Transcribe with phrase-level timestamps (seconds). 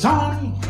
[0.00, 0.69] Sony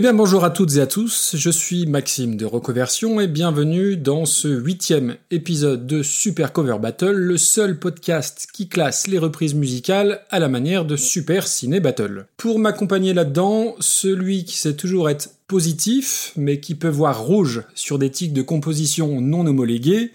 [0.00, 3.98] Eh bien bonjour à toutes et à tous, je suis Maxime de Recoversion et bienvenue
[3.98, 9.54] dans ce huitième épisode de Super Cover Battle, le seul podcast qui classe les reprises
[9.54, 12.24] musicales à la manière de Super Ciné Battle.
[12.38, 17.98] Pour m'accompagner là-dedans, celui qui sait toujours être positif, mais qui peut voir rouge sur
[17.98, 20.12] des tics de composition non homologués,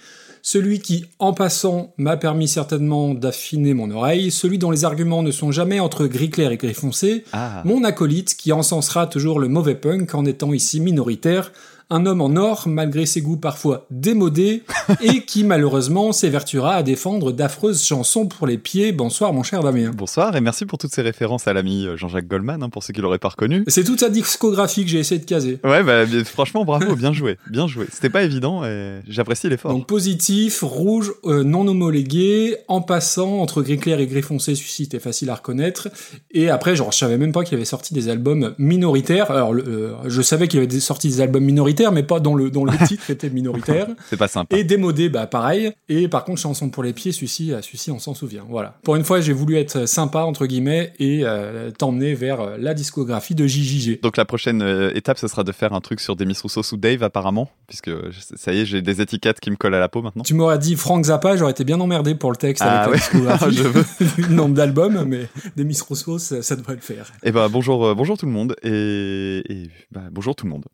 [0.48, 5.32] celui qui, en passant, m'a permis certainement d'affiner mon oreille, celui dont les arguments ne
[5.32, 7.64] sont jamais entre gris clair et gris foncé, Ah.
[7.66, 11.52] mon acolyte qui encensera toujours le mauvais punk en étant ici minoritaire,
[11.90, 14.64] un homme en or malgré ses goûts parfois démodés
[15.02, 18.92] et qui malheureusement s'évertuera à défendre d'affreuses chansons pour les pieds.
[18.92, 19.92] Bonsoir mon cher Damien.
[19.96, 22.94] Bonsoir et merci pour toutes ces références à l'ami euh, Jean-Jacques Goldman, hein, pour ceux
[22.94, 23.64] qui l'auraient pas reconnu.
[23.68, 25.60] C'est toute sa discographie que j'ai essayé de caser.
[25.64, 27.86] Ouais, bah, franchement, bravo, bien joué, bien joué.
[27.92, 29.72] C'était pas évident et j'apprécie l'effort.
[29.72, 34.84] Donc positif, rouge, euh, non homologué, en passant entre gris clair et gris foncé, celui-ci
[34.84, 35.90] était facile à reconnaître.
[36.32, 39.30] Et après, genre, je savais même pas qu'il avait sorti des albums minoritaires.
[39.32, 42.50] Alors, le- euh, je savais qu'il avait sorti des albums minoritaires, mais pas dont le,
[42.50, 43.88] dont le titre était minoritaire.
[44.10, 44.56] C'est pas sympa.
[44.56, 45.72] Et démodé, bah pareil.
[45.90, 47.52] Et par contre, chanson pour les pieds, celui-ci,
[47.90, 48.46] on s'en souvient.
[48.50, 48.78] Voilà.
[48.84, 52.74] Pour une fois, j'ai voulu être sympa entre guillemets et euh, t'emmener vers euh, la
[52.74, 54.02] discographie de JJG.
[54.02, 56.78] Donc la prochaine euh, étape, ce sera de faire un truc sur Demis Rousseau sous
[56.78, 57.92] Dave apparemment, puisque
[58.36, 60.24] ça y est, j'ai des étiquettes qui me collent à la peau maintenant.
[60.24, 63.22] Tu m'aurais dit Frank Zappa, j'aurais été bien emmerdé pour le texte Ah avec ouais.
[63.22, 63.56] la discographie.
[63.56, 64.34] Je veux.
[64.36, 67.12] nombre d'albums, mais des Miss Rousseau, ça, ça devrait le faire.
[67.24, 70.66] Et bah bonjour, euh, bonjour tout le monde et, et bah, bonjour tout le monde.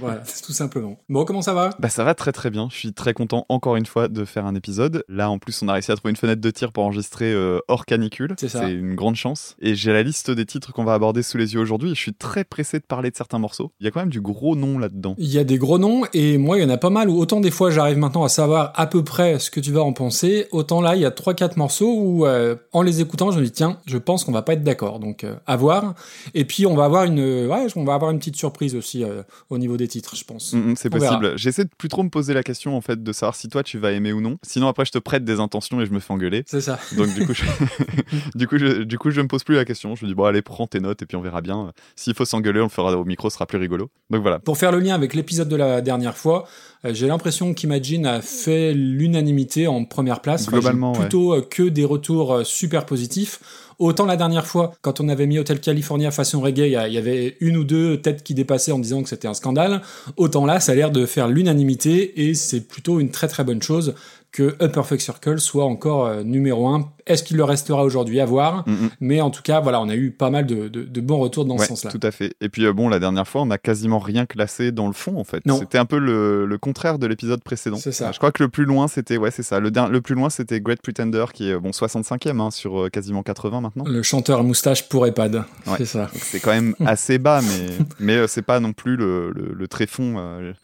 [0.00, 0.98] voilà, tout simplement.
[1.08, 1.70] Bon, comment ça va?
[1.78, 2.68] Bah ça va très très bien.
[2.72, 5.04] Je suis très content encore une fois de faire un épisode.
[5.08, 7.60] Là en plus on a réussi à trouver une fenêtre de tir pour enregistrer euh,
[7.68, 8.34] hors canicule.
[8.36, 8.68] C'est ça.
[8.68, 9.54] une grande chance.
[9.60, 11.90] Et j'ai la liste des titres qu'on va aborder sous les yeux aujourd'hui.
[11.90, 13.70] Je suis très pressé de parler de certains morceaux.
[13.78, 15.14] Il y a quand même du gros nom là-dedans.
[15.18, 17.18] Il y a des gros noms, et moi, il y en a pas mal, où
[17.18, 19.92] autant des fois, j'arrive maintenant à savoir à peu près ce que tu vas en
[19.92, 23.38] penser, autant là, il y a trois quatre morceaux où, euh, en les écoutant, je
[23.38, 25.94] me dis, tiens, je pense qu'on va pas être d'accord, donc euh, à voir.
[26.34, 29.04] Et puis, on va avoir une, ouais, on va avoir une petite surprise aussi
[29.50, 30.39] au niveau des titres, je pense.
[30.52, 31.32] Mm, mm, c'est possible.
[31.36, 33.78] J'essaie de plus trop me poser la question en fait de savoir si toi tu
[33.78, 34.38] vas aimer ou non.
[34.42, 36.44] Sinon après je te prête des intentions et je me fais engueuler.
[36.46, 36.78] C'est ça.
[36.96, 37.44] Donc du coup, je...
[38.34, 38.82] du coup, je...
[38.82, 39.94] du coup, je me pose plus la question.
[39.94, 41.72] Je me dis bon allez prends tes notes et puis on verra bien.
[41.96, 43.90] S'il faut s'engueuler, on le fera au micro, ce sera plus rigolo.
[44.10, 44.38] Donc voilà.
[44.38, 46.46] Pour faire le lien avec l'épisode de la dernière fois,
[46.84, 50.46] j'ai l'impression qu'Imagine a fait l'unanimité en première place.
[50.46, 53.40] Globalement, plutôt euh, que des retours euh, super positifs.
[53.78, 57.38] Autant la dernière fois, quand on avait mis Hotel California façon reggae, il y avait
[57.40, 59.80] une ou deux têtes qui dépassaient en disant que c'était un scandale.
[60.18, 63.62] Autant là, ça a l'air de faire l'unanimité et c'est plutôt une très très bonne
[63.62, 63.94] chose
[64.32, 66.88] que A Perfect Circle soit encore euh, numéro un.
[67.06, 68.20] Est-ce qu'il le restera aujourd'hui?
[68.20, 68.90] À voir Mm, mm.
[69.00, 71.44] Mais en tout cas, voilà, on a eu pas mal de, de- de bons retours
[71.44, 71.90] dans Ouais, ce sens-là.
[71.90, 72.34] tout à fait.
[72.40, 75.16] Et puis euh, bon, la dernière fois, on a quasiment rien classé dans le fond
[75.18, 75.44] en fait.
[75.46, 75.58] Non.
[75.58, 77.76] C'était un peu le, le contraire de l'épisode précédent.
[77.78, 78.12] C'est ça.
[78.12, 79.58] Je crois que le plus loin, c'était ouais, c'est ça.
[79.58, 83.22] Le, le plus loin, c'était Great Pretender qui est bon 65e hein, sur euh, quasiment
[83.24, 83.84] 80 maintenant.
[83.86, 85.36] Le chanteur à moustache pour EHPAD,
[85.66, 85.74] Ouais.
[85.78, 86.08] c'est ça.
[86.14, 87.66] C'est quand même assez bas, mais
[87.98, 89.66] mais c'est pas non plus le, le, le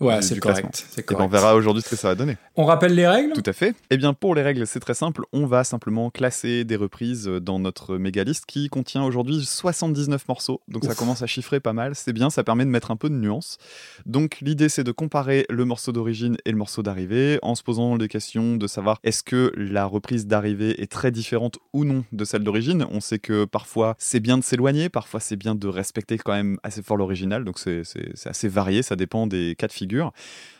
[0.00, 0.86] Ouais, c'est correct.
[0.92, 1.24] Et ben, correct.
[1.24, 2.36] on verra aujourd'hui ce que ça va donner.
[2.56, 3.32] On rappelle les règles?
[3.32, 3.55] Tout à fait.
[3.90, 5.22] Eh bien, pour les règles, c'est très simple.
[5.32, 10.60] On va simplement classer des reprises dans notre mégaliste qui contient aujourd'hui 79 morceaux.
[10.68, 11.94] Donc ça commence à chiffrer pas mal.
[11.94, 13.58] C'est bien, ça permet de mettre un peu de nuance.
[14.04, 17.96] Donc l'idée, c'est de comparer le morceau d'origine et le morceau d'arrivée en se posant
[17.96, 22.24] les questions de savoir est-ce que la reprise d'arrivée est très différente ou non de
[22.24, 22.86] celle d'origine.
[22.90, 26.58] On sait que parfois c'est bien de s'éloigner, parfois c'est bien de respecter quand même
[26.62, 27.44] assez fort l'original.
[27.44, 27.82] Donc c'est
[28.26, 30.12] assez varié, ça dépend des cas de figure.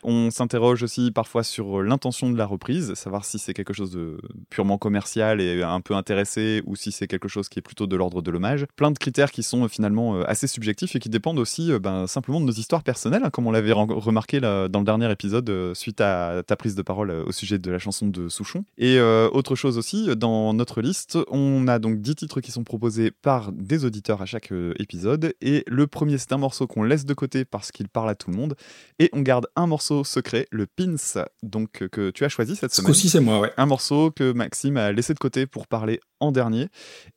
[0.03, 4.19] On s'interroge aussi parfois sur l'intention de la reprise, savoir si c'est quelque chose de
[4.51, 7.97] purement commercial et un peu intéressé ou si c'est quelque chose qui est plutôt de
[7.97, 8.67] l'ordre de l'hommage.
[8.77, 11.79] Plein de critères qui sont euh, finalement euh, assez subjectifs et qui dépendent aussi euh,
[11.79, 15.75] ben, simplement de nos histoires personnelles, hein, comme on l'avait remarqué dans le dernier épisode
[15.75, 18.65] suite à ta prise de parole au sujet de la chanson de Souchon.
[18.79, 23.11] Et autre chose aussi, dans notre liste, on a donc 10 titres qui sont proposés
[23.11, 25.35] par des auditeurs à chaque épisode.
[25.41, 28.31] Et le premier, c'est un morceau qu'on laisse de côté parce qu'il parle à tout
[28.31, 28.55] le monde.
[28.99, 32.83] Et on garde un morceau secret, le Pins, donc que tu as choisi cette Ce
[32.83, 32.93] semaine.
[32.93, 33.53] coup-ci, c'est moi, ouais.
[33.57, 36.69] Un morceau que Maxime a laissé de côté pour parler en dernier.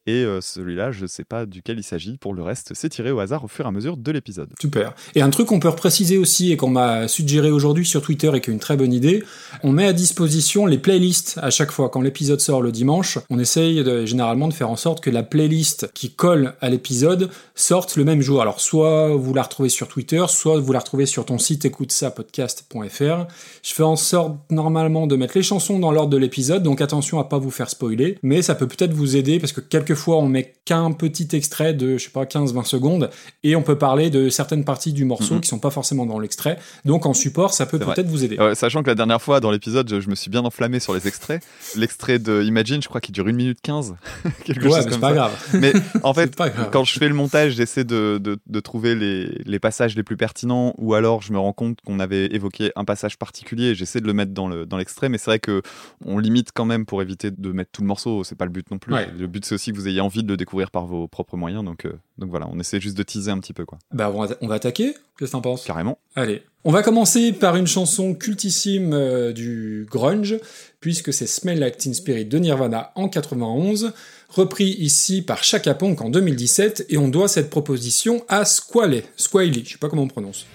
[0.06, 2.18] Et euh, celui-là, je sais pas duquel il s'agit.
[2.18, 4.50] Pour le reste, c'est tiré au hasard au fur et à mesure de l'épisode.
[4.60, 4.94] Super.
[5.16, 8.42] Et un truc qu'on peut repréciser aussi et qu'on m'a suggéré aujourd'hui sur Twitter et
[8.42, 9.24] qui est une très bonne idée,
[9.64, 11.90] on met à disposition les playlists à chaque fois.
[11.90, 15.92] Quand l'épisode sort le dimanche, on essaye généralement de faire en sorte que la playlist
[15.94, 18.42] qui colle à l'épisode sorte le même jour.
[18.42, 23.28] Alors soit vous la retrouvez sur Twitter, soit vous la retrouvez sur ton site écoute-ça-podcast.fr.
[23.64, 27.20] Je fais en sorte normalement de mettre les chansons dans l'ordre de l'épisode, donc attention
[27.20, 30.28] à pas vous faire spoiler, mais ça peut peut-être vous aider parce que quelquefois on
[30.28, 33.10] met qu'un petit extrait de, je sais pas, 15-20 secondes
[33.44, 35.42] et on peut parler de certaines parties du morceau Mhm.
[35.42, 36.58] qui sont pas forcément dans l'extrait.
[36.86, 38.38] Donc en support, ça peut peut-être vous aider.
[38.38, 40.94] Ouais, sachant que la dernière fois dans l'épisode, je, je me suis bien enflammé sur
[40.94, 41.44] les extraits.
[41.76, 43.96] L'extrait de Imagine, je crois qu'il dure 1 minute 15.
[44.46, 45.14] quelque ouais, chose mais comme pas ça.
[45.16, 45.48] grave.
[45.54, 46.36] Mais en fait,
[46.72, 50.18] quand je fais le montage, j'essaie de, de, de trouver les, les passages les plus
[50.18, 54.02] pertinents ou alors je me rends compte qu'on avait évoqué un passage particulier et j'essaie
[54.02, 55.10] de le mettre dans le- dans l'extrait.
[55.10, 55.62] mais c'est vrai que
[56.06, 58.24] on limite quand même pour éviter de mettre tout le morceau.
[58.24, 58.94] C'est pas le but non plus.
[58.94, 59.08] Ouais.
[59.18, 61.64] Le but, c'est aussi que vous ayez envie de le découvrir par vos propres moyens.
[61.64, 63.78] Donc, euh, donc voilà, on essaie juste de teaser un petit peu, quoi.
[63.94, 64.94] Bah on va, on va attaquer.
[65.18, 65.66] Qu'est-ce que t'en penses?
[65.66, 66.00] Carrément.
[66.16, 66.44] Allez.
[66.66, 70.38] On va commencer par une chanson cultissime euh, du grunge,
[70.82, 73.94] puisque c'est Smell Like Teen Spirit de Nirvana en 91,
[74.30, 79.64] repris ici par Chaka Ponk en 2017, et on doit cette proposition à Squally, Squally,
[79.66, 80.46] je sais pas comment on prononce.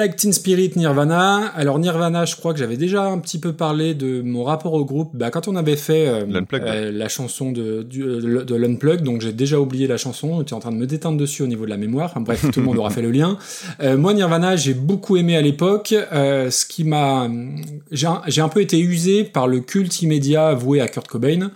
[0.00, 1.48] Like Teen Spirit Nirvana.
[1.54, 4.84] Alors Nirvana, je crois que j'avais déjà un petit peu parlé de mon rapport au
[4.86, 6.24] groupe bah, quand on avait fait euh,
[6.68, 10.54] euh, la chanson de, du- euh, de l'Unplugged, donc j'ai déjà oublié la chanson, j'étais
[10.54, 12.08] en train de me déteindre dessus au niveau de la mémoire.
[12.10, 13.36] Enfin, bref, tout le monde aura fait le lien.
[13.82, 17.28] Euh, moi Nirvana, j'ai beaucoup aimé à l'époque, ce qui m'a...
[17.92, 21.50] J'ai un, j'ai un peu été usé par le culte immédiat voué à Kurt Cobain.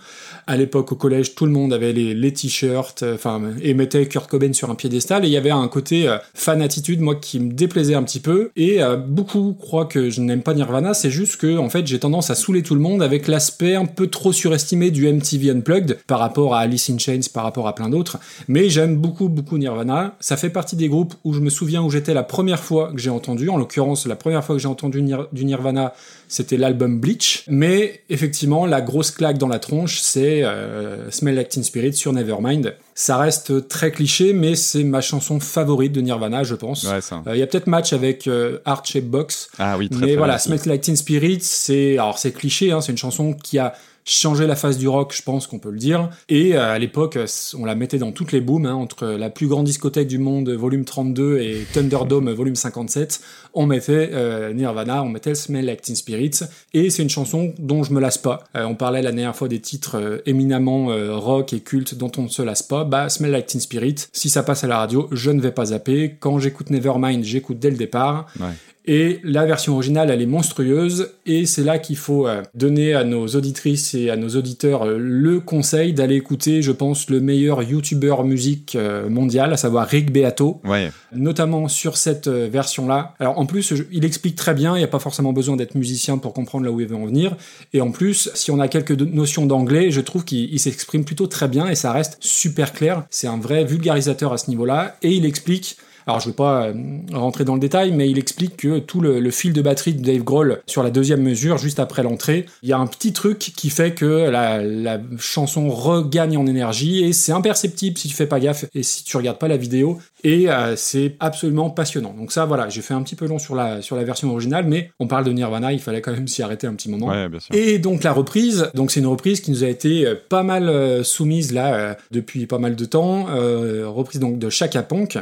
[0.47, 4.29] À l'époque, au collège, tout le monde avait les, t-shirts, euh, enfin, et mettait Kurt
[4.29, 7.39] Cobain sur un piédestal, et il y avait un côté euh, fan attitude, moi, qui
[7.39, 11.09] me déplaisait un petit peu, et euh, beaucoup croient que je n'aime pas Nirvana, c'est
[11.09, 14.07] juste que, en fait, j'ai tendance à saouler tout le monde avec l'aspect un peu
[14.07, 17.89] trop surestimé du MTV Unplugged, par rapport à Alice in Chains, par rapport à plein
[17.89, 20.15] d'autres, mais j'aime beaucoup, beaucoup Nirvana.
[20.19, 22.99] Ça fait partie des groupes où je me souviens où j'étais la première fois que
[22.99, 25.93] j'ai entendu, en l'occurrence, la première fois que j'ai entendu du Nirvana,
[26.27, 27.43] c'était l'album Bleach.
[27.47, 32.13] Mais effectivement, la grosse claque dans la tronche, c'est euh, Smell Like Teen Spirit sur
[32.13, 32.75] Nevermind.
[32.93, 36.83] Ça reste très cliché, mais c'est ma chanson favorite de Nirvana, je pense.
[36.83, 37.21] Ouais, ça.
[37.27, 40.07] Euh, Il y a peut-être match avec euh, Heart Shape Box, Ah oui, très mais
[40.07, 40.37] très voilà.
[40.37, 43.73] Smell Like Teen Spirit, c'est alors c'est cliché, hein, c'est une chanson qui a
[44.05, 46.09] changé la face du rock, je pense qu'on peut le dire.
[46.29, 47.25] Et euh, à l'époque, euh,
[47.57, 50.49] on la mettait dans toutes les booms, hein, entre la plus grande discothèque du monde,
[50.51, 53.19] volume 32, et Thunderdome, volume 57.
[53.55, 56.41] On mettait euh, Nirvana, on mettait Smell Like Teen Spirit,
[56.73, 58.43] et c'est une chanson dont je me lasse pas.
[58.53, 60.87] On parlait la dernière fois des titres éminemment
[61.19, 62.83] rock et cultes dont on ne se lasse pas.
[62.83, 65.65] Bah, Smell Like Teen Spirit, si ça passe à la radio, je ne vais pas
[65.65, 66.15] zapper.
[66.19, 68.27] Quand j'écoute Nevermind, j'écoute dès le départ.
[68.39, 68.47] Ouais.
[68.87, 73.03] Et la version originale, elle est monstrueuse, et c'est là qu'il faut euh, donner à
[73.03, 77.63] nos auditrices et à nos auditeurs euh, le conseil d'aller écouter, je pense, le meilleur
[77.63, 83.15] YouTuber musique euh, mondial, à savoir Rick Beato, Ouais, notamment sur cette version-là.
[83.19, 86.19] Alors en plus, il explique très bien, il n'y a pas forcément besoin d'être musicien
[86.19, 87.35] pour comprendre là où il veut en venir,
[87.73, 91.25] et en plus, si on a quelques notions d'anglais, je trouve qu'il il s'exprime plutôt
[91.25, 95.11] très bien, et ça reste super clair, c'est un vrai vulgarisateur à ce niveau-là, et
[95.11, 96.73] il explique Alors je vais pas euh,
[97.13, 100.03] rentrer dans le détail, mais il explique que tout le, le fil de batterie de
[100.03, 103.39] Dave Grohl sur la deuxième mesure, juste après l'entrée, il y a un petit truc
[103.39, 108.27] qui fait que la, la chanson regagne en énergie et c'est imperceptible si tu fais
[108.27, 112.13] pas gaffe et si tu regardes pas la vidéo et euh, c'est absolument passionnant.
[112.17, 114.65] Donc ça voilà, j'ai fait un petit peu long sur la sur la version originale,
[114.67, 117.07] mais on parle de Nirvana, il fallait quand même s'y arrêter un petit moment.
[117.07, 117.55] Ouais, bien sûr.
[117.55, 121.03] Et donc la reprise, donc c'est une reprise qui nous a été euh, pas mal
[121.03, 125.17] soumise là depuis pas mal de temps, euh, reprise donc de Chaka Ponk.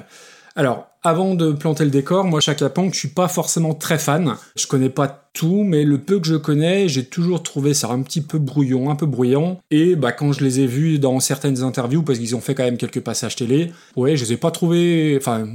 [0.55, 4.35] Alors avant de planter le décor, moi Chaka je suis pas forcément très fan.
[4.55, 8.01] Je connais pas tout, mais le peu que je connais, j'ai toujours trouvé ça un
[8.03, 9.59] petit peu brouillon, un peu bruyant.
[9.69, 12.63] Et bah quand je les ai vus dans certaines interviews, parce qu'ils ont fait quand
[12.63, 15.45] même quelques passages télé, ouais, je les ai pas trouvés, enfin,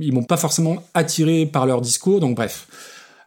[0.00, 2.20] ils m'ont pas forcément attiré par leur discours.
[2.20, 2.66] Donc bref.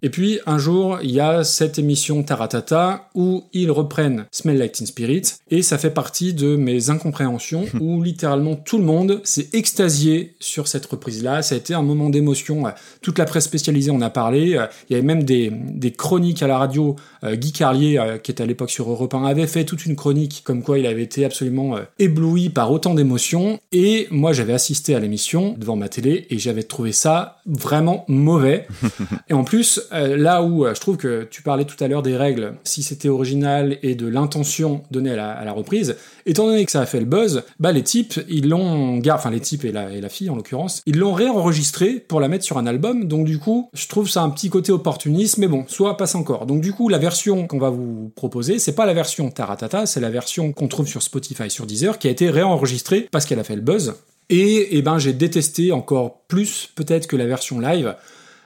[0.04, 4.74] Et puis un jour, il y a cette émission Taratata où ils reprennent Smell Like
[4.74, 9.50] Teen Spirit et ça fait partie de mes incompréhensions où littéralement tout le monde s'est
[9.54, 11.42] extasié sur cette reprise-là.
[11.42, 12.64] Ça a été un moment d'émotion.
[13.02, 14.60] Toute la presse spécialisée en a parlé.
[14.90, 16.96] Il y avait même des, des chroniques à la radio.
[17.24, 19.96] Euh, Guy Carlier, euh, qui était à l'époque sur Europe 1, avait fait toute une
[19.96, 23.60] chronique comme quoi il avait été absolument euh, ébloui par autant d'émotions.
[23.72, 28.68] Et moi, j'avais assisté à l'émission devant ma télé et j'avais trouvé ça vraiment mauvais.
[29.30, 32.04] et en plus, euh, là où euh, je trouve que tu parlais tout à l'heure
[32.04, 36.72] des règles, si c'était original et de l'intention donnée à la, reprise, étant donné que
[36.72, 39.92] ça a fait le buzz, bah les types, ils l'ont, enfin les types et la,
[39.92, 43.06] et la fille en l'occurrence, ils l'ont réenregistré pour la mettre sur un album.
[43.06, 46.46] Donc du coup, je trouve ça un petit côté opportuniste, mais bon, soit passe encore.
[46.46, 50.00] Donc du coup, la version qu'on va vous proposer, c'est pas la version Taratata, c'est
[50.00, 53.44] la version qu'on trouve sur Spotify, sur Deezer, qui a été réenregistrée parce qu'elle a
[53.44, 53.96] fait le buzz.
[54.30, 57.96] Et, eh ben, j'ai détesté encore plus peut-être que la version live.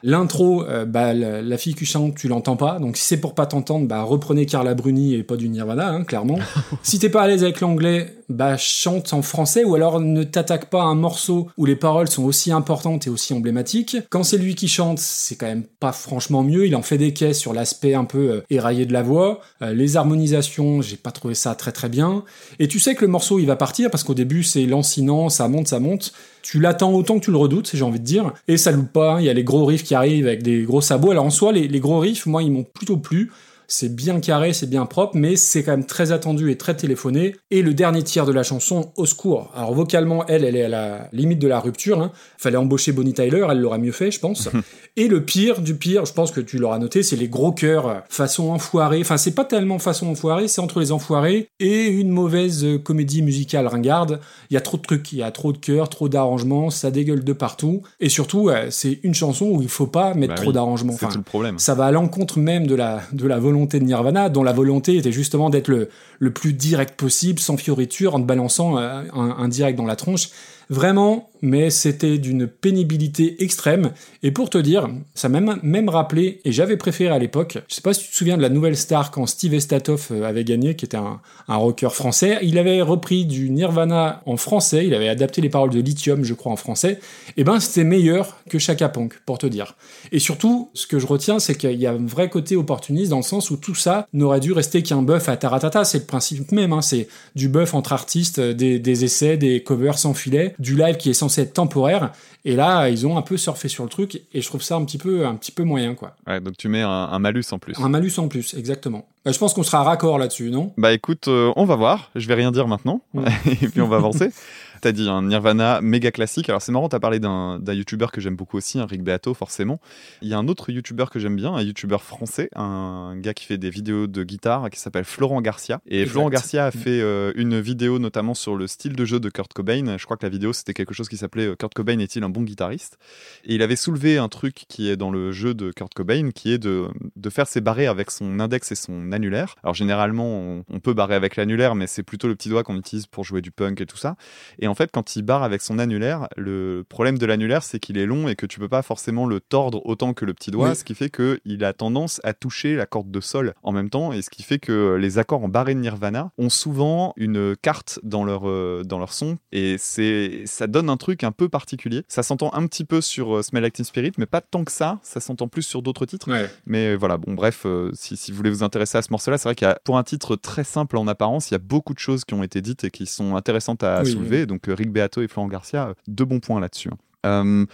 [0.04, 2.80] L'intro, euh, bah, la, la fille qui chante, tu l'entends pas.
[2.80, 6.04] Donc si c'est pour pas t'entendre, bah reprenez Carla Bruni et pas du Nirvana, hein,
[6.04, 6.40] clairement.
[6.84, 10.70] si t'es pas à l'aise avec l'anglais, bah chante en français ou alors ne t'attaque
[10.70, 13.98] pas à un morceau où les paroles sont aussi importantes et aussi emblématiques.
[14.10, 16.66] Quand c'est lui qui chante, c'est quand même pas franchement mieux.
[16.68, 19.42] Il en fait des caisses sur l'aspect un peu euh, éraillé de la voix.
[19.62, 22.24] Euh, les harmonisations, j'ai pas trouvé ça très très bien.
[22.60, 25.48] Et tu sais que le morceau il va partir parce qu'au début c'est lancinant, ça
[25.48, 26.14] monte, ça monte.
[26.42, 28.34] Tu l'attends autant que tu le redoutes, j'ai envie de dire.
[28.48, 29.14] Et ça loupe pas.
[29.14, 29.20] hein.
[29.20, 31.12] Il y a les gros riffs qui arrivent avec des gros sabots.
[31.12, 33.32] Alors en soi, les, les gros riffs, moi, ils m'ont plutôt plu.
[33.74, 37.38] C'est bien carré, c'est bien propre, mais c'est quand même très attendu et très téléphoné.
[37.52, 39.50] Et le dernier tiers de la chanson, au secours.
[39.56, 42.02] Alors vocalement, elle, elle est à la limite de la rupture.
[42.02, 42.12] Hein.
[42.38, 44.50] Fallait embaucher Bonnie Tyler, elle l'aurait mieux fait, je pense.
[44.98, 47.88] et le pire du pire, je pense que tu l'auras noté, c'est les gros chœurs
[47.88, 49.00] euh, façon enfoirée.
[49.00, 53.68] Enfin, c'est pas tellement façon enfoirée, c'est entre les enfoirés et une mauvaise comédie musicale
[53.68, 54.20] ringarde.
[54.50, 56.92] Il y a trop de trucs, il y a trop de chœurs, trop d'arrangements, ça
[56.92, 57.84] dégueule de partout.
[58.02, 60.98] Et surtout, euh, c'est une chanson où il faut pas mettre Bah trop d'arrangements.
[61.00, 61.58] C'est tout le problème.
[61.58, 64.98] ça va à l'encontre même de la, de la volonté de Nirvana, dont la volonté
[64.98, 69.48] était justement d'être le, plus direct possible, sans fioriture, en te balançant euh, un, un
[69.48, 70.30] direct dans la tronche.
[70.72, 73.92] Vraiment, mais c'était d'une pénibilité extrême.
[74.24, 77.82] Et pour te dire, ça m'a même, rappelé, et j'avais préféré à l'époque, je sais
[77.82, 80.76] pas si tu te souviens de la nouvelle star quand Steve Estatoff euh, avait gagné,
[80.78, 82.40] qui était un, un rocker français.
[82.42, 86.34] Il avait repris du Nirvana en français, il avait adapté les paroles de Lithium, je
[86.34, 87.00] crois, en français.
[87.36, 89.76] Et ben, c'était meilleur que Chaka Ponk, pour te dire.
[90.14, 93.18] Et surtout, ce que je retiens, c'est qu'il y a un vrai côté opportuniste dans
[93.18, 95.84] le sens où tout ça n'aurait dû rester qu'un buff à Taratata.
[95.84, 96.82] C'est le principe même, hein.
[96.82, 100.98] c'est du buff entre artistes, euh, des, des essais, des covers sans filet, du live
[100.98, 102.12] qui est censé être temporaire.
[102.46, 104.86] Et là, ils ont un peu surfé sur le truc, et je trouve ça un
[104.86, 106.16] petit peu, un petit peu moyen, quoi.
[106.26, 107.78] Ouais, donc tu mets un, un malus en plus.
[107.80, 109.06] Un malus en plus, exactement.
[109.28, 110.74] Euh, je pense qu'on sera raccord là-dessus, non?
[110.78, 112.10] Bah écoute, euh, on va voir.
[112.16, 113.02] Je vais rien dire maintenant.
[113.46, 114.30] Et puis on va avancer.
[114.82, 116.50] T'as dit un Nirvana méga classique.
[116.50, 119.80] Alors c'est marrant, t'as parlé d'un youtubeur que j'aime beaucoup aussi, un Rick Beato forcément.
[120.24, 123.46] Il y a un autre youtubeur que j'aime bien, un youtubeur français, un gars qui
[123.46, 125.82] fait des vidéos de guitare qui s'appelle Florent Garcia.
[125.86, 126.12] Et Exact.
[126.12, 129.54] Florent Garcia a fait euh, une vidéo notamment sur le style de jeu de Kurt
[129.54, 129.98] Cobain.
[130.00, 132.30] Je crois que la vidéo c'était quelque chose qui s'appelait euh, Kurt Cobain est-il un
[132.30, 132.98] bon guitariste?
[133.46, 136.52] Et il avait soulevé un truc qui est dans le jeu de Kurt Cobain, qui
[136.52, 139.56] est de, de faire ses barrés avec son index et son annulaire.
[139.64, 142.78] Alors généralement, on, on peut barrer avec l'annulaire, mais c'est plutôt le petit doigt qu'on
[142.78, 144.16] utilise pour jouer du punk et tout ça.
[144.58, 147.98] Et en fait, quand il barre avec son annulaire, le problème de l'annulaire, c'est qu'il
[147.98, 150.70] est long et que tu peux pas forcément le tordre autant que le petit doigt,
[150.70, 150.76] Oui.
[150.76, 154.12] ce qui fait qu'il a tendance à toucher la corde de sol en même temps,
[154.14, 158.00] et ce qui fait que les accords en barré de Nirvana ont souvent une carte
[158.04, 162.04] dans leur, euh, dans leur son, et c'est ça donne un truc un peu particulier.
[162.08, 164.72] Ça s'entend un petit peu sur euh, Smell Like Teen Spirit, mais pas tant que
[164.72, 166.30] ça, ça s'entend plus sur d'autres titres.
[166.32, 166.50] Ouais.
[166.66, 169.48] Mais voilà, bon, bref, euh, si, si vous voulez vous intéresser à ce morceau-là, c'est
[169.50, 171.94] vrai qu'il y a, pour un titre très simple en apparence, il y a beaucoup
[171.94, 174.46] de choses qui ont été dites et qui sont intéressantes à Oui, soulever.
[174.46, 176.90] Donc, euh, Rick Beato et Florent Garcia, euh, deux bons points là-dessus.
[176.90, 176.98] hein.
[177.26, 177.66] Euh,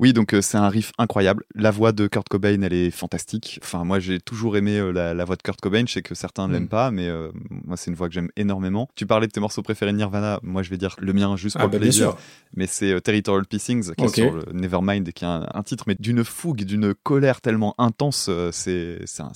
[0.00, 1.42] Oui, donc euh, c'est un riff incroyable.
[1.56, 3.58] La voix de Kurt Cobain, elle est fantastique.
[3.64, 5.82] Enfin, moi, j'ai toujours aimé euh, la, la voix de Kurt Cobain.
[5.88, 6.68] Je sais que certains ne l'aiment Mm.
[6.68, 8.88] pas, mais euh, moi, c'est une voix que j'aime énormément.
[8.94, 10.38] Tu parlais de tes morceaux préférés de Nirvana.
[10.44, 12.14] Moi, je vais dire le mien juste pour Ah, le bah, bien plaisir.
[12.54, 15.82] Mais c'est Territorial Pissings, qui est sur le Nevermind, et qui est un, un titre,
[15.88, 18.30] mais d'une fougue, d'une colère tellement intense.
[18.52, 19.32] c'est un-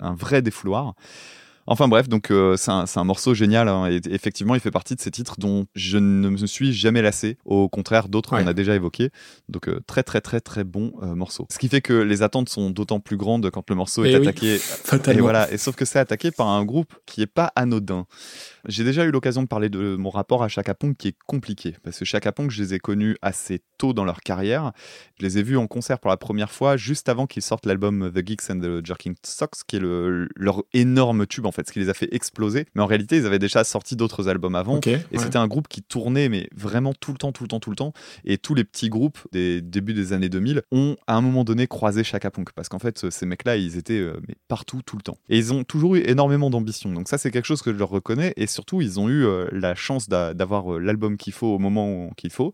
[0.00, 0.94] un vrai défouloir.
[1.72, 4.72] Enfin bref, donc euh, c'est un, c'est un morceau génial hein, et effectivement il fait
[4.72, 8.42] partie de ces titres dont je ne me suis jamais lassé, au contraire d'autres Ouais.
[8.42, 9.10] qu'on a déjà évoqués.
[9.48, 11.46] Donc euh, très très très très bon euh, morceau.
[11.48, 14.16] Ce qui fait que les attentes sont d'autant plus grandes quand le morceau est Eh
[14.18, 14.58] oui, attaqué.
[15.16, 18.06] Et voilà, et sauf que c'est attaqué par un groupe qui est pas anodin.
[18.66, 21.76] J'ai déjà eu l'occasion de parler de mon rapport à Chaka Ponk qui est compliqué
[21.82, 24.72] parce que Chaka Ponk, je les ai connus assez tôt dans leur carrière.
[25.18, 28.10] Je les ai vus en concert pour la première fois juste avant qu'ils sortent l'album
[28.14, 31.72] The Geeks and the Jerking Socks qui est le, leur énorme tube en fait, ce
[31.72, 32.66] qui les a fait exploser.
[32.74, 34.80] Mais en réalité, ils avaient déjà sorti d'autres albums avant.
[34.86, 35.02] Et ouais.
[35.16, 37.76] c'était un groupe qui tournait, mais vraiment tout le temps, tout le temps, tout le
[37.76, 37.92] temps.
[38.24, 41.66] Et tous les petits groupes des débuts des années 2000 ont à un moment donné
[41.66, 42.52] croisé Chaka Ponk.
[42.52, 45.18] Parce qu'en fait, ces mecs-là, ils étaient euh, mais partout, tout le temps.
[45.28, 46.92] Et ils ont toujours eu énormément d'ambition.
[46.92, 48.32] Donc ça, c'est quelque chose que je leur reconnais.
[48.36, 51.58] Et surtout, ils ont eu euh, la chance d'a- d'avoir euh, l'album qu'il faut au
[51.58, 52.52] moment qu'il faut.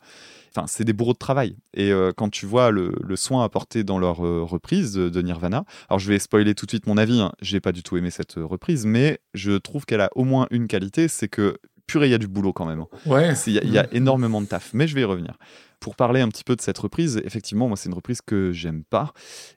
[0.54, 1.56] Enfin, c'est des bourreaux de travail.
[1.74, 5.20] Et euh, quand tu vois le, le soin apporté dans leur euh, reprise de, de
[5.22, 7.96] Nirvana, alors je vais spoiler tout de suite mon avis, hein, j'ai pas du tout
[7.98, 12.08] aimé cette reprise, mais je trouve qu'elle a au moins une qualité, c'est que purée,
[12.08, 12.84] il y a du boulot quand même.
[13.04, 13.34] Ouais.
[13.34, 13.88] C'est- Il y, y a Mm.
[13.92, 15.34] énormément de taf, mais je vais y revenir.
[15.80, 18.82] Pour parler un petit peu de cette reprise, effectivement, moi, c'est une reprise que j'aime
[18.82, 19.12] pas.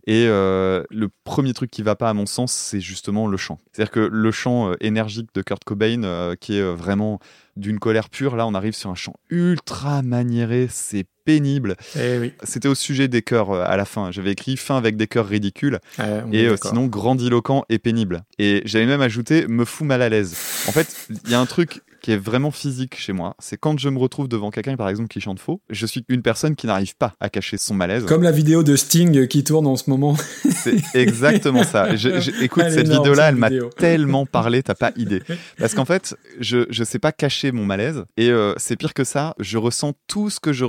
[0.05, 3.57] Et euh, le premier truc qui va pas, à mon sens, c'est justement le chant.
[3.71, 7.19] C'est-à-dire que le chant euh, énergique de Kurt Cobain, euh, qui est vraiment
[7.55, 11.75] d'une colère pure, là, on arrive sur un chant ultra maniéré, c'est pénible.
[11.97, 12.33] Eh oui.
[12.43, 14.11] C'était au sujet des chœurs euh, à la fin.
[14.11, 16.03] J'avais écrit fin avec des chœurs ridicules est
[16.35, 18.21] et euh, sinon grandiloquent et pénible.
[18.37, 20.35] Et j'avais même ajouté me fout mal à l'aise.
[20.67, 23.77] En fait, il y a un truc qui est vraiment physique chez moi, c'est quand
[23.77, 26.65] je me retrouve devant quelqu'un par exemple qui chante faux, je suis une personne qui
[26.65, 28.05] n'arrive pas à cacher son malaise.
[28.05, 30.15] Comme la vidéo de Sting qui tourne en ce moment.
[30.49, 31.93] C'est exactement ça.
[31.97, 33.69] Je- je- écoute, Elle cette vidéo-là, elle m'a vidéo.
[33.77, 35.21] tellement parlé, t'as pas idée.
[35.57, 39.03] Parce qu'en fait, je je sais pas cacher mon malaise et euh, c'est pire que
[39.03, 39.35] ça.
[39.37, 40.63] Je ressens tout ce que je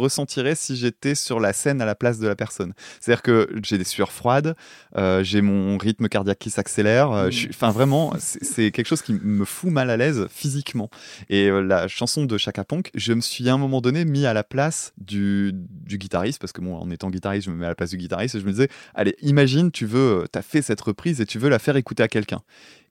[0.55, 2.73] si j'étais sur la scène à la place de la personne.
[3.01, 4.55] C'est-à-dire que j'ai des sueurs froides,
[4.97, 7.13] euh, j'ai mon rythme cardiaque qui s'accélère.
[7.13, 10.91] euh, Enfin, vraiment, c'est c'est quelque chose qui me fout mal à l'aise physiquement.
[11.29, 14.27] Et euh, la chanson de Chaka Ponk, je me suis à un moment donné mis
[14.27, 17.67] à la place du, du guitariste, parce que bon, en étant guitariste, je me mets
[17.67, 20.63] à la place du guitariste et je me disais, allez, imagine, tu veux, t'as fait
[20.63, 22.41] cette reprise et tu veux la faire écouter à quelqu'un.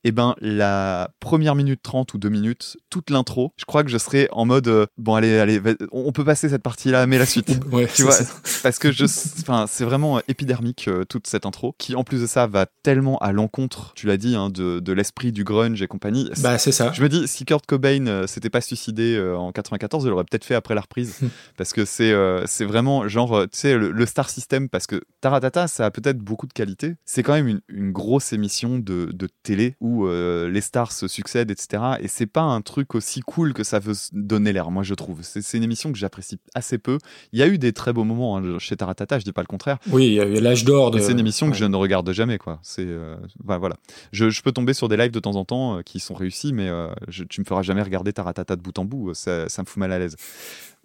[0.02, 3.98] Et ben, la première minute 30 ou deux minutes, toute l'intro, je crois que je
[3.98, 5.60] serais en mode, euh, bon, allez, allez,
[5.92, 7.50] on peut passer cette partie-là, mais la suite.
[7.70, 8.24] Ouais, Tu vois, ça.
[8.62, 12.20] parce que je, enfin, c'est vraiment euh, épidermique euh, toute cette intro, qui en plus
[12.22, 15.80] de ça va tellement à l'encontre, tu l'as dit, hein, de, de l'esprit du grunge
[15.82, 16.30] et compagnie.
[16.38, 16.90] Bah, c'est ça.
[16.92, 20.44] Je me dis, si Kurt Cobain euh, s'était pas suicidé en 94, il l'aurait peut-être
[20.44, 21.16] fait après la reprise.
[21.20, 21.28] Hmm.
[21.56, 22.14] parce que c'est
[22.46, 26.18] c'est vraiment genre, tu sais, le, le Star System, parce que Taratata, ça a peut-être
[26.18, 26.94] beaucoup de qualité.
[27.04, 31.08] C'est quand même une, une grosse émission de, de télé où euh, les stars se
[31.08, 31.82] succèdent, etc.
[32.00, 35.20] Et c'est pas un truc aussi cool que ça veut donner l'air, moi, je trouve.
[35.22, 36.98] C'est une émission que j'apprécie assez peu.
[37.32, 39.46] Il y a eu des très beaux moments hein, chez Taratata, je dis pas le
[39.46, 39.78] contraire.
[39.90, 40.98] Oui, il y a eu l'âge d'or de.
[40.98, 42.58] C'est une émission que je ne regarde jamais, quoi.
[42.62, 43.76] C'est euh, bah, voilà.
[44.12, 46.52] Je, je peux tomber sur des lives de temps en temps euh, qui sont réussis,
[46.52, 49.14] mais euh, je- tu me feras jamais regarder Taratata de bout en bout.
[49.14, 50.16] Ça, ça me fout mal à l'aise.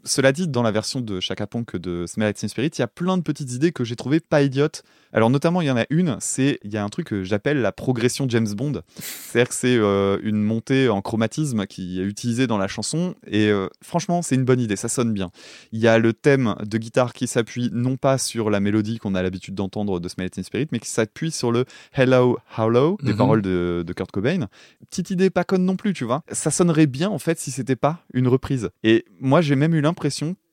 [0.05, 2.83] Cela dit, dans la version de Chaka Ponk de Smell Like Teen Spirit, il y
[2.83, 4.83] a plein de petites idées que j'ai trouvées pas idiotes.
[5.13, 7.61] Alors notamment, il y en a une, c'est il y a un truc que j'appelle
[7.61, 8.81] la progression James Bond.
[8.99, 13.47] C'est-à-dire que c'est euh, une montée en chromatisme qui est utilisée dans la chanson et
[13.49, 15.31] euh, franchement, c'est une bonne idée, ça sonne bien.
[15.71, 19.15] Il y a le thème de guitare qui s'appuie non pas sur la mélodie qu'on
[19.15, 22.97] a l'habitude d'entendre de Smell Like Teen Spirit, mais qui s'appuie sur le Hello, Hello
[23.01, 23.17] des Mhm.
[23.17, 24.47] paroles de, de Kurt Cobain.
[24.89, 26.23] Petite idée pas conne non plus, tu vois.
[26.31, 28.69] Ça sonnerait bien en fait si c'était pas une reprise.
[28.83, 29.94] Et moi, j'ai même eu l'impression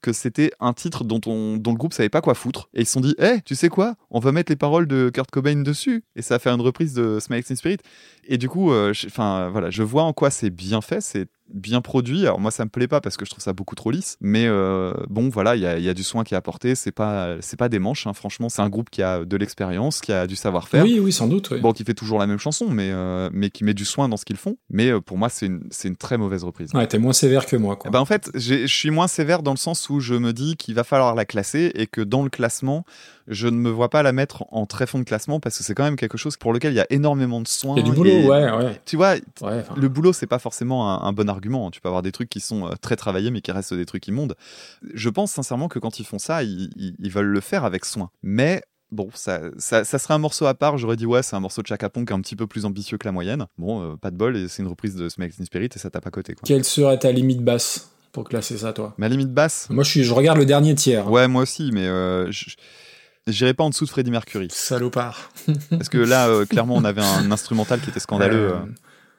[0.00, 2.68] que c'était un titre dont, on, dont le groupe savait pas quoi foutre.
[2.74, 3.94] Et ils se sont dit, hé, tu sais quoi?
[4.10, 6.04] On va mettre les paroles de Kurt Cobain dessus.
[6.16, 7.78] Et ça va faire une reprise de Teen Spirit.
[8.24, 12.22] Et du coup, euh, voilà, je vois en quoi c'est bien fait, c'est bien produit.
[12.22, 14.16] Alors moi, ça me plaît pas parce que je trouve ça beaucoup trop lisse.
[14.20, 16.74] Mais euh, bon, voilà, il y a, il y a du soin qui est apporté.
[16.74, 18.06] C'est pas, c'est pas des manches.
[18.06, 18.12] hein.
[18.12, 20.84] Franchement, c'est un groupe qui a de l'expérience, qui a du savoir-faire.
[20.84, 21.50] Oui, oui, sans doute.
[21.50, 21.60] oui.
[21.60, 24.16] Bon, qui fait toujours la même chanson, mais, euh, mais qui met du soin dans
[24.16, 24.56] ce qu'ils font.
[24.70, 26.70] Mais euh, pour moi, c'est une, c'est une très mauvaise reprise.
[26.74, 27.90] Ouais, t'es moins sévère que moi, quoi.
[27.90, 30.74] Ben, en fait, je suis moins sévère dans le sens où je me dis qu'il
[30.74, 32.84] va falloir la classer et que dans le classement,
[33.28, 35.74] je ne me vois pas la mettre en très fond de classement parce que c'est
[35.74, 37.76] quand même quelque chose pour lequel il y a énormément de soins.
[37.76, 38.80] Il y a du boulot, et- ouais, ouais.
[38.84, 41.70] Tu vois, ouais le boulot, c'est pas forcément un, un bon argument.
[41.70, 44.06] Tu peux avoir des trucs qui sont euh, très travaillés, mais qui restent des trucs
[44.08, 44.34] immondes.
[44.94, 47.84] Je pense sincèrement que quand ils font ça, ils, ils- ils veulent le faire avec
[47.84, 48.10] soin.
[48.22, 50.76] Mais bon, ça, ça, ça serait un morceau à part.
[50.78, 53.06] J'aurais dit, ouais, c'est un morceau de Chaka Ponk un petit peu plus ambitieux que
[53.06, 53.46] la moyenne.
[53.58, 56.06] Bon, euh, pas de bol, et c'est une reprise de Teen Spirit, et ça tape
[56.06, 56.34] à côté.
[56.34, 56.42] Quoi.
[56.44, 58.94] Quelle serait ta limite basse pour classer ça, toi?
[58.98, 59.68] Ma limite basse?
[59.70, 61.10] Moi, je, suis, je regarde le dernier tiers.
[61.10, 62.50] Ouais, moi aussi, mais euh, je-
[63.28, 64.48] J'irai pas en dessous de Freddie Mercury.
[64.50, 65.30] Salopard.
[65.70, 68.48] Parce que là, euh, clairement, on avait un instrumental qui était scandaleux.
[68.48, 68.66] Euh, euh.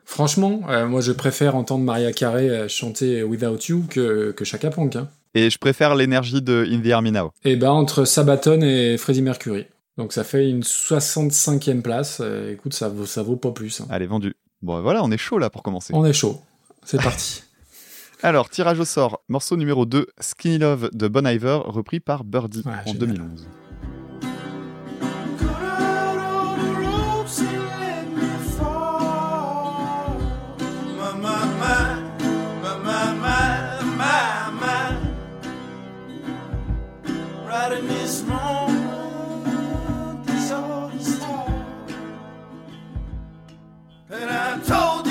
[0.06, 4.98] Franchement, moi je préfère entendre Maria Carey chanter Without You que, que Chaka Ponk.
[4.98, 5.08] Hein.
[5.34, 7.32] Et je préfère l'énergie de In the Army Now.
[7.46, 9.66] Et ben entre Sabaton et Freddie Mercury.
[9.98, 12.22] Donc ça fait une 65e place.
[12.52, 13.80] Écoute, ça vaut, ça vaut pas plus.
[13.80, 13.88] hein.
[13.90, 14.36] Allez, vendu.
[14.62, 15.94] Bon, voilà, on est chaud là pour commencer.
[15.96, 16.42] On est chaud.
[16.84, 17.44] C'est parti.
[18.22, 22.64] Alors, tirage au sort, morceau numéro 2, Skinny Love de Bon Iver, repris par Birdie
[22.66, 22.98] Ouais, en génial.
[23.18, 23.48] 2011.
[44.14, 45.03] And I told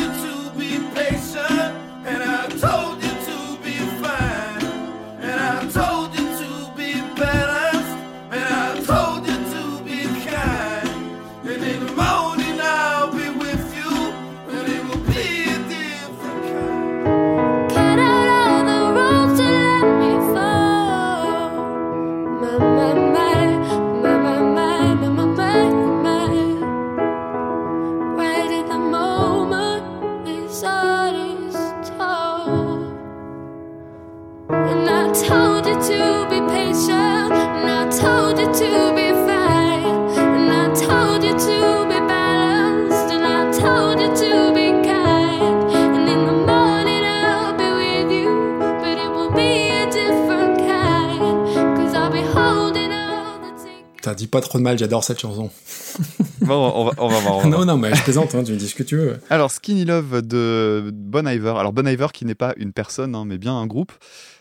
[54.23, 55.51] dis pas trop de mal, j'adore cette chanson.
[56.45, 57.37] Bon, on va, on va voir.
[57.37, 57.49] on va voir.
[57.49, 59.17] non, non, mais je plaisante, hein, tu me dis ce que tu veux.
[59.31, 61.55] Alors, Skinny Love de Bon Iver.
[61.57, 63.93] Alors, Bon Iver qui n'est pas une personne, hein, mais bien un groupe.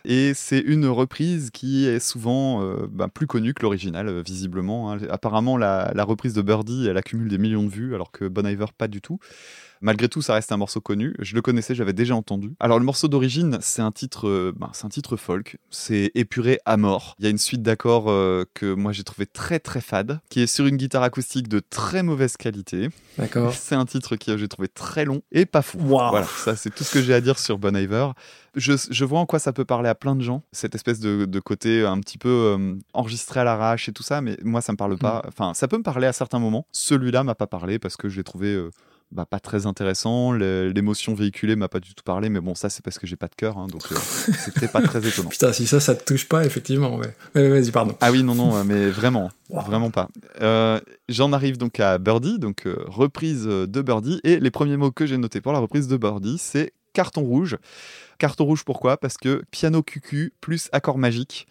[0.04, 4.92] Et c'est une reprise qui est souvent euh, bah, plus connue que l'original, euh, visiblement.
[4.92, 4.98] hein.
[5.12, 8.48] Apparemment, la, la reprise de Birdie, elle accumule des millions de vues, alors que Bon
[8.48, 9.20] Iver, pas du tout.
[9.82, 11.16] Malgré tout, ça reste un morceau connu.
[11.20, 12.54] Je le connaissais, j'avais déjà entendu.
[12.60, 15.58] Alors, le morceau d'origine, c'est un titre, euh, ben, c'est un titre folk.
[15.72, 17.16] C'est épuré à mort.
[17.20, 20.42] Il y a une suite d'accords euh, que moi j'ai trouvé très très fade, qui
[20.42, 22.90] est sur une guitare acoustique de très mauvaise qualité.
[23.18, 23.54] D'accord.
[23.54, 25.80] C'est un titre que j'ai trouvé très long et pas fou.
[25.80, 26.12] Waouh.
[26.12, 28.10] Voilà, ça c'est tout ce que j'ai à dire sur Bon Iver.
[28.56, 31.24] Je, je vois en quoi ça peut parler à plein de gens, cette espèce de,
[31.26, 34.74] de côté un petit peu euh, enregistré à l'arrache et tout ça, mais moi ça
[34.74, 34.98] me parle Mm.
[34.98, 35.22] pas.
[35.28, 36.66] Enfin, ça peut me parler à certains moments.
[36.74, 38.70] Celui-là m'a pas parlé parce que je l'ai trouvé euh,
[39.12, 40.32] bah, pas très intéressant.
[40.34, 43.28] L'émotion véhiculée m'a pas du tout parlé, mais bon, ça c'est parce que j'ai pas
[43.28, 43.96] de cœur, hein, donc euh,
[44.46, 45.30] c'était pas très étonnant.
[45.30, 46.96] Putain, si ça, ça te touche pas, effectivement.
[46.98, 47.14] Ouais.
[47.36, 47.96] Ouais, Vas-y, pardon.
[48.02, 49.64] Ah oui, non, non, mais vraiment, Wow.
[49.64, 50.08] vraiment pas.
[50.42, 54.78] Euh, J'en arrive donc à Birdie, donc euh, reprise euh, de Birdie, et les premiers
[54.78, 57.58] mots que j'ai notés pour la reprise de Birdie, c'est carton rouge.
[58.18, 58.98] Carton rouge pourquoi?
[58.98, 61.48] Parce que piano cucu plus accord magique.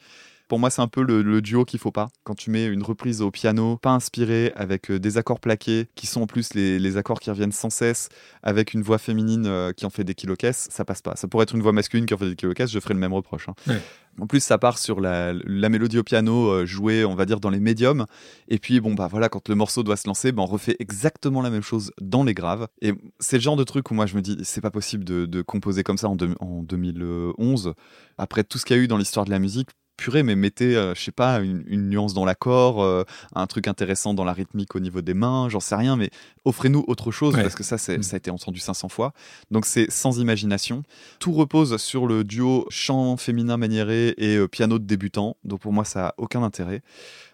[0.51, 2.09] Pour moi, c'est un peu le, le duo qu'il faut pas.
[2.25, 6.09] Quand tu mets une reprise au piano, pas inspirée, avec euh, des accords plaqués, qui
[6.09, 8.09] sont en plus les, les accords qui reviennent sans cesse,
[8.43, 11.15] avec une voix féminine euh, qui en fait des kilocaisses, ça passe pas.
[11.15, 13.13] Ça pourrait être une voix masculine qui en fait des kilocaisses, je ferais le même
[13.13, 13.49] reproche.
[13.49, 13.55] hein.
[13.69, 13.81] Ouais.
[14.21, 17.39] En plus, ça part sur la, la mélodie au piano euh, jouée, on va dire,
[17.39, 18.07] dans les médiums.
[18.49, 21.43] Et puis, bon, bah voilà, quand le morceau doit se lancer, bah, on refait exactement
[21.43, 22.67] la même chose dans les graves.
[22.83, 25.27] Et c'est le genre de truc où moi, je me dis, c'est pas possible de,
[25.27, 27.75] de composer comme ça en, en 2011.
[28.19, 30.75] Après tout ce qu'il y a eu dans l'histoire de la musique, purée, mais mettez,
[30.77, 34.33] euh, je sais pas, une, une nuance dans l'accord, euh, un truc intéressant dans la
[34.33, 36.11] rythmique au niveau des mains, j'en sais rien, mais
[36.47, 37.43] offrez-nous autre chose Ouais.
[37.43, 38.03] parce que ça, c'est- Mm.
[38.03, 39.13] ça a été entendu 500 fois.
[39.51, 40.83] Donc c'est sans imagination.
[41.19, 45.37] Tout repose sur le duo chant féminin maniéré et euh, piano de débutant.
[45.45, 46.83] Donc pour moi, ça a aucun intérêt.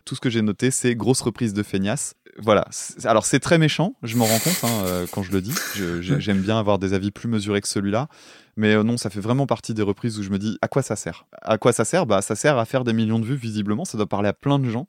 [0.04, 2.14] Tout ce que j'ai noté, c'est grosse reprise de feignasse.
[2.38, 2.66] Voilà.
[3.04, 5.54] Alors c'est très méchant, je m'en rends compte hein, quand je le dis.
[6.00, 8.08] J'aime bien avoir des avis plus mesurés que celui-là.
[8.56, 10.82] Mais euh, non, ça fait vraiment partie des reprises où je me dis à quoi
[10.82, 11.26] ça sert?
[11.42, 12.06] À quoi ça sert?
[12.06, 14.58] Bah ça sert à faire des millions de vues visiblement, ça doit parler à plein
[14.58, 14.86] de gens.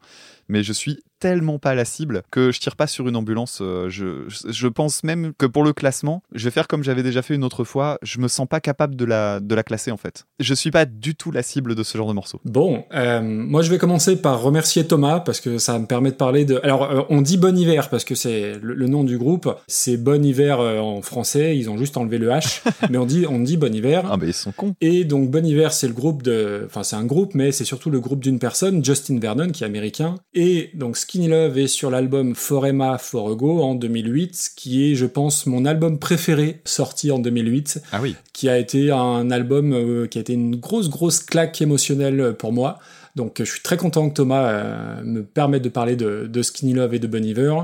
[0.49, 3.59] Mais je suis tellement pas la cible que je tire pas sur une ambulance.
[3.61, 7.21] euh, Je, je- pense même que pour le classement, je vais faire comme j'avais déjà
[7.21, 7.97] fait une autre fois.
[8.03, 10.25] Je me sens pas capable de la, de la classer en fait.
[10.39, 12.39] Je suis pas du tout la cible de ce genre de morceau.
[12.45, 16.15] Bon, euh, moi je vais commencer par remercier Thomas parce que ça me permet de
[16.15, 16.59] parler de.
[16.63, 20.23] Alors on dit Bon Hiver parce que c'est le, le nom du groupe, c'est Bon
[20.23, 23.73] Hiver en français, ils ont juste enlevé le H, mais on dit on dit Bon
[23.73, 24.03] Hiver.
[24.09, 24.75] Ah bah ils sont cons.
[24.81, 27.89] Et donc Bon Hiver, c'est le groupe de, enfin c'est un groupe, mais c'est surtout
[27.89, 30.15] le groupe d'une personne, Justin Vernon, qui est américain.
[30.33, 34.95] Et donc Skinny Love est sur l'album For Emma For Go en 2008, qui est,
[34.95, 38.15] je pense, mon album préféré sorti en 2008, Ah oui.
[38.33, 42.53] qui a été un album euh, qui a été une grosse grosse claque émotionnelle pour
[42.53, 42.79] moi.
[43.17, 46.93] Donc je suis très content que Thomas euh, me permette de parler de, Skinny Love
[46.93, 47.55] et de Bon Iver.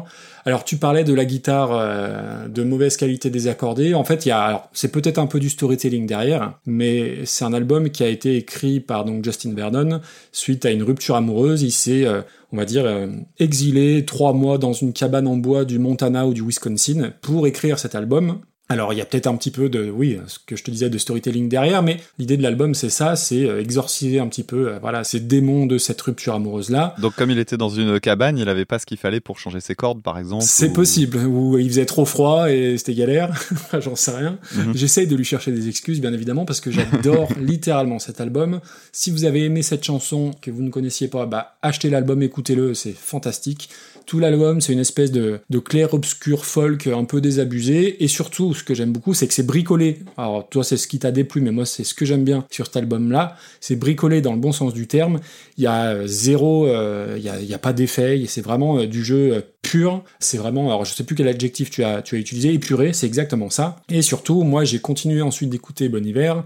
[0.45, 3.93] Alors tu parlais de la guitare euh, de mauvaise qualité désaccordée.
[3.93, 7.53] En fait, il y a, c'est peut-être un peu du storytelling derrière, mais c'est un
[7.53, 11.61] album qui a été écrit par donc Justin Vernon suite à une rupture amoureuse.
[11.61, 12.85] Il s'est, euh, on va dire,
[13.37, 17.77] exilé trois mois dans une cabane en bois du Montana ou du Wisconsin pour écrire
[17.77, 18.39] cet album.
[18.69, 20.89] Alors il y a peut-être un petit peu de, oui, ce que je te disais
[20.89, 24.69] de storytelling derrière, mais l'idée de l'album c'est ça, c'est euh, exorciser un petit peu,
[24.69, 26.95] euh, voilà, ces démons de cette rupture amoureuse là.
[26.99, 29.59] Donc comme il était dans une cabane, il avait pas ce qu'il fallait pour changer
[29.59, 30.45] ses cordes, par exemple.
[30.47, 33.37] C'est ou- possible, ou il faisait trop froid et c'était galère,
[33.79, 34.39] j'en sais rien.
[34.55, 34.71] Mhm.
[34.75, 38.61] J'essaye de lui chercher des excuses, bien évidemment, parce que j'adore littéralement cet album.
[38.93, 42.73] Si vous avez aimé cette chanson que vous ne connaissiez pas, bah achetez l'album, écoutez-le,
[42.73, 43.69] c'est fantastique.
[44.05, 48.73] Tout l'album, c'est une espèce de, clair-obscur folk un peu désabusé, et surtout, ce que
[48.73, 49.99] j'aime beaucoup, c'est que c'est bricolé.
[50.17, 52.65] Alors toi, c'est ce qui t'a déplu, mais moi, c'est ce que j'aime bien sur
[52.65, 53.37] cet album-là.
[53.61, 55.19] C'est bricolé dans le bon sens du terme.
[55.57, 59.03] Il y a euh, zéro, euh, il y, a, pas d'effet, c'est vraiment euh, du
[59.03, 60.03] jeu pur.
[60.19, 63.07] C'est vraiment, alors je sais plus quel adjectif tu as, tu as utilisé, épuré, c'est
[63.07, 63.77] exactement ça.
[63.89, 66.43] Et surtout, moi, j'ai continué ensuite d'écouter Bon Hiver.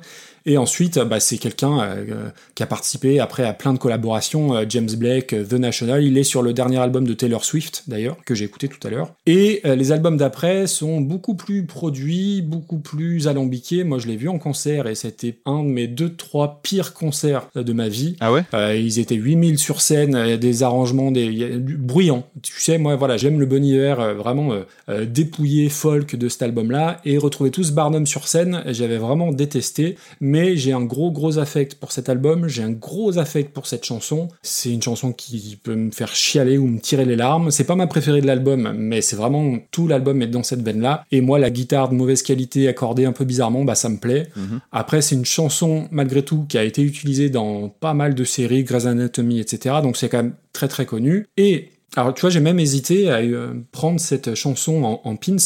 [0.48, 4.56] Et ensuite, bah, c'est quelqu'un euh, qui a participé après à plein de collaborations.
[4.56, 7.84] euh, James Blake, euh, The National, il est sur le dernier album de Taylor Swift
[7.88, 9.14] d'ailleurs, que j'ai écouté tout à l'heure.
[9.26, 13.84] Et euh, les albums d'après sont beaucoup plus produits, beaucoup plus alambiqués.
[13.84, 17.50] Moi, je l'ai vu en concert et c'était un de mes deux, trois pires concerts
[17.54, 18.16] de ma vie.
[18.22, 18.44] Ah ouais?
[18.54, 22.26] Euh, ils étaient 8000 sur scène, des arrangements des, bruyants.
[22.42, 24.54] Tu sais, moi, voilà, j'aime le Bon Hiver, vraiment
[24.88, 29.98] dépouillé folk de cet album-là, et retrouver tous Barnum sur scène, j'avais vraiment détesté.
[30.38, 33.84] Mais j'ai un gros, gros affect pour cet album, j'ai un gros affect pour cette
[33.84, 34.28] chanson.
[34.44, 37.50] C'est une chanson qui peut me faire chialer ou me tirer les larmes.
[37.50, 41.06] C'est pas ma préférée de l'album, mais c'est vraiment tout l'album est dans cette veine-là.
[41.12, 44.28] Et moi, la guitare de mauvaise qualité accordée un peu bizarrement, bah ça me plaît.
[44.36, 44.60] Mhm.
[44.72, 48.64] Après, c'est une chanson, malgré tout, qui a été utilisée dans pas mal de séries,
[48.64, 49.78] Grey's Anatomy, etc.
[49.82, 51.26] Donc c'est quand même très très connu.
[51.38, 55.38] Et alors, tu vois, j'ai même hésité à euh, prendre cette chanson en, pins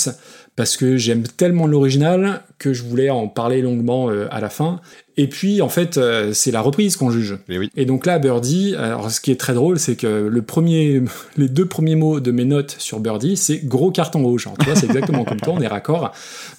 [0.56, 4.82] parce que j'aime tellement l'original que je voulais en parler longuement euh, à la fin.
[5.18, 7.38] Et puis, en fait, euh, c'est la reprise qu'on juge.
[7.50, 7.70] Et oui.
[7.76, 11.02] Et donc là, Birdie, alors ce qui est très drôle, c'est que le premier,
[11.38, 14.48] les deux premiers mots de mes notes sur Birdie, c'est gros carton rouge.
[14.48, 16.12] Alors, tu vois, c'est exactement comme toi, on est raccord.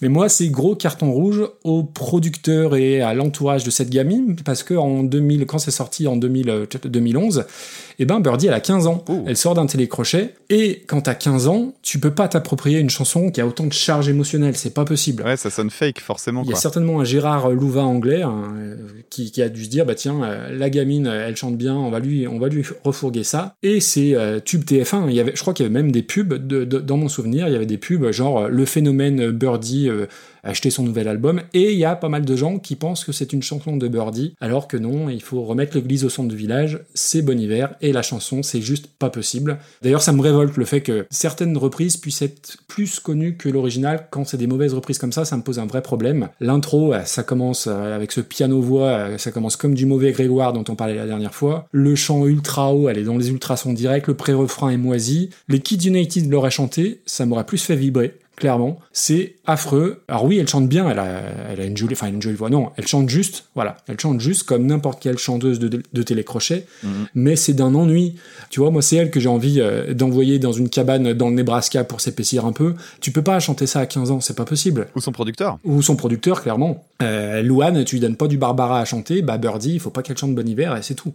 [0.03, 4.63] Mais moi, c'est gros carton rouge aux producteurs et à l'entourage de cette gamine, parce
[4.63, 7.45] que en 2000, quand c'est sorti en 2000, euh, 2011,
[7.99, 9.05] eh ben Birdie, elle a 15 ans.
[9.09, 9.25] Oh.
[9.27, 10.35] Elle sort d'un télécrochet.
[10.51, 13.73] Et quand t'as 15 ans, tu peux pas t'approprier une chanson qui a autant de
[13.73, 14.57] charge émotionnelle.
[14.57, 15.23] C'est pas possible.
[15.23, 16.43] Ouais, ça sonne fake, forcément.
[16.43, 16.61] Il y a Quoi.
[16.61, 18.77] certainement un Gérard Louvain anglais euh,
[19.11, 21.91] qui, a dû se dire bah tiens euh, la gamine euh, elle chante bien on
[21.91, 23.55] va lui on va lui refourguer ça.
[23.63, 26.35] Et c'est tube TF1 il y avait je crois qu'il y avait même des pubs
[26.35, 29.89] dans mon souvenir il y avait des pubs genre le phénomène Birdie
[30.43, 31.43] acheter son nouvel album.
[31.55, 33.89] Et il y a pas mal de gens qui pensent que c'est une chanson de
[33.89, 37.75] Birdie alors que non il faut remettre l'église au centre du village c'est Bon Hiver
[37.81, 39.59] et la chanson c'est juste pas possible.
[39.83, 44.09] D'ailleurs ça me révolte le fait que certaines reprises puissent être plus connues que l'original.
[44.11, 46.29] Quand c'est des mauvaises reprises comme ça ça me pose un vrai problème.
[46.41, 50.13] L'intro euh, ça commence euh, avec ce piano voix euh, ça commence comme du mauvais
[50.13, 51.67] Grégoire dont on parlait la dernière fois.
[51.73, 55.31] Le chant ultra haut elle est dans les ultrasons directs le pré-refrain est moisi.
[55.49, 60.03] Les Kids United l'auraient chanté ça m'aurait plus fait vibrer clairement, c'est affreux.
[60.09, 62.51] Alors oui, elle chante bien, elle a, elle a une jolie, enfin une jolie voix.
[62.51, 66.67] Non, elle chante juste, voilà, elle chante juste comme n'importe quelle chanteuse de, de télécrochet,
[66.83, 66.91] Mhm.
[67.15, 68.17] mais c'est d'un ennui.
[68.51, 71.35] Tu vois, moi c'est elle que j'ai envie euh, d'envoyer dans une cabane dans le
[71.35, 72.75] Nebraska pour s'épaissir un peu.
[73.01, 74.89] Tu peux pas chanter ça à 15 ans, c'est pas possible.
[74.97, 75.59] Ou son producteur.
[75.65, 76.85] Ou son producteur, clairement.
[77.03, 80.03] Euh, Louane, tu lui donnes pas du Barbara à chanter, bah Birdie, il faut pas
[80.03, 81.13] qu'elle chante Bon Hiver et c'est tout.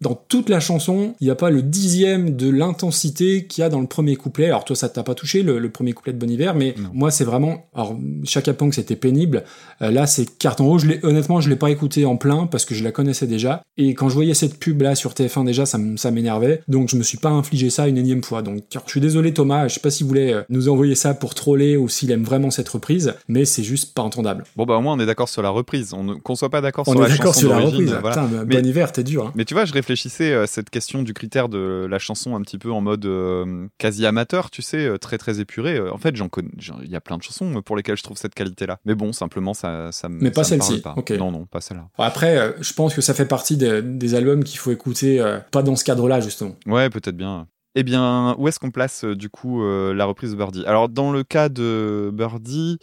[0.00, 3.68] Dans toute la chanson, il n'y a pas le dixième de l'intensité qu'il y a
[3.68, 4.46] dans le premier couplet.
[4.46, 6.90] Alors toi, ça t'a pas touché, le, le premier couplet de Bon Hiver, mais Non.
[6.92, 7.68] moi, c'est vraiment...
[7.74, 9.44] Alors, Chaka Pong, c'était pénible.
[9.82, 10.86] Euh, là, c'est Carton Rouge.
[10.86, 13.62] Je honnêtement, je l'ai pas écouté en plein parce que je la connaissais déjà.
[13.76, 15.78] Et quand je voyais cette pub-là sur TF1 déjà, ça,
[16.10, 16.62] m'énervait.
[16.68, 18.42] Donc, je me suis pas infligé ça une énième fois.
[18.42, 19.68] Donc, alors, je suis désolé, Thomas.
[19.68, 22.50] Je sais pas s'il voulait euh, nous envoyer ça pour troller ou s'il aime vraiment
[22.50, 24.44] cette reprise, mais c'est juste pas entendable.
[24.56, 25.92] Bon, bah au moins, on est d'accord sur la reprise.
[25.94, 27.94] On ne qu'on soit pas d'accord sur la chanson sur la reprise.
[28.00, 28.22] voilà.
[28.26, 29.26] Putain, Mais- Bon Hiver, t'es dur.
[29.26, 29.32] hein.
[29.34, 32.58] Mais tu vois, je réfléchissais à cette question du critère de la chanson un petit
[32.58, 35.76] peu en mode euh, quasi amateur, tu sais, euh, très très épuré.
[35.76, 36.41] Euh, En fait, j'en connais,
[36.82, 38.78] il y a plein de chansons pour lesquelles je trouve cette qualité-là.
[38.84, 40.20] Mais bon, simplement, ça, ça me.
[40.20, 40.82] Mais pas ça celle-ci.
[41.18, 41.88] Non, non, pas celle-là.
[41.98, 45.38] Après, euh, je pense que ça fait partie des, des albums qu'il faut écouter, euh,
[45.50, 46.56] pas dans ce cadre-là, justement.
[46.66, 47.46] Ouais, peut-être bien.
[47.74, 50.62] Eh bien, où est-ce qu'on place euh, du coup euh, la reprise de Birdie?
[50.66, 52.78] Alors, dans le cas de Birdie,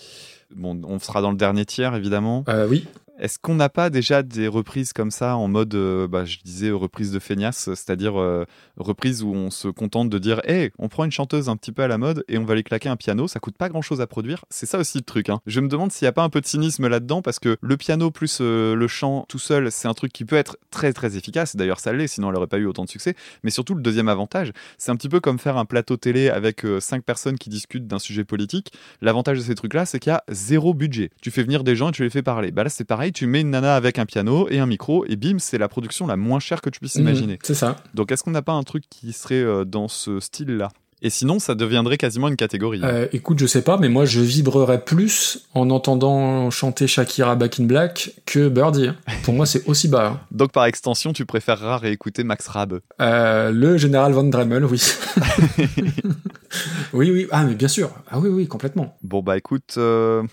[0.56, 2.44] bon, on sera dans le dernier tiers évidemment.
[2.50, 2.88] Euh, oui.
[3.20, 6.72] Est-ce qu'on n'a pas déjà des reprises comme ça en mode, euh, bah, je disais,
[6.72, 8.46] reprise de feignasse, c'est-à-dire euh,
[8.78, 11.84] reprise où on se contente de dire, hé, on prend une chanteuse un petit peu
[11.84, 14.08] à la mode et on va lui claquer un piano, ça coûte pas grand-chose à
[14.08, 14.46] produire.
[14.50, 15.30] C'est ça aussi le truc.
[15.30, 15.42] Hein.
[15.48, 17.78] Je me demande s'il n'y a pas un peu de cynisme là-dedans parce que le
[17.78, 21.18] piano plus euh, le chant tout seul, c'est un truc qui peut être très très
[21.18, 21.56] efficace.
[21.56, 23.16] D'ailleurs, ça l'est, sinon elle aurait pas eu autant de succès.
[23.44, 26.64] Mais surtout, le deuxième avantage, c'est un petit peu comme faire un plateau télé avec
[26.64, 28.72] euh, cinq personnes qui discutent d'un sujet politique.
[29.02, 31.10] L'avantage de ces trucs-là, c'est qu'il y a zéro budget.
[31.22, 32.52] Tu fais venir des gens et tu les fais parler.
[32.52, 35.16] Bah là, c'est pareil, tu mets une nana avec un piano et un micro et
[35.16, 37.40] bim, c'est la production la moins chère que tu puisses Mhm, imaginer.
[37.44, 37.76] c'est ça.
[37.94, 40.70] Donc, est-ce qu'on n'a pas un truc qui serait euh, dans ce style-là?
[41.02, 42.82] Et sinon, ça deviendrait quasiment une catégorie.
[42.84, 47.60] Euh, écoute, je sais pas, mais moi je vibrerais plus en entendant chanter Shakira Back
[47.60, 48.90] in Black que Birdie.
[49.24, 50.08] Pour moi, c'est aussi bas.
[50.08, 50.20] hein.
[50.32, 52.80] Donc, par extension, tu préféreras réécouter Max Rab.
[53.02, 54.82] Euh, le général Von Dremel, oui.
[56.94, 57.28] oui, oui.
[57.32, 57.92] Ah, mais bien sûr.
[58.10, 58.98] Ah oui, oui, complètement.
[59.04, 60.24] Bon, bah écoute, euh,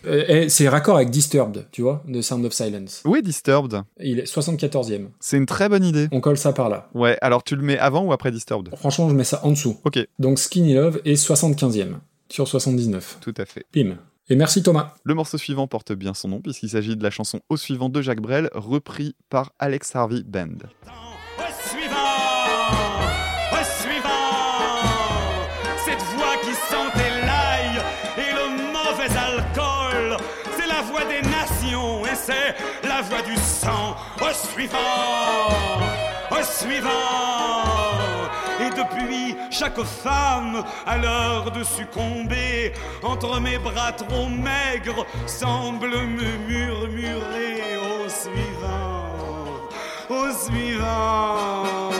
[0.48, 3.02] c'est raccord avec Disturbed, tu vois, de Sound of Silence.
[3.16, 5.08] est Disturbed Il est 74e.
[5.20, 6.08] C'est une très bonne idée.
[6.12, 6.88] On colle ça par là.
[6.94, 8.74] Ouais, alors tu le mets avant ou après Disturbed?
[8.76, 9.78] Franchement, je mets ça en dessous.
[9.84, 11.98] Ok, Donc Skinny Love est 75e
[12.30, 13.18] sur 79.
[13.20, 13.66] tout à fait.
[13.74, 13.98] Bim.
[14.30, 14.94] Et merci Thomas.
[15.04, 18.00] Le morceau suivant porte bien son nom puisqu'il s'agit de la chanson Au suivant de
[18.00, 20.56] Jacques Brel, repris par Alex Harvey Band.
[20.86, 21.96] Au suivant,
[23.52, 24.08] au suivant,
[25.84, 27.82] cette voix qui sentait l'ail
[28.16, 30.16] et le mauvais alcool,
[30.56, 33.94] c'est la voix des nations et c'est la voix du sang.
[34.22, 34.78] Au suivant,
[36.30, 37.85] au suivant.
[38.76, 47.76] Depuis, chaque femme a l'heure de succomber entre mes bras trop maigres semble me murmurer
[47.76, 49.06] au suivant
[50.08, 51.90] au suivant.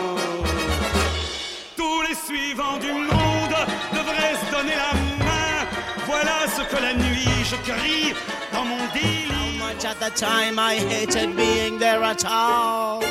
[1.76, 3.56] Tous les suivants du monde
[3.92, 5.66] devraient se donner la main.
[6.06, 8.14] Voilà ce que la nuit je crie
[8.52, 9.36] dans mon délire.
[9.58, 13.02] much at the time I hated being there at all?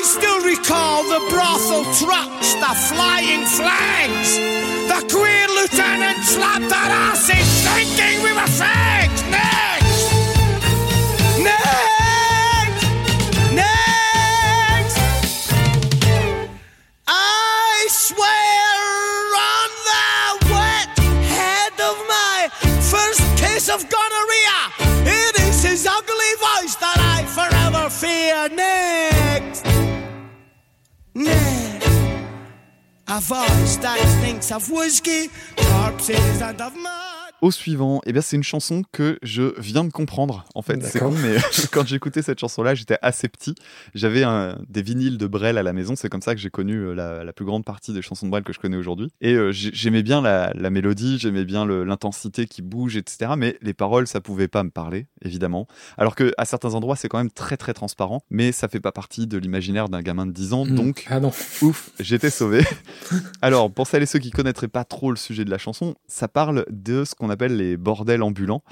[0.00, 4.38] I still recall the brothel trucks, the flying flags.
[4.88, 9.20] The queer lieutenant slapped our asses thinking we were fags.
[9.28, 10.08] Next,
[11.44, 12.80] next,
[13.52, 14.96] next.
[17.06, 18.72] I swear
[19.52, 20.96] on the wet
[21.28, 22.48] head of my
[22.80, 24.19] first case of gonorrhea,
[33.10, 37.19] a voice that thinks of whiskey, corpses, and of mud.
[37.42, 40.44] Au suivant, eh bien c'est une chanson que je viens de comprendre.
[40.54, 41.36] En fait, c'est con, mais
[41.72, 43.54] quand j'écoutais cette chanson-là, j'étais assez petit.
[43.94, 44.24] J'avais
[44.68, 45.94] des vinyles de Brel à la maison.
[45.96, 48.30] C'est comme ça que j'ai connu euh, la, la plus grande partie des chansons de
[48.30, 49.08] Brel que je connais aujourd'hui.
[49.20, 53.32] Et euh, j'ai- j'aimais bien la, la mélodie, j'aimais bien l'intensité qui bouge, etc.
[53.38, 55.66] Mais les paroles, ça pouvait pas me parler, évidemment.
[55.96, 58.22] Alors que à certains endroits, c'est quand même très très transparent.
[58.30, 60.66] Mais ça fait pas partie de l'imaginaire d'un gamin de 10 ans.
[60.66, 60.74] Hmm.
[60.74, 61.32] Donc Ah non.
[61.62, 62.62] Ouf, j'étais sauvé.
[63.42, 66.28] Alors, pour celles et ceux qui connaîtraient pas trop le sujet de la chanson, ça
[66.28, 68.62] parle de ce qu'on appelle les bordels ambulants.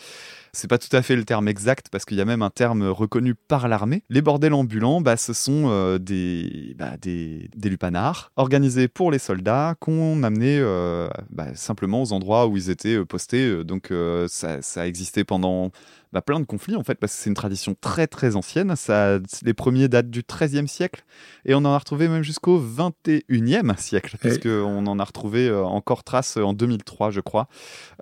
[0.52, 2.88] C'est pas tout à fait le terme exact parce qu'il y a même un terme
[2.88, 4.02] reconnu par l'armée.
[4.08, 9.18] Les bordels ambulants, bah, ce sont euh, des, bah, des, des lupanards organisés pour les
[9.18, 13.64] soldats qu'on amenait euh, bah, simplement aux endroits où ils étaient euh, postés.
[13.64, 13.92] Donc
[14.28, 15.70] ça a existé pendant
[16.12, 18.74] bah, plein de conflits en fait parce que c'est une tradition très très ancienne.
[18.76, 21.04] Ça, les premiers datent du XIIIe siècle
[21.44, 25.64] et on en a retrouvé même jusqu'au 21e siècle, parce qu'on en a retrouvé euh,
[25.64, 27.48] encore trace en 2003, je crois.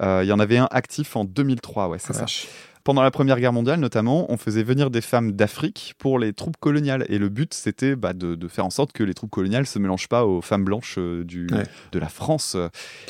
[0.00, 2.26] Euh, Il y en avait un actif en 2003, ouais, c'est ça.
[2.86, 6.56] Pendant la Première Guerre mondiale, notamment, on faisait venir des femmes d'Afrique pour les troupes
[6.60, 7.04] coloniales.
[7.08, 9.80] Et le but, c'était bah, de, de faire en sorte que les troupes coloniales se
[9.80, 11.64] mélangent pas aux femmes blanches euh, du, Ouais.
[11.90, 12.56] de la France.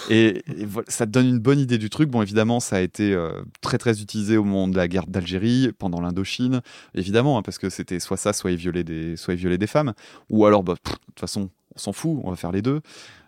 [0.08, 2.08] Et, et voilà, ça te donne une bonne idée du truc.
[2.08, 5.70] Bon, évidemment, ça a été euh, très très utilisé au moment de la guerre d'Algérie,
[5.78, 6.62] pendant l'Indochine,
[6.94, 9.66] évidemment, hein, parce que c'était soit ça, soit ils violaient des, soit ils violaient des
[9.66, 9.92] femmes.
[10.30, 12.80] Ou alors, bah, de toute façon, on s'en fout, on va faire les deux.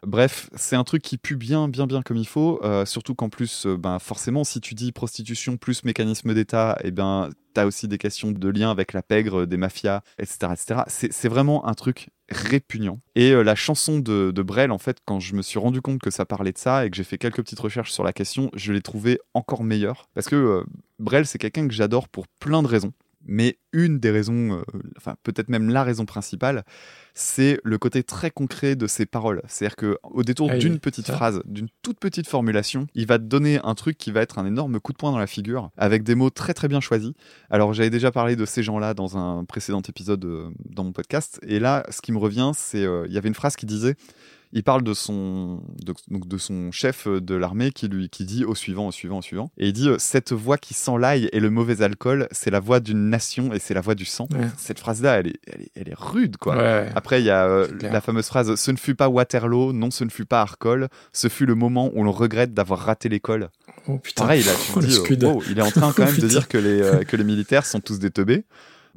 [0.06, 2.60] Bref, c'est un truc qui pue bien, bien, bien comme il faut.
[2.64, 6.90] euh, surtout qu'en plus, euh, ben, forcément, si tu dis prostitution plus mécanisme d'État, eh
[6.90, 10.52] ben, t'as aussi des questions de lien avec la pègre, des mafias, etc.
[10.52, 10.82] etc.
[11.10, 13.00] C'est vraiment un truc répugnant.
[13.16, 16.00] Et euh, la chanson de, de Brel, en fait, quand je me suis rendu compte
[16.00, 18.50] que ça parlait de ça et que j'ai fait quelques petites recherches sur la question,
[18.54, 20.08] je l'ai trouvé encore meilleur.
[20.14, 20.64] Parce que euh,
[20.98, 22.92] Brel, c'est quelqu'un que j'adore pour plein de raisons.
[23.24, 24.62] Mais une des raisons, euh,
[24.96, 26.64] enfin peut-être même la raison principale,
[27.14, 29.42] c'est le côté très concret de ses paroles.
[29.48, 33.18] C'est-à-dire que au détour Ah oui, d'une petite phrase, d'une toute petite formulation, il va
[33.18, 35.70] te donner un truc qui va être un énorme coup de poing dans la figure,
[35.76, 37.12] avec des mots très très bien choisis.
[37.50, 41.40] Alors j'avais déjà parlé de ces gens-là dans un précédent épisode euh, dans mon podcast,
[41.42, 43.96] et là, ce qui me revient, c'est euh, il y avait une phrase qui disait
[44.52, 48.44] il parle de son, de, donc de son chef de l'armée qui lui qui dit
[48.44, 49.50] au suivant, au suivant, au suivant.
[49.58, 52.60] Et il dit euh, Cette voix qui sent l'ail et le mauvais alcool, c'est la
[52.60, 54.28] voix d'une nation et c'est la voix du sang.
[54.32, 54.46] Ouais.
[54.56, 56.56] Cette phrase-là, elle est, elle, est, elle est rude, quoi.
[56.56, 56.90] Ouais.
[56.94, 60.04] Après, il y a euh, la fameuse phrase Ce ne fut pas Waterloo, non, ce
[60.04, 63.50] ne fut pas Arcole, ce fut le moment où l'on regrette d'avoir raté l'école.
[63.86, 64.24] Oh putain.
[64.24, 66.48] Pareil, là, tu Oh, dis, euh, wow, il est en train quand même de dire
[66.48, 68.44] que les, euh, que les militaires sont tous des teubés.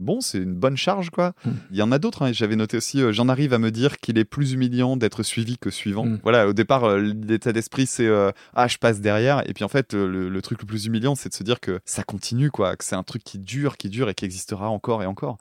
[0.01, 1.33] Bon, c'est une bonne charge, quoi.
[1.45, 1.51] Hmm.
[1.71, 2.23] Il y en a d'autres.
[2.23, 2.31] hein.
[2.33, 5.57] J'avais noté aussi, euh, j'en arrive à me dire qu'il est plus humiliant d'être suivi
[5.57, 6.05] que suivant.
[6.05, 6.19] Hmm.
[6.23, 9.47] Voilà, au départ, euh, l'état d'esprit, c'est euh, ah, je passe derrière.
[9.49, 11.79] Et puis en fait, le, le truc le plus humiliant, c'est de se dire que
[11.85, 12.75] ça continue, quoi.
[12.75, 15.37] Que c'est un truc qui dure, qui dure et qui existera encore et encore.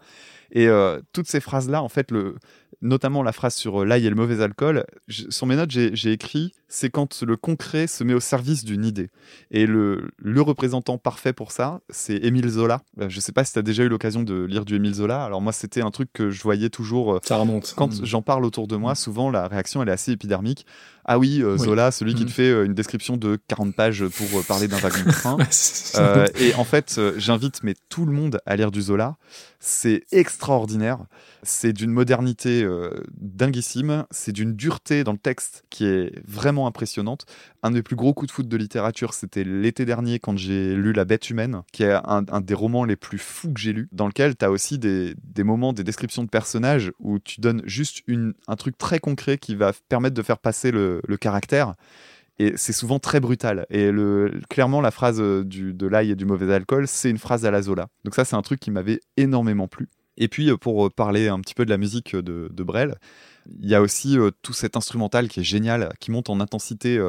[0.53, 0.69] Et
[1.13, 2.35] toutes ces phrases-là, en fait, le,
[2.83, 6.13] notamment la phrase sur euh, l'ail et le mauvais alcool, je- sur mes notes, j'ai
[6.13, 9.11] écrit c'est quand le concret se met au service d'une idée.
[9.51, 12.81] Et le, le représentant parfait pour ça, c'est Émile Zola.
[13.01, 15.25] Euh, Je sais pas si tu as déjà eu l'occasion de lire du Émile Zola.
[15.25, 17.15] Alors moi, c'était un truc que je voyais toujours.
[17.15, 17.75] euh, Ça remonte.
[17.77, 18.05] Quand Mm.
[18.05, 20.65] j'en parle autour de moi, souvent la réaction elle est assez épidermique.
[21.05, 21.65] Ah oui, euh, Oui.
[21.65, 24.77] Zola, celui qui te fait euh, une description de 40 pages pour euh, parler d'un
[24.77, 25.39] wagon de train.
[26.41, 29.17] Et en fait, j'invite mais tout le monde à lire du Zola.
[29.59, 30.99] C'est extraordinaire.
[31.43, 34.05] C'est d'une modernité euh, dinguissime.
[34.11, 37.27] C'est d'une dureté dans le texte qui est vraiment impressionnante.
[37.63, 40.93] Un des plus gros coups de foot de littérature, c'était l'été dernier quand j'ai lu
[40.93, 44.07] La Bête humaine, qui est un, des romans les plus fous que j'ai lu, dans
[44.07, 48.35] lequel tu as aussi des, moments, des descriptions de personnages où tu donnes juste une,
[48.49, 51.75] un truc très concret qui va permettre de faire passer le, caractère.
[52.39, 53.67] Et c'est souvent très brutal.
[53.69, 53.91] Et
[54.49, 57.61] clairement, la phrase euh, de l'ail et du mauvais alcool, c'est une phrase à la
[57.61, 57.89] Zola.
[58.05, 59.89] Donc ça, c'est un truc qui m'avait énormément plu.
[60.21, 62.95] Et puis, euh, pour euh, parler un petit peu de la musique euh, de, Brel,
[63.61, 67.01] il y a aussi tout cet instrumental qui est génial, qui monte en intensité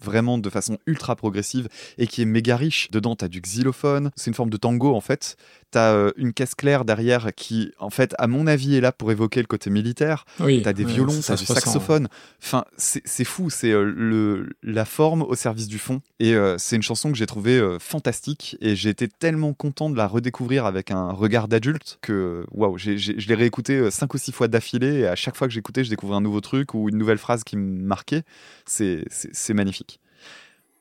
[0.00, 1.68] vraiment de façon ultra progressive
[1.98, 2.90] et qui est méga riche.
[2.92, 5.36] Dedans, tu as du xylophone, c'est une forme de tango en fait.
[5.72, 9.12] Tu as une caisse claire derrière qui, en fait, à mon avis, est là pour
[9.12, 10.24] évoquer le côté militaire.
[10.40, 11.54] oui, T'as des violons, ça t'as du ressent.
[11.54, 12.08] saxophone.
[12.42, 16.00] Enfin, c'est fou, c'est euh, le la forme au service du fond.
[16.18, 18.56] Et euh, c'est une chanson que j'ai trouvée euh, fantastique.
[18.60, 22.90] Et j'ai été tellement content de la redécouvrir avec un regard d'adulte que waouh, je
[23.28, 25.00] l'ai réécouté euh, cinq ou six fois d'affilée.
[25.00, 27.44] Et à chaque fois que j'écoutais, je découvrais un nouveau truc ou une nouvelle phrase
[27.44, 28.22] qui me marquait.
[28.66, 30.00] C'est magnifique.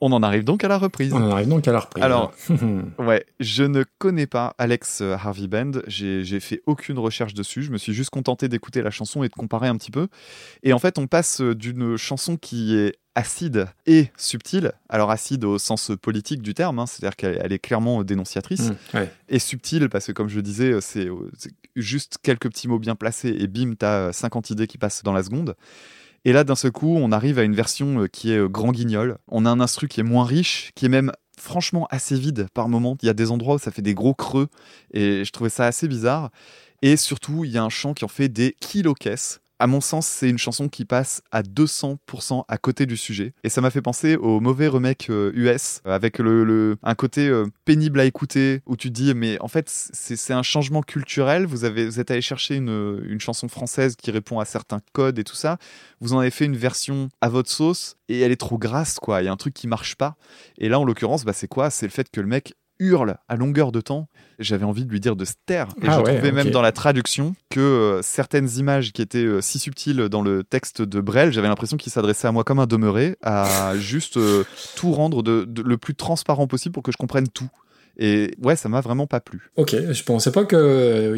[0.01, 1.13] On en arrive donc à la reprise.
[1.13, 2.03] On en arrive donc à la reprise.
[2.03, 2.33] Alors,
[2.99, 5.71] Ouais, je ne connais pas Alex euh, Harvey Band.
[5.87, 7.63] J'ai fait aucune recherche dessus.
[7.63, 10.07] Je me suis juste contenté d'écouter la chanson et de comparer un petit peu.
[10.63, 14.71] Et en fait, on passe euh, d'une chanson qui est acide et subtile.
[14.87, 18.69] Alors acide au sens politique du terme, hein, c'est-à-dire qu'elle elle est clairement dénonciatrice.
[18.69, 19.11] Mm, ouais.
[19.27, 21.29] Et subtile parce que, comme je disais, euh, c'est euh,
[21.75, 25.13] juste quelques petits mots bien placés et bim, t'as euh, 50 idées qui passent dans
[25.13, 25.55] la seconde.
[26.25, 28.71] Et là, d'un seul coup, on arrive à une version euh, qui est euh, grand
[28.71, 29.17] guignol.
[29.27, 32.69] On a un instru qui est moins riche, qui est même franchement assez vide par
[32.69, 32.97] moment.
[33.01, 34.47] Il y a des endroits où ça fait des gros creux
[34.93, 36.31] et je trouvais ça assez bizarre.
[36.81, 39.39] Et surtout, il y a un chant qui en fait des kilos-caisses.
[39.61, 43.33] À mon sens, c'est une chanson qui passe à 200% à côté du sujet.
[43.43, 47.27] Et ça m'a fait penser au mauvais remake euh, US, euh, avec le, un côté
[47.27, 51.45] euh, pénible à écouter, où tu dis, mais en fait, c'est c'est un changement culturel.
[51.45, 55.19] Vous, avez, vous êtes allé chercher une, une chanson française qui répond à certains codes
[55.19, 55.57] et tout ça.
[55.99, 59.21] Vous en avez fait une version à votre sauce, et elle est trop grasse, quoi.
[59.21, 60.15] Il y a un truc qui marche pas.
[60.57, 61.69] Et là, en l'occurrence, bah, c'est quoi?
[61.69, 64.07] C'est le fait que le mec hurle à longueur de temps.
[64.39, 65.67] J'avais envie de lui dire de se taire.
[65.81, 69.17] Et Ah je ouais, trouvais même dans la traduction que euh, certaines images qui étaient
[69.19, 72.59] euh, si subtiles dans le texte de Brel, j'avais l'impression qu'il s'adressait à moi comme
[72.59, 74.43] un demeuré, à juste euh,
[74.75, 77.49] tout rendre de, de- le plus transparent possible pour que je comprenne tout.
[78.01, 79.51] Et ouais, ça m'a vraiment pas plu.
[79.57, 80.57] Ok, je pensais pas qu'il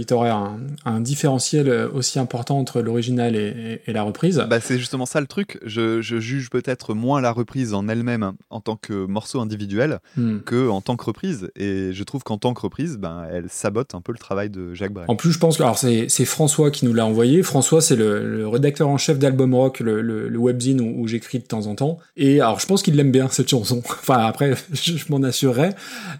[0.09, 4.43] y aurait un, un différentiel aussi important entre l'original et, et- et la reprise.
[4.49, 5.59] Bah, c'est justement ça le truc.
[5.63, 10.39] Je, je juge peut-être moins la reprise en elle-même en tant que morceau individuel Hmm.
[10.39, 11.49] que en tant que reprise.
[11.55, 14.73] Et je trouve qu'en tant que reprise, ben, elle sabote un peu le travail de
[14.73, 15.05] Jacques Brel.
[15.07, 17.43] En plus, je pense que alors c'est c'est François qui nous l'a envoyé.
[17.43, 21.07] François, c'est le, le rédacteur en chef d'Album Rock, le, le, le webzine où, où
[21.07, 21.99] j'écris de temps en temps.
[22.17, 23.81] Et alors, je pense qu'il l'aime bien cette chanson.
[24.01, 25.69] Enfin, après, je, je m'en assurerai.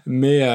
[0.06, 0.51] Mais euh,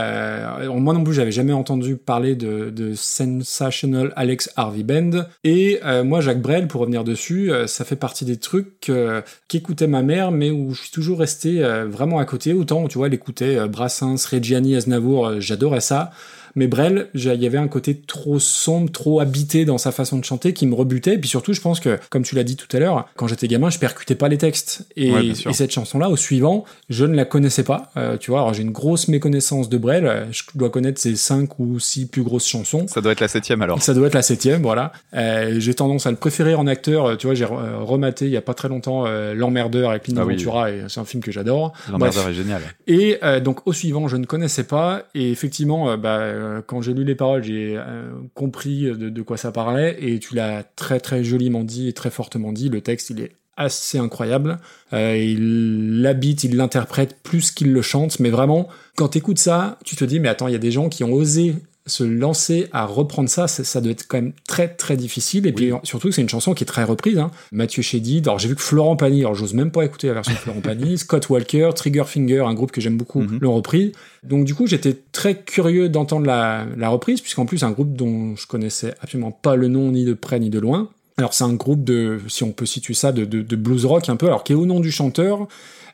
[0.80, 5.26] moi non plus, j'avais jamais entendu parler de, de Sensational Alex Harvey Band.
[5.44, 9.22] Et euh, moi, Jacques Brel, pour revenir dessus, euh, ça fait partie des trucs euh,
[9.48, 12.54] qu'écoutait ma mère, mais où je suis toujours resté euh, vraiment à côté.
[12.54, 16.12] Autant, tu vois, elle écoutait euh, Brassens, Reggiani, Aznavour, euh, j'adorais ça.
[16.58, 20.26] Mais Brel, il y avait un côté trop sombre, trop habité dans sa façon de
[20.26, 21.14] chanter qui me rebutait.
[21.14, 23.48] Et puis surtout, je pense que, comme tu l'as dit tout à l'heure, quand j'étais
[23.48, 24.88] gamin, je percutais pas les textes.
[24.96, 27.92] Et, Ouais, cette chanson-là, au suivant, je ne la connaissais pas.
[27.96, 30.08] Euh, tu vois, alors j'ai une grosse méconnaissance de Brel.
[30.08, 32.88] Euh, Je dois connaître ses cinq ou six plus grosses chansons.
[32.88, 33.80] Ça doit être la septième alors.
[33.82, 34.92] Ça doit être la septième, voilà.
[35.14, 37.18] Euh, j'ai tendance à le préférer en acteur.
[37.18, 40.26] Tu vois, j'ai rematé il y a pas très longtemps euh, L'Emmerdeur avec Lino Ah
[40.26, 40.36] oui.
[40.36, 41.74] Ventura, et c'est un film que j'adore.
[41.92, 42.62] L'emmerdeur est génial.
[42.88, 45.04] Et donc au suivant, je ne connaissais pas.
[45.14, 49.38] Et effectivement, bah, euh, quand j'ai lu les paroles, j'ai euh, compris de, de quoi
[49.38, 49.98] ça parlait.
[50.00, 52.70] Et tu l'as très très joliment dit et très fortement dit.
[52.70, 54.60] Le texte, il est assez incroyable.
[54.94, 59.96] Euh, il l'habite, il l'interprète plus qu'il le chante, mais vraiment, quand t'écoutes ça, tu
[59.96, 61.56] te dis, mais attends, il y a des gens qui ont osé
[61.88, 65.48] se lancer à reprendre ça, ça, ça doit être quand même très très difficile.
[65.48, 67.18] Et puis surtout, c'est une chanson qui est très reprise.
[67.18, 67.32] Hein.
[67.52, 70.34] Mathieu Chédid, alors j'ai vu que Florent Pagny, alors j'ose même pas écouter la version
[70.34, 73.40] de Florent Pagny, Scott Walker, Trigger Finger, un groupe que j'aime beaucoup, Mhm.
[73.42, 73.94] l'ont repris.
[74.24, 78.36] Donc du coup, j'étais très curieux d'entendre la, la reprise, puisqu'en plus, un groupe dont
[78.36, 80.90] je connaissais absolument pas le nom ni de près ni de loin.
[81.18, 84.08] Alors c'est un groupe de, si on peut situer ça, de, de, de blues rock
[84.10, 85.48] un peu, alors qui est au nom du chanteur,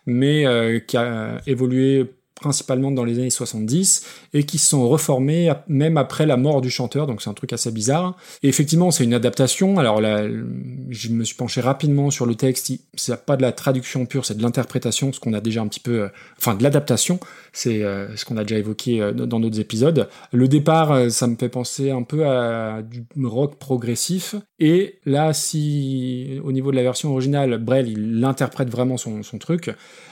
[0.06, 2.06] mais euh, qui a évolué
[2.44, 6.70] principalement dans les années 70 et qui se sont reformés même après la mort du
[6.70, 8.18] chanteur, donc c'est un truc assez bizarre.
[8.44, 9.80] Et effectivement, c'est une adaptation.
[9.80, 10.28] Alors là,
[10.90, 12.72] je me suis penché rapidement sur le texte.
[12.96, 15.80] C'est pas de la traduction pure, c'est de l'interprétation, ce qu'on a déjà un petit
[15.80, 17.20] peu, euh, enfin de l'adaptation.
[17.54, 20.10] C'est euh, ce qu'on a déjà évoqué euh, dans d'autres épisodes.
[20.34, 24.36] Le départ, ça me fait penser un peu à du rock progressif.
[24.66, 29.38] Et là, si au niveau de la version originale, Brel, il interprète vraiment son, son
[29.38, 29.70] truc.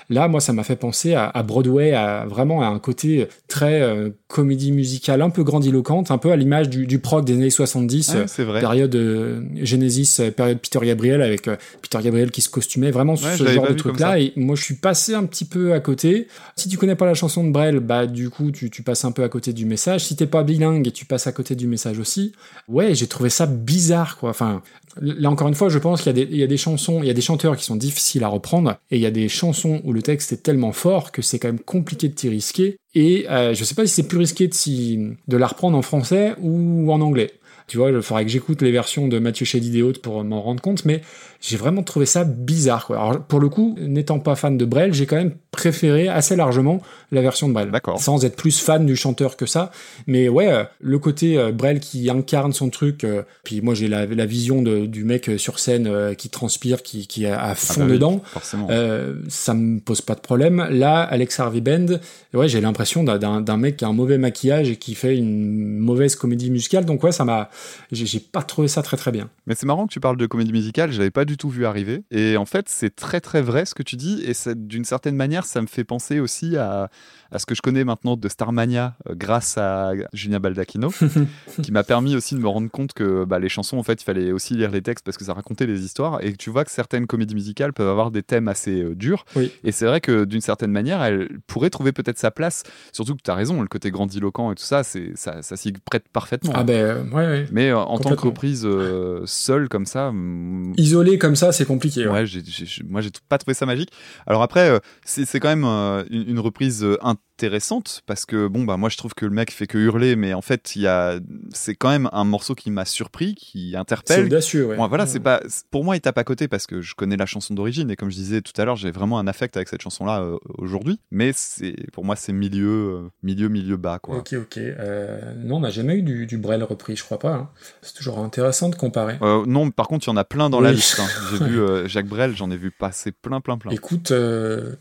[0.10, 3.82] Là, moi, ça m'a fait penser à, à Broadway, à vraiment à un côté très
[3.82, 7.50] euh, comédie musicale, un peu grandiloquente, un peu à l'image du, du prog des années
[7.50, 8.60] 70, Ouais, euh, c'est vrai.
[8.60, 13.14] période euh, Genesis, euh, période Peter Gabriel, avec euh, Peter Gabriel qui se costumait, vraiment
[13.14, 14.20] Ouais, ce genre de truc-là.
[14.20, 16.28] Et moi, je suis passé un petit peu à côté.
[16.58, 19.14] Si tu connais pas la chanson de Brel, bah du coup, tu, tu passes un
[19.14, 20.04] peu à côté du message.
[20.04, 22.34] Si t'es pas bilingue, tu passes à côté du message aussi.
[22.68, 24.32] Ouais, j'ai trouvé ça bizarre, quoi.
[24.42, 24.64] Enfin,
[25.00, 27.22] là encore une fois, je pense qu'il y, a des- chansons, il y a des
[27.22, 30.34] chanteurs qui sont difficiles à reprendre, et il y a des chansons où le texte
[30.34, 32.78] est tellement fort que c'est quand même compliqué de t'y risquer.
[32.96, 36.92] Et euh, je sais pas si c'est plus risqué de la reprendre en français ou
[36.92, 37.32] en anglais.
[37.68, 40.42] Tu vois, il faudrait que j'écoute les versions de Mathieu Chédid et autres pour m'en
[40.42, 41.02] rendre compte, mais
[41.42, 42.86] j'ai vraiment trouvé ça bizarre.
[42.86, 42.98] Quoi.
[42.98, 46.82] Alors, pour le coup, n'étant pas fan de Brel, j'ai quand même préféré assez largement
[47.12, 47.72] la version de Brel.
[47.72, 48.00] D'accord.
[48.00, 49.72] Sans être plus fan du chanteur que ça.
[50.08, 53.88] Mais ouais, euh, le côté euh, Brel qui incarne son truc, euh, puis moi j'ai
[53.90, 57.82] la, la vision de- du mec sur scène qui transpire, qui, qui est à fond
[57.82, 57.92] bah oui.
[57.94, 58.22] dedans.
[58.26, 58.68] Forcément.
[58.70, 60.66] Euh, ça me pose pas de problème.
[60.70, 61.88] Là, Alex Harvey Band,
[62.34, 65.18] ouais, j'ai l'impression d'un- d'un d'un mec qui a un mauvais maquillage et qui fait
[65.18, 66.86] une mauvaise comédie musicale.
[66.86, 67.50] Donc ouais, ça m'a,
[67.92, 69.30] j'ai j'ai pas trouvé ça très très bien.
[69.48, 72.04] Mais c'est marrant que tu parles de comédie musicale, j'avais pas du tout vu arriver.
[72.12, 74.24] Et en fait, c'est très très vrai ce que tu dis.
[74.26, 76.90] Et d'une certaine manière, ça me fait penser aussi à,
[77.32, 80.92] à ce que je connais maintenant de Starmania euh, grâce à Julien Baldacchino,
[81.64, 84.06] qui m'a permis aussi de me rendre compte que bah, les chansons, en fait, il
[84.06, 86.24] fallait aussi lire les textes parce que ça racontait les histoires.
[86.24, 89.26] Et tu vois que certaines comédies musicales peuvent avoir des thèmes assez euh, durs.
[89.36, 89.52] Oui.
[89.64, 92.64] Et c'est vrai que d'une certaine manière, elle pourrait trouver peut-être sa place.
[92.92, 95.72] Surtout que tu as raison, le côté grandiloquent et tout ça, c'est ça, ça s'y
[95.72, 96.54] prête parfaitement.
[96.56, 97.48] Ah ben euh, ouais, ouais.
[97.52, 101.66] Mais euh, en tant que reprise euh, seule comme ça, mm, Isolé comme ça, c'est
[101.66, 102.08] compliqué.
[102.08, 102.12] ouais.
[102.12, 102.42] ouais, j'ai-
[102.88, 103.92] moi j'ai pas trouvé ça magique.
[104.28, 105.64] Alors après, c'est quand même
[106.10, 106.98] une, une reprise euh,
[107.38, 110.36] intéressante parce que bon bah moi je trouve que le mec fait que hurler, mais
[110.36, 111.20] en fait il y a
[111.52, 114.26] c'est quand même un morceau qui m'a surpris, qui C'est interpelle.
[114.28, 114.68] audacieux.
[114.68, 114.78] Ouais.
[114.78, 115.42] Bon, voilà, c'est pas
[115.72, 118.12] pour moi il tape à côté parce que je connais la chanson d'origine et comme
[118.12, 120.24] je disais tout à l'heure, j'ai vraiment un affect avec cette chanson là
[120.60, 121.00] aujourd'hui.
[121.10, 122.68] Mais c'est pour moi c'est milieu
[123.06, 124.18] euh, milieu milieu bas quoi.
[124.18, 124.58] Ok, ok.
[124.60, 127.34] Euh, non, on n'a jamais eu du, du Brel repris, je crois pas.
[127.34, 127.50] hein.
[127.82, 129.18] C'est toujours intéressant de comparer.
[129.24, 131.00] Euh, non, par contre, il y en a plein dans la liste.
[131.00, 131.08] hein.
[131.32, 133.72] J'ai vu euh, Jacques Brel, j'en ai vu passer plein, plein, plein.
[133.72, 134.76] Écoute, euh,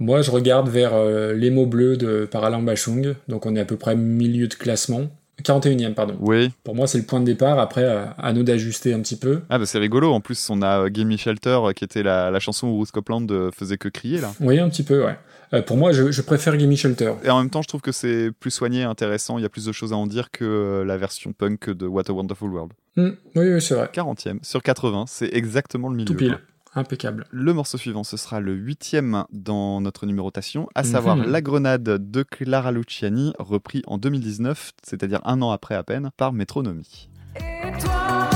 [0.00, 3.64] moi je regarde vers euh, les mots bleus de Paralam Bachung, donc on est à
[3.64, 5.02] peu près milieu de classement.
[5.42, 6.16] 41e, pardon.
[6.20, 6.50] Oui.
[6.64, 7.58] Pour moi, c'est le point de départ.
[7.58, 9.40] Après, euh, à nous d'ajuster un petit peu.
[9.48, 10.12] Ah bah c'est rigolo.
[10.12, 12.90] En plus, on a euh, Gimme Shelter euh, qui était la, la chanson où Bruce
[12.90, 13.26] Copeland
[13.56, 14.32] faisait que crier là.
[14.40, 15.16] Oui, un petit peu, ouais.
[15.52, 17.12] Euh, pour moi, je, je préfère Gimme Shelter.
[17.24, 19.38] Et en même temps, je trouve que c'est plus soigné, intéressant.
[19.38, 22.04] Il y a plus de choses à en dire que la version punk de What
[22.08, 22.72] a Wonderful World.
[22.96, 23.88] Hmm, oui, oui, c'est vrai.
[23.92, 26.06] 40e sur 80, c'est exactement le milieu.
[26.06, 26.38] Tout pile.
[26.74, 27.26] Impeccable.
[27.32, 31.24] Le morceau suivant, ce sera le huitième dans notre numérotation, à savoir Mhm.
[31.30, 36.32] La Grenade de Clara Luciani, repris en 2019, c'est-à-dire un an après à peine, par
[36.32, 37.08] Métronomie.
[37.36, 38.30] Et toi,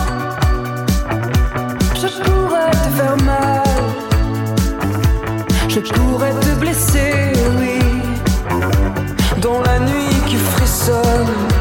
[1.95, 3.63] je pourrais te faire mal.
[5.69, 7.79] Je pourrais te blesser, oui.
[9.41, 11.54] Dans la nuit qui frissonne.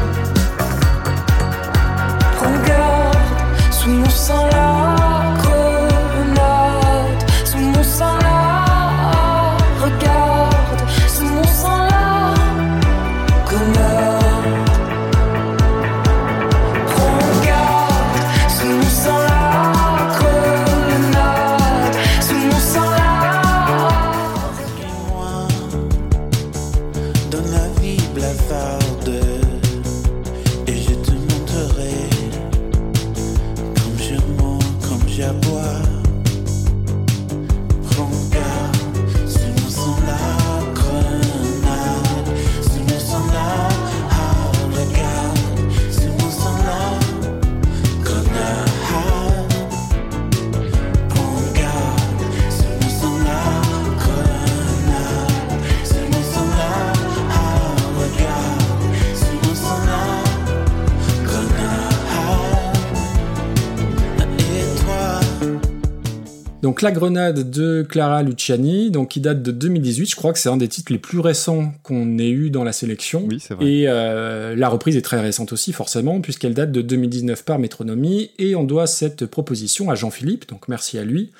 [66.84, 70.10] La Grenade de Clara Luciani, donc qui date de 2018.
[70.10, 72.72] Je crois que c'est un des titres les plus récents qu'on ait eu dans la
[72.72, 73.24] sélection.
[73.26, 73.66] Oui, c'est vrai.
[73.66, 78.32] Et euh, la reprise est très récente aussi, forcément, puisqu'elle date de 2019 par Métronomie,
[78.38, 81.32] et on doit cette proposition à Jean-Philippe, donc merci à lui.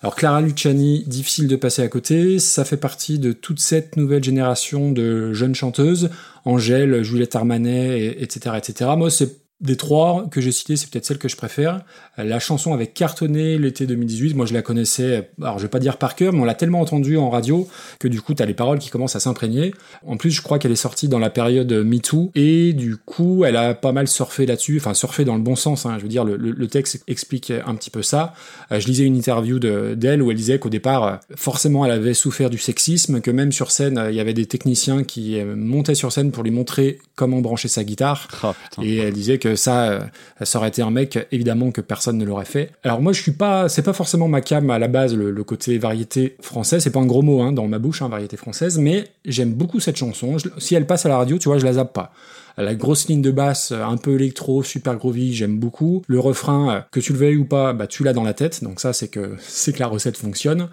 [0.00, 4.24] Alors Clara Luciani, difficile de passer à côté, ça fait partie de toute cette nouvelle
[4.24, 6.08] génération de jeunes chanteuses,
[6.46, 8.90] Angèle, Juliette Armanet, et- etc., etc.
[8.96, 11.80] Moi, c'est des trois que j'ai cités, c'est peut-être celle que je préfère.
[12.18, 14.34] La chanson avait cartonné l'été 2018.
[14.34, 16.80] Moi, je la connaissais, alors je vais pas dire par cœur, mais on l'a tellement
[16.80, 17.66] entendue en radio
[17.98, 19.72] que du coup, t'as les paroles qui commencent à s'imprégner.
[20.06, 23.56] En plus, je crois qu'elle est sortie dans la période MeToo et du coup, elle
[23.56, 24.76] a pas mal surfé là-dessus.
[24.78, 25.86] Enfin, surfé dans le bon sens.
[25.86, 25.94] Hein.
[25.96, 28.34] Je veux dire, le, le- le texte explique un petit peu ça.
[28.72, 31.92] Euh, je lisais une interview de- d'elle où elle disait qu'au départ, euh, forcément, elle
[31.92, 35.38] avait souffert du sexisme, que même sur scène, euh, il y avait des techniciens qui
[35.42, 38.28] montaient sur scène pour lui montrer comment brancher sa guitare.
[38.28, 38.82] Putain.
[38.82, 40.00] Et elle disait que ça, euh,
[40.42, 42.70] ça aurait été un mec, évidemment, que personne ne l'aurait fait.
[42.82, 45.78] Alors moi, je suis pas, c'est pas forcément ma cam à la base, le, côté
[45.78, 46.80] variété français.
[46.80, 49.78] C'est pas un gros mot hein, dans ma bouche, hein, variété française, mais j'aime beaucoup
[49.78, 50.36] cette chanson.
[50.58, 52.12] Si elle passe à la radio, tu vois, je la zappe pas.
[52.58, 56.02] La grosse ligne de basse, euh, un peu électro, super groovy, j'aime beaucoup.
[56.06, 58.64] Le refrain, euh, que tu le veuilles ou pas, bah tu l'as dans la tête,
[58.64, 60.68] donc ça c'est que c'est que la recette fonctionne.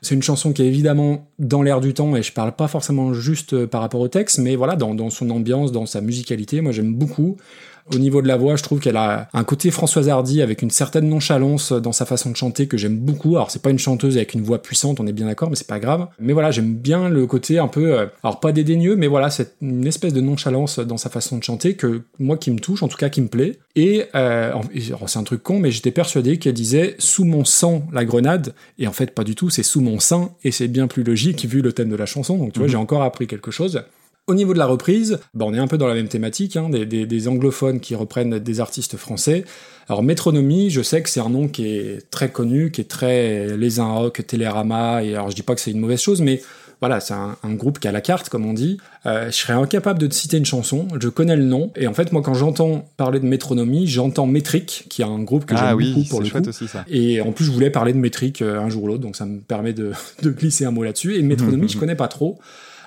[0.00, 3.12] C'est une chanson qui est évidemment dans l'air du temps et je parle pas forcément
[3.12, 6.94] juste par rapport au texte, mais voilà, dans son ambiance, dans sa musicalité, moi j'aime
[6.94, 7.36] beaucoup.
[7.94, 10.70] Au niveau de la voix, je trouve qu'elle a un côté Françoise Hardy avec une
[10.70, 13.36] certaine nonchalance dans sa façon de chanter que j'aime beaucoup.
[13.36, 15.68] Alors c'est pas une chanteuse avec une voix puissante, on est bien d'accord, mais c'est
[15.68, 16.08] pas grave.
[16.18, 19.54] Mais voilà, j'aime bien le côté un peu, euh, alors pas dédaigneux, mais voilà, c'est
[19.60, 22.88] une espèce de nonchalance dans sa façon de chanter que moi qui me touche, en
[22.88, 23.58] tout cas qui me plaît.
[23.76, 24.52] Et euh,
[25.06, 28.88] c'est un truc con, mais j'étais persuadé qu'elle disait sous mon sang la grenade, et
[28.88, 31.62] en fait pas du tout, c'est sous mon sein, et c'est bien plus logique vu
[31.62, 32.36] le thème de la chanson.
[32.36, 33.82] Donc tu vois, j'ai encore appris quelque chose.
[34.28, 36.68] Au niveau de la reprise, bah, on est un peu dans la même thématique, hein,
[36.68, 39.44] des, des- des anglophones qui reprennent des artistes français.
[39.88, 43.56] Alors Métronomie, je sais que c'est un nom qui est très connu, qui est très
[43.56, 46.42] Les Un Rock, Télérama, et alors je dis pas que c'est une mauvaise chose, mais
[46.80, 48.78] voilà, c'est un, un groupe qui a la carte, comme on dit.
[49.06, 51.94] Euh, je serais incapable de te citer une chanson, je connais le nom, et en
[51.94, 55.68] fait moi quand j'entends parler de Métronomie, j'entends Métrique, qui est un groupe que Ah
[55.68, 56.50] j'aime oui, beaucoup pour le chouette coup.
[56.50, 56.84] aussi ça.
[56.88, 59.24] Et en plus, je voulais parler de métrique euh, un jour ou l'autre, donc ça
[59.24, 61.14] me permet de, de glisser un mot là-dessus.
[61.14, 62.40] Et métronomie, je connais pas trop.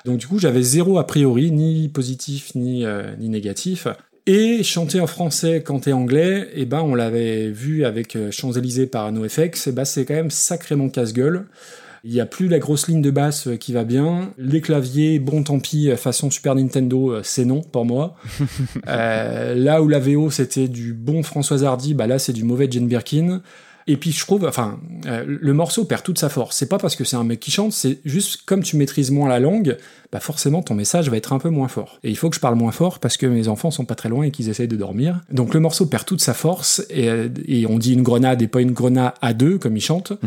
[0.06, 3.88] Donc du coup, j'avais zéro a priori, ni positif, ni, euh, ni négatif.
[4.26, 8.88] Et chanter en français quand t'es anglais, eh ben, on l'avait vu avec euh, Champs-Élysées
[8.88, 11.48] par NoFX, eh ben, c'est quand même sacrément casse-gueule.
[12.04, 14.32] Il n'y a plus la grosse ligne de basse euh, qui va bien.
[14.38, 18.16] Les claviers, bon tant pis, euh, façon Super Nintendo, c'est non pour moi.
[18.88, 22.68] Euh, là où la VO c'était du bon Françoise Hardy, bah là c'est du mauvais
[22.70, 23.42] Jane Birkin.
[23.90, 26.56] Et puis je trouve, enfin, euh, le morceau perd toute sa force.
[26.56, 29.28] C'est pas parce que c'est un mec qui chante, c'est juste comme tu maîtrises moins
[29.28, 29.78] la langue,
[30.12, 32.00] bah forcément ton message va être un peu moins fort.
[32.04, 34.10] Et il faut que je parle moins fort parce que mes enfants sont pas très
[34.10, 35.22] loin et qu'ils essayent de dormir.
[35.32, 38.48] Donc le morceau perd toute sa force et, euh, et on dit une grenade et
[38.48, 40.14] pas une grenade à deux comme il chante.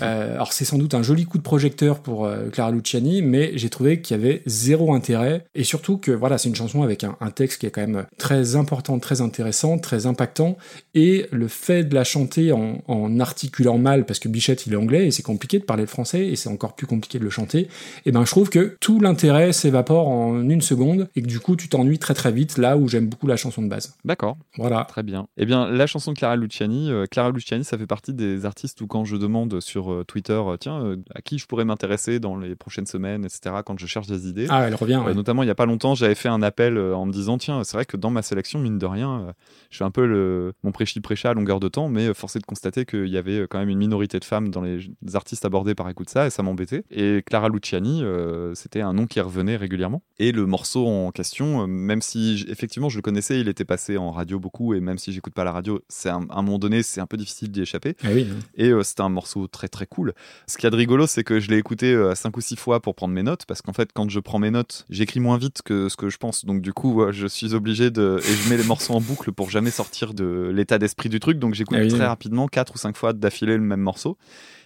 [0.00, 3.52] Euh, alors c'est sans doute un joli coup de projecteur pour euh, Clara Luciani, mais
[3.56, 7.04] j'ai trouvé qu'il y avait zéro intérêt et surtout que voilà c'est une chanson avec
[7.04, 10.56] un, un texte qui est quand même très important, très intéressant, très impactant
[10.94, 14.76] et le fait de la chanter en, en articulant mal parce que Bichette il est
[14.76, 17.30] anglais et c'est compliqué de parler le français et c'est encore plus compliqué de le
[17.30, 17.68] chanter.
[18.06, 21.56] Et ben je trouve que tout l'intérêt s'évapore en une seconde et que du coup
[21.56, 23.94] tu t'ennuies très très vite là où j'aime beaucoup la chanson de base.
[24.04, 24.84] D'accord, Voilà.
[24.88, 25.26] très bien.
[25.36, 28.80] Eh bien, la chanson de Clara Luciani, euh, Clara Luciani, ça fait partie des artistes
[28.80, 32.20] où quand je demande sur euh, Twitter, euh, tiens, euh, à qui je pourrais m'intéresser
[32.20, 34.46] dans les prochaines semaines, etc., quand je cherche des idées.
[34.50, 35.00] Ah elle revient.
[35.04, 35.14] Ouais.
[35.14, 37.76] notamment, il n'y a pas longtemps, j'avais fait un appel en me disant tiens, c'est
[37.76, 39.34] vrai que dans ma sélection, mine de rien,
[39.70, 42.44] je fais un peu le, mon prêchi-prêcha à longueur de temps, mais force est de
[42.46, 44.80] constater qu'il y avait euh, quand même une minorité de femmes dans les,
[45.14, 46.84] artistes abordés par écoute ça, et ça m'embêtait.
[46.90, 50.02] Et Clara Luciani, euh, c'était un nom qui revenait régulièrement.
[50.18, 53.96] Et le morceau en question, euh, même si effectivement je le connaissais, il était passé
[53.96, 56.58] en radio beaucoup, et même si j'écoute pas la radio, c'est un- à un moment
[56.58, 57.96] donné, c'est un peu difficile d'y échapper.
[58.04, 58.26] Ah oui.
[58.56, 60.12] Et euh, c'était un morceau très très cool.
[60.46, 62.56] Ce qu'il y a de rigolo, c'est que je l'ai écouté euh, cinq ou six
[62.56, 65.38] fois pour prendre mes notes, parce qu'en fait, quand je prends mes notes, j'écris moins
[65.38, 66.44] vite que ce que je pense.
[66.44, 68.18] Donc du coup, je suis obligé de...
[68.20, 71.38] Et je mets les morceaux en boucle pour jamais sortir de l'état d'esprit du truc.
[71.38, 72.04] Donc j'écoute Ah oui, très oui.
[72.06, 74.16] rapidement, quatre ou cinq fois d'affilée le même morceau.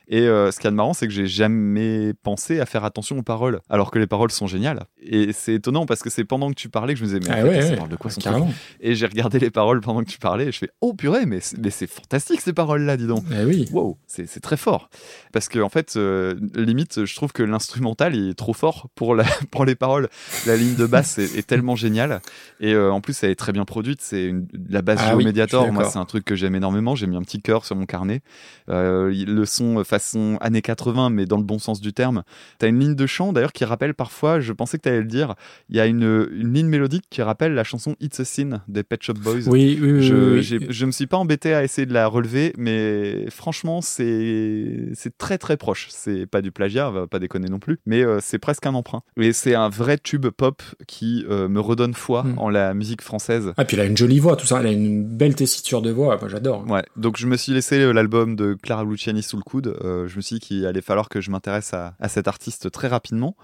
[0.09, 2.85] Et euh, ce qu'il y a de marrant, c'est que j'ai jamais pensé à faire
[2.85, 4.85] attention aux paroles, alors que les paroles sont géniales.
[5.03, 7.31] Et c'est étonnant parce que c'est pendant que tu parlais que je me disais, mais
[7.31, 7.77] en Ah fait, ouais, ça ouais.
[7.77, 8.51] parle de quoi son Carrément.
[8.81, 11.41] Et j'ai regardé les paroles pendant que tu parlais et je fais, oh purée, mais
[11.41, 13.25] c'est mais c'est fantastique ces paroles-là, dis donc.
[13.33, 13.69] Ah oui.
[13.73, 14.91] Wow, c'est c'est très fort.
[15.33, 19.25] Parce que en fait, euh, limite, je trouve que l'instrumental est trop fort pour, la,
[19.51, 20.09] pour les paroles.
[20.47, 22.21] La ligne de basse est, est tellement géniale.
[22.61, 24.01] Et euh, en plus, elle est très bien produite.
[24.03, 24.33] C'est
[24.69, 25.73] la basse Ah Geo oui, Mediator.
[25.73, 26.95] Moi, c'est un truc que j'aime énormément.
[26.95, 28.21] J'ai mis un petit cœur sur mon carnet.
[28.69, 32.23] Le son, façon années 80, mais dans le bon sens du terme.
[32.59, 35.35] T'as une ligne de chant d'ailleurs qui rappelle parfois, je pensais que t'allais le dire,
[35.69, 38.83] il y a une, une ligne mélodique qui rappelle la chanson It's a Sin des
[38.83, 39.49] Pet Shop Boys.
[39.49, 40.03] Oui, oui, oui.
[40.03, 45.13] Je, oui, je me suis pas embêté à essayer de la relever, mais franchement, c'est
[45.19, 45.89] très très proche.
[45.91, 48.75] C'est pas du plagiat, on va pas déconner non plus, mais euh, c'est presque un
[48.75, 49.03] emprunt.
[49.21, 52.39] Et c'est un vrai tube pop qui euh, me redonne foi Mm.
[52.39, 53.53] en la musique française.
[53.57, 54.59] Ah, puis elle a une jolie voix, tout ça.
[54.61, 56.17] Elle a une belle tessiture de voix.
[56.19, 56.65] Moi, j'adore.
[56.69, 59.77] Ouais, donc je me suis laissé euh, l'album de Clara Luciani sous le coude.
[59.87, 62.89] Euh, je me suis dit qu'il allait falloir que je m'intéresse à, cet artiste très
[62.89, 63.37] rapidement.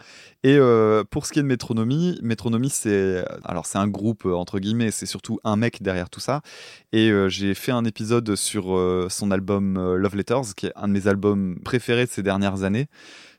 [0.42, 4.34] Et euh, pour ce qui est de Métronomie, Métronomie c'est alors c'est un groupe euh,
[4.34, 6.42] entre guillemets, c'est surtout un mec derrière tout ça.
[6.92, 8.78] Et j'ai fait un épisode sur
[9.08, 12.88] son album Love Letters, qui est un de mes albums préférés de ces dernières années.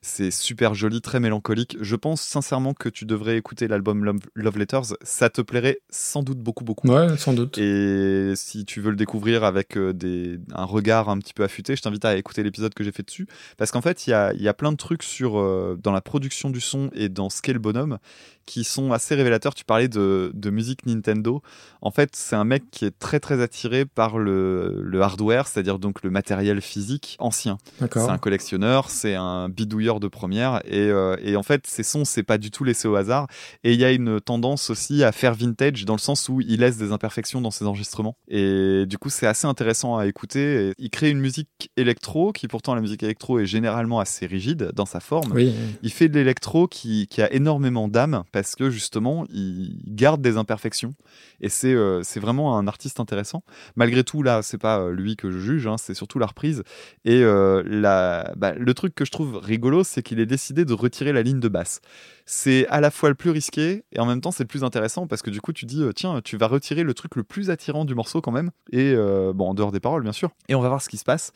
[0.06, 1.78] C'est super joli, très mélancolique.
[1.80, 4.98] Je pense sincèrement que tu devrais écouter l'album Love, Letters.
[5.02, 6.88] Ça te plairait sans doute beaucoup, beaucoup.
[6.88, 7.56] Ouais, sans doute.
[7.56, 11.74] Et si tu veux le découvrir avec euh, des, un regard un petit peu affûté,
[11.74, 13.26] je t'invite à écouter l'épisode que j'ai fait dessus.
[13.56, 15.92] Parce qu'en fait, il y a, il y a plein de trucs sur, euh, dans
[15.92, 17.98] la production du son et dans ce qu'est le bonhomme
[18.46, 19.54] qui sont assez révélateurs.
[19.54, 21.42] Tu parlais de, de musique Nintendo.
[21.80, 25.78] En fait, c'est un mec qui est très très attiré par le, le hardware, c'est-à-dire
[25.78, 27.58] donc le matériel physique ancien.
[27.78, 32.04] C'est un collectionneur, c'est un bidouilleur de première, et, euh, et en fait, ces sons,
[32.04, 33.26] c'est pas du tout laissé au hasard.
[33.62, 36.60] Et il y a une tendance aussi à faire vintage dans le sens où il
[36.60, 38.16] laisse des imperfections dans ses enregistrements.
[38.28, 40.68] Et du coup, c'est assez intéressant à écouter.
[40.68, 44.70] Et il crée une musique électro qui, pourtant, la musique électro est généralement assez rigide
[44.74, 45.32] dans sa forme.
[45.32, 45.52] Oui.
[45.82, 50.36] Il fait de l'électro qui, qui a énormément d'âme parce que justement, il garde des
[50.38, 50.92] imperfections.
[51.40, 53.44] Et c'est euh, c'est vraiment un artiste intéressant.
[53.76, 56.64] Malgré tout, là, c'est pas euh, lui que je juge, hein, c'est surtout la reprise.
[57.04, 60.72] Et euh, la, bah, le truc que je trouve rigolo, c'est qu'il ait décidé de
[60.72, 61.80] retirer la ligne de basse.
[62.26, 65.06] C'est à la fois le plus risqué et en même temps c'est le plus intéressant
[65.06, 67.84] parce que du coup tu dis tiens tu vas retirer le truc le plus attirant
[67.84, 68.94] du morceau quand même et
[69.34, 71.32] bon en dehors des paroles bien sûr et on va voir ce qui se passe.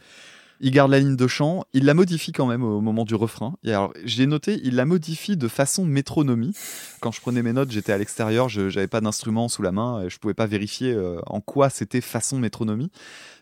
[0.60, 3.54] Il garde la ligne de chant, il la modifie quand même au moment du refrain.
[3.64, 6.52] Et alors, j'ai noté, il la modifie de façon métronomie.
[7.00, 10.02] Quand je prenais mes notes, j'étais à l'extérieur, je n'avais pas d'instrument sous la main,
[10.02, 12.90] et je pouvais pas vérifier euh, en quoi c'était façon métronomie.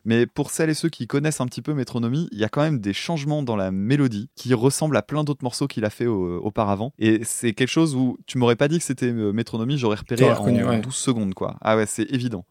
[0.05, 2.63] Mais pour celles et ceux qui connaissent un petit peu métronomie, il y a quand
[2.63, 6.07] même des changements dans la mélodie qui ressemblent à plein d'autres morceaux qu'il a fait
[6.07, 6.93] au- auparavant.
[7.01, 10.23] Et c'est quelque chose où tu m'aurais pas dit que c'était euh, métronomie, j'aurais repéré
[10.31, 10.81] en reconnu, ouais.
[10.81, 11.57] 12 secondes, quoi.
[11.61, 12.45] Ah ouais, c'est évident.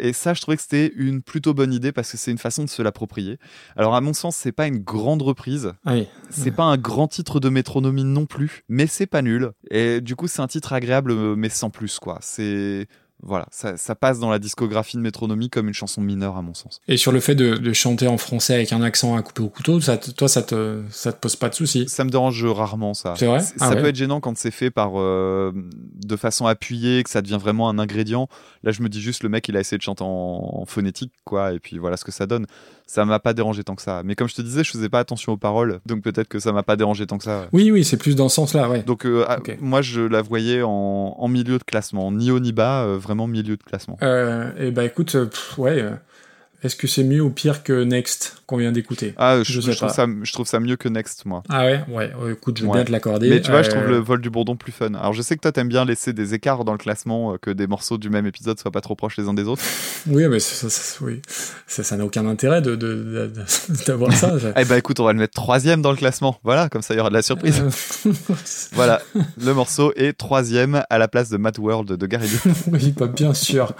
[0.00, 2.64] Et ça, je trouvais que c'était une plutôt bonne idée parce que c'est une façon
[2.64, 3.38] de se l'approprier.
[3.76, 5.72] Alors, à mon sens, c'est pas une grande reprise.
[5.84, 6.08] Ah oui.
[6.30, 9.52] C'est pas un grand titre de métronomie non plus, mais c'est pas nul.
[9.70, 12.18] Et du coup, c'est un titre agréable, euh, mais sans plus, quoi.
[12.22, 12.88] C'est.
[13.22, 16.54] Voilà, ça, ça passe dans la discographie de métronomie comme une chanson mineure, à mon
[16.54, 16.80] sens.
[16.88, 19.48] Et sur le fait de, de chanter en français avec un accent à couper au
[19.50, 21.86] couteau, ça, te- toi, ça te, ça te pose pas de soucis?
[21.88, 23.14] Ça me dérange rarement, ça.
[23.18, 23.40] C'est vrai?
[23.60, 23.80] Ah Ça ouais?
[23.82, 27.68] peut être gênant quand c'est fait par euh, de façon appuyée, que ça devient vraiment
[27.68, 28.28] un ingrédient.
[28.62, 30.06] Là, je me dis juste, le mec, il a essayé de chanter en,
[30.62, 32.46] en phonétique, quoi, et puis voilà ce que ça donne.
[32.92, 34.02] Ça m'a pas dérangé tant que ça.
[34.04, 36.50] Mais comme je te disais, je faisais pas attention aux paroles, donc peut-être que ça
[36.50, 37.46] m'a pas dérangé tant que ça.
[37.52, 38.82] Oui, oui, c'est plus dans ce sens-là, ouais.
[38.82, 42.50] Donc euh, ah, moi je la voyais en, en milieu de classement, ni haut ni
[42.50, 43.96] bas, euh, vraiment milieu de classement.
[44.02, 45.88] Euh, et bah écoute, pff, ouais.
[46.62, 49.14] Est-ce que c'est mieux ou pire que Next qu'on vient d'écouter?
[49.16, 51.42] Ah, je, Je je sais trouve ça, je trouve ça mieux que Next, moi.
[51.48, 52.12] Ah ouais, ouais.
[52.32, 52.76] Écoute, je veux Ouais.
[52.76, 53.30] bien te l'accorder.
[53.30, 54.92] Mais tu vois, je trouve Euh, le vol du bourdon plus fun.
[54.94, 57.50] Alors je sais que toi t'aimes bien laisser des écarts dans le classement, euh, que
[57.50, 59.62] des morceaux du même épisode soient pas trop proches les uns des autres.
[60.06, 61.20] Oui, mais ça, ça- oui.
[61.96, 62.74] n'a aucun intérêt de,
[63.86, 64.34] d'avoir ça.
[64.56, 66.38] Eh ben écoute, on va le mettre troisième dans le classement.
[66.42, 67.62] Voilà, comme ça il y aura de la surprise.
[68.06, 68.12] Euh,
[68.72, 69.00] voilà,
[69.42, 72.28] le morceau est troisième à la place de Mad World de Gary
[72.68, 73.74] oui, pas bien sûr.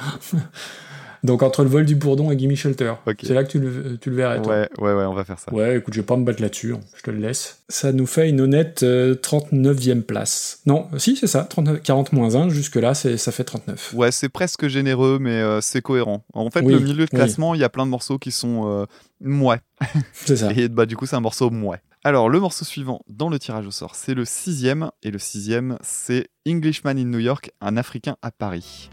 [1.22, 2.94] Donc entre le vol du bourdon et Gimme Shelter.
[3.22, 4.54] C'est là que tu le, tu le verrais, toi.
[4.54, 5.52] Ouais, ouais, ouais, on va faire ça.
[5.52, 6.80] Ouais, écoute, je vais pas me battre là-dessus, hein.
[6.96, 7.62] je te le laisse.
[7.68, 10.60] Ça nous fait une honnête euh, 39e place.
[10.66, 13.92] Non, si, c'est ça, 39, 40 moins 1, jusque-là, ça fait 39.
[13.94, 16.24] Ouais, c'est presque généreux, mais euh, c'est cohérent.
[16.32, 18.68] En fait, Oui, le milieu de classement, il y a plein de morceaux qui sont
[18.68, 18.86] euh,
[19.20, 19.60] mouais.
[20.12, 20.50] C'est ça.
[20.52, 21.80] Et bah, du coup, c'est un morceau mouais.
[22.04, 24.90] Alors, le morceau suivant dans le tirage au sort, c'est le sixième.
[25.02, 28.90] Et le sixième, c'est Englishman in New York, un Africain à Paris.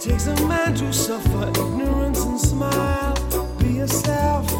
[0.00, 3.14] Takes a man to suffer ignorance and smile.
[3.58, 4.50] Be yourself,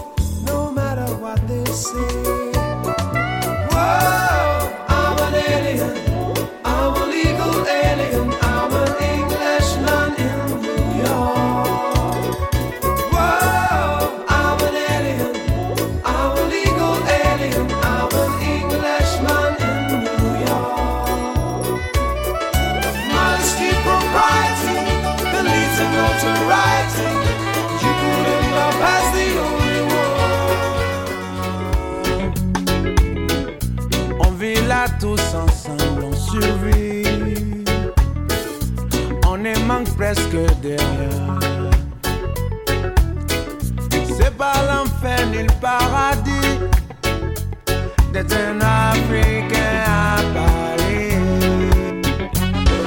[0.43, 2.53] no matter what they say.
[3.72, 4.30] Whoa,
[39.26, 41.41] on est manque presque derrière.
[44.16, 46.59] C'est pas l'enfer ni le paradis
[48.12, 51.14] d'être un Africain à Paris.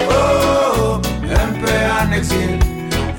[0.10, 1.02] Oh,
[1.44, 2.60] un peu en exil,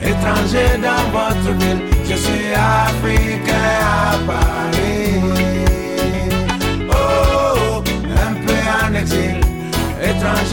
[0.03, 5.04] étranger dans votre ville, je suis Africain à Paris.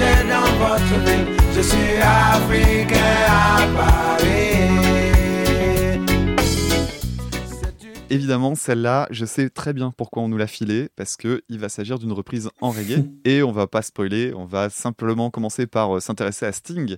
[0.02, 2.98] Étranger dans votre ville, je suis Africain
[3.28, 4.22] à Paris.
[8.10, 11.70] Évidemment, celle-là, je sais très bien pourquoi on nous l'a filée, parce que il va
[11.70, 15.96] s'agir d'une reprise en reggae, et on va pas spoiler, on va simplement commencer par
[15.96, 16.98] euh, s'intéresser à Sting.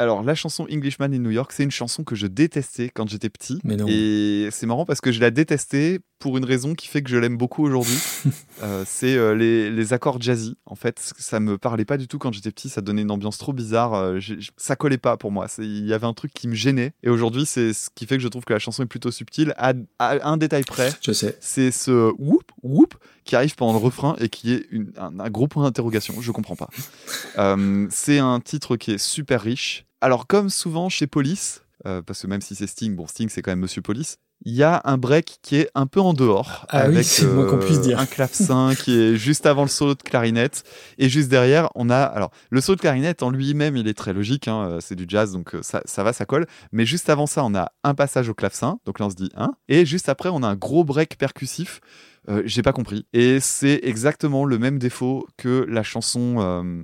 [0.00, 3.28] Alors, la chanson Englishman in New York, c'est une chanson que je détestais quand j'étais
[3.28, 3.60] petit.
[3.64, 3.84] Mais non.
[3.88, 7.16] Et c'est marrant parce que je la détestais pour une raison qui fait que je
[7.18, 7.98] l'aime beaucoup aujourd'hui.
[8.62, 10.54] Euh, c'est euh, les, les accords jazzy.
[10.66, 12.68] En fait, ça me parlait pas du tout quand j'étais petit.
[12.68, 13.94] Ça donnait une ambiance trop bizarre.
[13.94, 14.18] euh,
[14.58, 15.46] ça collait pas pour moi.
[15.56, 16.92] Il y avait un truc qui me gênait.
[17.02, 19.54] Et aujourd'hui, c'est ce qui fait que je trouve que la chanson est plutôt subtile.
[19.56, 21.38] À, à un détail près, Je sais.
[21.40, 22.94] c'est ce whoop whoop
[23.24, 26.20] qui arrive pendant le refrain et qui est une- un, un gros point d'interrogation.
[26.20, 26.68] Je comprends pas.
[27.90, 29.86] C'est un titre qui est super riche.
[30.00, 33.42] Alors comme souvent chez Police, euh, parce que même si c'est Sting, bon Sting c'est
[33.42, 34.16] quand même Monsieur Police.
[34.46, 37.82] Il y a un break qui est un peu en dehors, Ah avec qu'on puisse
[37.82, 37.98] dire.
[37.98, 40.64] un clavecin qui est juste avant le solo de clarinette,
[40.96, 44.14] et juste derrière on a alors le solo de clarinette en lui-même il est très
[44.14, 47.10] logique, hein, euh, c'est du jazz donc euh, ça, ça va, ça colle, mais juste
[47.10, 49.84] avant ça on a un passage au clavecin, donc là on se dit un, et
[49.84, 51.82] juste après on a un gros break percussif
[52.28, 53.06] euh, j'ai pas compris.
[53.12, 56.82] Et c'est exactement le même défaut que la chanson euh,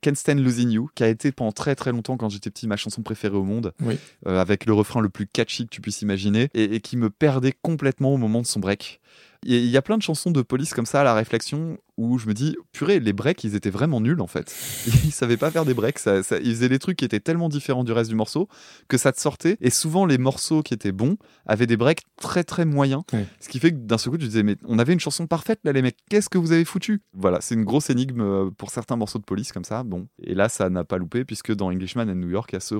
[0.00, 2.76] Can't Stand Losing You, qui a été pendant très très longtemps quand j'étais petit ma
[2.76, 3.98] chanson préférée au monde, Oui.
[4.26, 7.10] euh, avec le refrain le plus catchy que tu puisses imaginer, et, et qui me
[7.10, 9.00] perdait complètement au moment de son break.
[9.44, 12.26] Il y a plein de chansons de police comme ça à la réflexion où je
[12.26, 14.54] me dis, purée, les breaks, ils étaient vraiment nuls en fait.
[15.04, 17.48] Ils savaient pas faire des breaks, ça, ça- ils faisaient des trucs qui étaient tellement
[17.48, 18.48] différents du reste du morceau
[18.88, 19.56] que ça te sortait.
[19.62, 21.16] Et souvent, les morceaux qui étaient bons
[21.46, 23.02] avaient des breaks très très moyens.
[23.40, 25.60] Ce qui fait que d'un seul coup, tu disais, mais on avait une chanson parfaite
[25.64, 27.00] là, les mecs, qu'est-ce que vous avez foutu?
[27.14, 29.82] Voilà, c'est une grosse énigme euh, pour certains morceaux de police comme ça.
[29.82, 32.58] Bon, et là, ça n'a pas loupé puisque dans Englishman and New York, il y
[32.58, 32.74] a ce,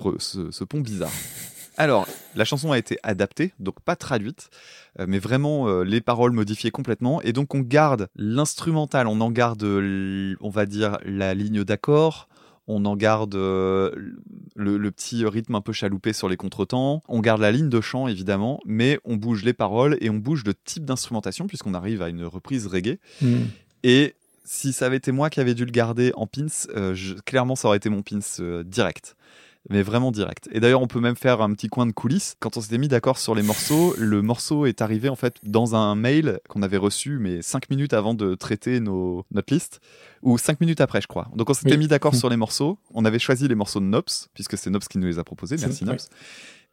[0.51, 1.11] ce pont bizarre.
[1.79, 4.49] Alors, la chanson a été adaptée, donc pas traduite,
[4.99, 7.21] euh, mais vraiment euh, les paroles modifiées complètement.
[7.23, 12.29] Et donc on garde l'instrumental, on en garde, on va dire, la ligne d'accord,
[12.67, 13.91] on en garde euh,
[14.57, 17.81] le, le petit rythme un peu chaloupé sur les contretemps, on garde la ligne de
[17.81, 22.01] chant évidemment, mais on bouge les paroles et on bouge le type d'instrumentation puisqu'on arrive
[22.03, 22.99] à une reprise reggae.
[23.21, 23.45] Hmm.
[23.85, 24.15] Et
[24.45, 27.55] si ça avait été moi qui avais dû le garder en pins, euh, je- clairement
[27.55, 29.15] ça aurait été mon pins euh, direct.
[29.69, 30.49] Mais vraiment direct.
[30.53, 32.37] Et d'ailleurs, on peut même faire un petit coin de coulisses.
[32.39, 35.75] Quand on s'était mis d'accord sur les morceaux, le morceau est arrivé en fait dans
[35.75, 39.81] un mail qu'on avait reçu, mais cinq minutes avant de traiter nos, notre liste,
[40.23, 41.29] ou cinq minutes après, je crois.
[41.35, 41.79] Donc on s'était Oui.
[41.79, 42.79] mis d'accord sur les morceaux.
[42.95, 45.57] On avait choisi les morceaux de Nops, puisque c'est Nops qui nous les a proposés.
[45.59, 45.85] Merci.
[45.85, 46.09] Nops.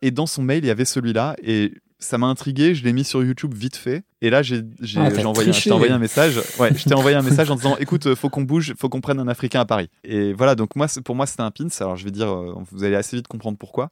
[0.01, 1.73] Et dans son mail, il y avait celui-là, et
[2.03, 2.75] ça m'a intrigué.
[2.75, 4.03] Je l'ai mis sur YouTube vite fait.
[4.21, 4.61] Et là, j'ai
[4.95, 6.39] Ah, envoyé, je t'ai envoyé un message.
[6.59, 9.01] Ouais, je t'ai envoyé un message en disant, écoute, euh, faut qu'on bouge, faut qu'on
[9.01, 9.89] prenne un Africain à Paris.
[10.03, 11.67] Et voilà, donc moi, pour moi, c'était un pins.
[11.79, 13.89] Alors, je vais dire, euh, vous allez assez vite comprendre pourquoi.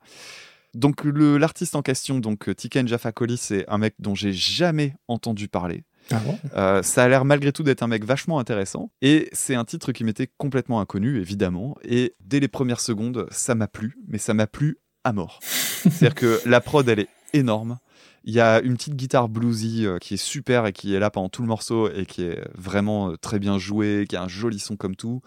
[0.74, 5.47] Donc, l'artiste en question, donc euh, Tiken Jaffa c'est un mec dont j'ai jamais entendu
[5.47, 5.84] parler.
[6.09, 6.38] Ah bon?
[6.55, 8.91] Euh, ça a l'air malgré tout d'être un mec vachement intéressant.
[9.01, 11.78] Et c'est un titre qui m'était complètement inconnu, évidemment.
[11.84, 15.39] Et dès les premières secondes, ça m'a plu, mais ça m'a plu à mort.
[15.43, 17.78] C'est-à-dire que la prod, elle est énorme.
[18.24, 21.09] Il y a une petite guitare bluesy euh, qui est super et qui est là
[21.09, 24.28] pendant tout le morceau et qui est vraiment euh, très bien jouée, qui a un
[24.28, 25.22] joli son comme tout.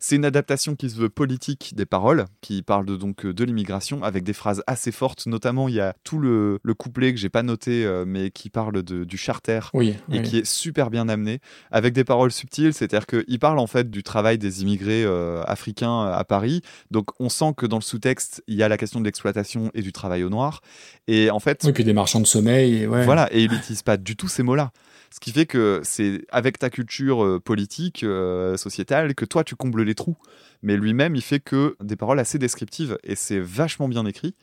[0.00, 3.42] C'est une adaptation qui se veut politique des paroles, qui parle de, donc euh, de
[3.42, 5.26] l'immigration avec des phrases assez fortes.
[5.26, 8.48] Notamment, il y a tout le, le couplet que j'ai pas noté, euh, mais qui
[8.48, 9.96] parle de, du charter Oui.
[10.12, 10.22] et oui.
[10.22, 11.40] qui est super bien amené,
[11.72, 16.04] avec des paroles subtiles, c'est-à-dire qu'il parle en fait du travail des immigrés euh, africains
[16.04, 16.60] à Paris,
[16.92, 19.82] donc on sent que dans le sous-texte, il y a la question de l'exploitation et
[19.82, 20.60] du travail au noir,
[21.08, 22.82] et en fait, Oui, puis des marchands de sommeil.
[22.82, 23.04] et ouais.
[23.04, 24.70] voilà, et il n'utilise pas du tout ces mots-là.
[25.10, 29.56] Ce qui fait que c'est avec ta culture euh, politique, euh, sociétale, que toi tu
[29.56, 30.16] combles les trous.
[30.62, 34.34] Mais lui-même, il fait que des paroles assez descriptives et c'est vachement bien écrit.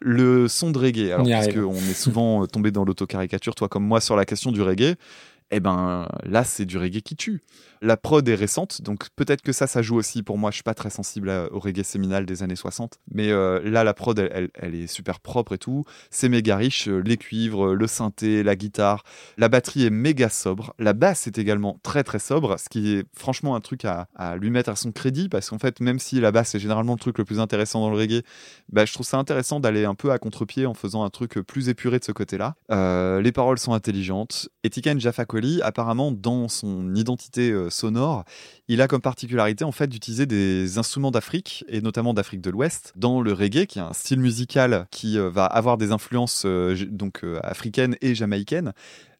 [0.00, 3.84] Le son de reggae, alors parce qu'on est souvent euh, tombé dans l'autocaricature, toi comme
[3.84, 4.96] moi, sur la question du reggae,
[5.52, 7.42] eh ben là c'est du reggae qui tue.
[7.80, 10.50] La prod est récente, donc peut-être que ça, ça joue aussi pour moi.
[10.50, 13.92] Je suis pas très sensible au reggae séminal des années 60, mais euh, là la
[13.92, 15.84] prod, elle, elle- est super propre et tout.
[16.10, 19.02] C'est méga riche, euh, les cuivres, le synthé, la guitare,
[19.36, 20.74] la batterie est méga sobre.
[20.78, 24.36] La basse est également très très sobre, ce qui est franchement un truc à, à
[24.36, 26.98] lui mettre à son crédit, parce qu'en fait, même si la basse est généralement le
[27.00, 28.22] truc le plus intéressant dans le reggae,
[28.70, 31.68] bah, je trouve ça intéressant d'aller un peu à contre-pied en faisant un truc plus
[31.68, 32.54] épuré de ce côté-là.
[32.70, 34.48] Euh, les paroles sont intelligentes.
[34.64, 34.98] Et Tiken
[35.62, 38.24] Apparemment, dans son identité euh, sonore,
[38.68, 42.92] il a comme particularité en fait d'utiliser des instruments d'Afrique et notamment d'Afrique de l'Ouest
[42.96, 46.76] dans le reggae, qui est un style musical qui euh, va avoir des influences euh,
[46.86, 48.72] donc africaines et jamaïcaines.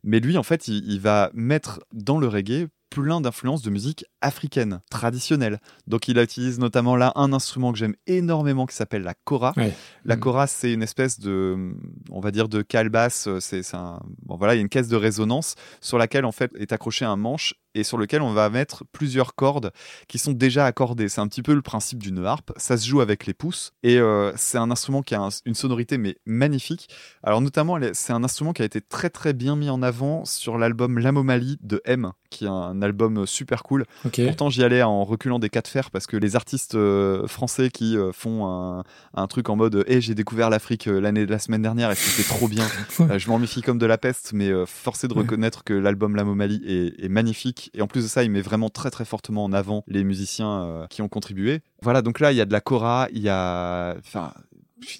[0.04, 4.04] Mais lui, en fait, il, il va mettre dans le reggae plein d'influences de musique
[4.20, 5.60] africaine, traditionnelle.
[5.86, 9.52] Donc il utilise notamment là un instrument que j'aime énormément qui s'appelle la kora.
[9.56, 9.72] Ouais.
[10.04, 10.20] La Mm.
[10.20, 11.74] kora, c'est une espèce de,
[12.10, 13.26] on va dire, de calebasse.
[13.28, 16.24] euh, C'est c'est un, bon voilà, il y a une caisse de résonance sur laquelle
[16.24, 19.72] en fait est accroché un manche et sur lequel on va mettre plusieurs cordes
[20.08, 21.08] qui sont déjà accordées.
[21.08, 22.52] C'est un petit peu le principe d'une harpe.
[22.56, 25.54] Ça se joue avec les pouces et euh, c'est un instrument qui a un- une
[25.54, 26.88] sonorité mais magnifique.
[27.22, 30.58] Alors notamment, c'est un instrument qui a été très très bien mis en avant sur
[30.58, 33.84] l'album L'Amomalie de M, qui est un album super cool.
[34.26, 37.70] Pourtant, j'y allais en reculant des cas de fer parce que les artistes euh, français
[37.70, 41.38] qui euh, font un, un truc en mode Eh, j'ai découvert l'Afrique euh, l'année la
[41.38, 42.64] semaine dernière et c'était trop bien.
[43.10, 46.14] Euh, je m'en méfie comme de la peste, mais euh, forcé de reconnaître que l'album
[46.16, 47.61] La Momalie est, est magnifique.
[47.74, 50.62] Et en plus de ça, il met vraiment très très fortement en avant les musiciens
[50.62, 51.60] euh, qui ont contribué.
[51.82, 53.94] Voilà, donc là, il y a de la Cora, il y a.
[53.98, 54.32] Enfin.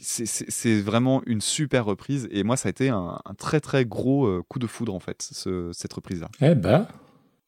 [0.01, 4.27] c'est- vraiment une super reprise et moi ça a été un, un très très gros
[4.27, 6.29] euh, coup de foudre en fait ce- cette reprise là.
[6.41, 6.87] Eh ben,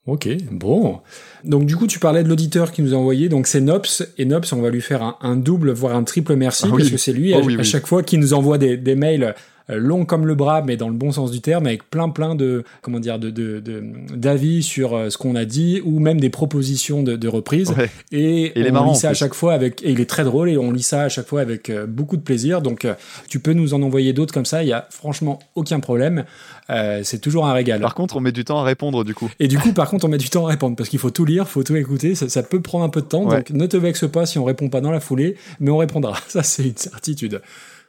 [0.07, 1.01] ok, bon.
[1.45, 4.25] Donc du coup, tu parlais de l'auditeur qui nous a envoyé, donc c'est Nops, et
[4.25, 6.79] Nops, on va lui faire un, un double, voire un triple merci, Ah oui.
[6.79, 7.65] parce que c'est lui, Oh à, oui, à oui.
[7.65, 9.35] chaque fois, qui nous envoie des, des mails
[9.71, 12.35] euh, longs comme le bras, mais dans le bon sens du terme, avec plein plein
[12.35, 13.83] de, comment dire, de de- de-
[14.15, 17.71] d'avis sur euh, ce qu'on a dit, ou même des propositions de, de reprises.
[17.77, 17.91] Ouais.
[18.13, 20.51] Et, on marrant, lit en ça à chaque fois avec, et il est très drôle
[20.51, 22.61] et on lit ça à chaque fois avec euh, beaucoup de plaisir.
[22.63, 22.87] Donc,
[23.29, 24.63] tu peux nous en envoyer d'autres comme ça.
[24.63, 26.25] Il y a franchement aucun problème.
[26.71, 27.81] Euh, c'est toujours un régal.
[27.81, 29.31] Par contre, on met du temps à répondre du coup.
[29.39, 31.25] Et du coup, par contre, on met du temps à répondre parce qu'il faut tout
[31.25, 32.15] lire, faut tout écouter.
[32.15, 33.25] Ça, ça peut prendre un peu de temps.
[33.25, 33.37] Ouais.
[33.37, 36.15] Donc, ne te vexe pas si on répond pas dans la foulée, mais on répondra.
[36.29, 37.41] Ça, c'est une certitude.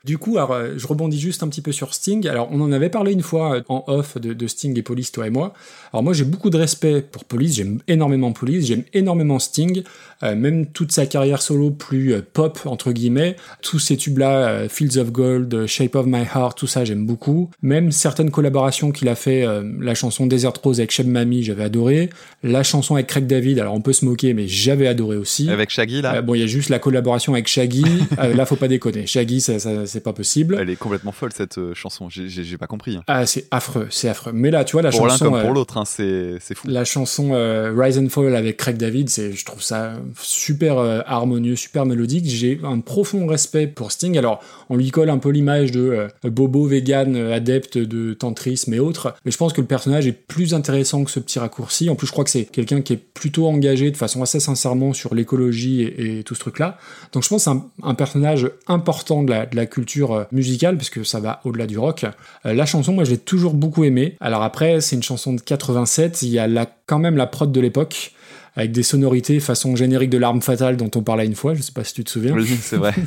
[0.06, 2.28] Du coup, alors, euh, je rebondis juste un petit peu sur Sting.
[2.28, 5.12] Alors, on en avait parlé une fois euh, en off de, de Sting et Police,
[5.12, 5.54] toi et moi.
[5.92, 7.56] Alors, moi, j'ai beaucoup de respect pour Police.
[7.56, 8.68] J'aime énormément Police.
[8.68, 9.84] J'aime énormément Sting.
[10.24, 13.36] Euh, même toute sa carrière solo plus euh, pop, entre guillemets.
[13.62, 17.50] Tous ces tubes-là, euh, Fields of Gold, Shape of My Heart, tout ça, j'aime beaucoup.
[17.62, 21.64] Même certaines collaborations qu'il a fait, euh, la chanson Desert Rose avec Cheb Mami, j'avais
[21.64, 22.10] adoré.
[22.44, 25.50] La chanson avec Craig David, alors on peut se moquer, mais j'avais adoré aussi.
[25.50, 27.84] Avec Shaggy là, bon, il y a juste la collaboration avec Shaggy.
[28.20, 29.06] Euh, là, faut pas déconner.
[29.08, 30.58] Shaggy, ça, ça- c'est pas possible.
[30.60, 32.10] elle est complètement folle cette euh, chanson.
[32.10, 32.96] J'ai- pas compris.
[32.98, 33.04] hein.
[33.08, 34.32] Ah, c'est affreux, c'est affreux.
[34.34, 36.68] Mais là, tu vois, la pour l'un chanson, comme euh, pour l'autre, hein, c'est fou.
[36.68, 41.00] la chanson euh, Rise and Fall avec Craig David, c'est, je trouve ça super euh,
[41.06, 42.26] harmonieux, super mélodique.
[42.28, 44.18] J'ai un profond respect pour Sting.
[44.18, 48.74] Alors, on lui colle un peu l'image de euh, bobo vegan, euh, adepte de tantrisme
[48.74, 49.16] et autres.
[49.26, 51.90] Mais je pense que le personnage est plus intéressant que ce petit raccourci.
[51.90, 54.94] En plus, je crois que c'est quelqu'un qui est plutôt engagé de façon assez sincèrement
[54.94, 56.78] sur l'écologie et, et tout ce truc-là.
[57.14, 60.24] Donc, je pense que c'est un, un personnage important de la, de la culture euh,
[60.32, 62.06] musicale, parce que ça va au-delà du rock.
[62.46, 64.16] Euh, la chanson, moi, je l'ai toujours beaucoup aimée.
[64.20, 66.22] Alors après, c'est une chanson de 87.
[66.22, 66.48] Il y a
[66.86, 68.14] quand même la prod de l'époque,
[68.56, 71.54] avec des sonorités façon générique de l'arme fatale dont on parlait une fois.
[71.54, 72.34] Je sais pas si tu te souviens.
[72.34, 72.94] Oui, c'est vrai.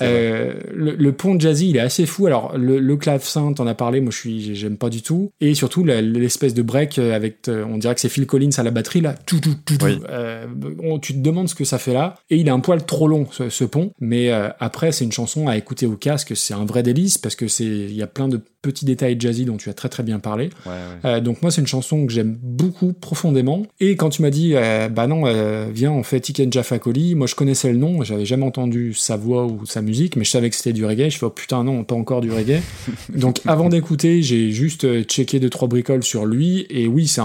[0.00, 2.26] Euh, le, le pont jazzy, il est assez fou.
[2.26, 5.30] Alors, le, le clavecin, t'en as parlé, moi je suis, j'aime pas du tout.
[5.40, 8.62] Et surtout, l'espèce de break euh, avec, euh, on dirait que c'est Phil Collins à
[8.62, 9.14] la batterie, là.
[9.26, 9.84] Tout, tout, tout, tout.
[9.86, 9.98] Oui.
[10.10, 10.46] Euh,
[10.82, 12.16] on- tu te demandes ce que ça fait là.
[12.30, 13.92] Et il est un poil trop long, ce, ce pont.
[14.00, 16.32] Mais euh, après, c'est une chanson à écouter au casque.
[16.36, 19.44] C'est un vrai délice parce que c'est, il y a plein de petits détails jazzy
[19.44, 20.48] dont tu as très très bien parlé.
[20.64, 20.72] Ouais,
[21.12, 21.20] ouais.
[21.20, 24.88] Donc moi c'est une chanson que j'aime beaucoup profondément et quand tu m'as dit euh,
[24.88, 28.24] bah non euh, viens on fait Tiken Jaffa Coli moi je connaissais le nom j'avais
[28.24, 31.10] jamais entendu sa voix ou sa musique mais je savais que c'était du reggae.
[31.10, 32.60] Je fais oh putain non pas encore du reggae.
[33.14, 36.66] Donc avant d'écouter j'ai juste euh, checké deux trois bricoles sur lui.
[36.70, 37.24] Et oui c'est un,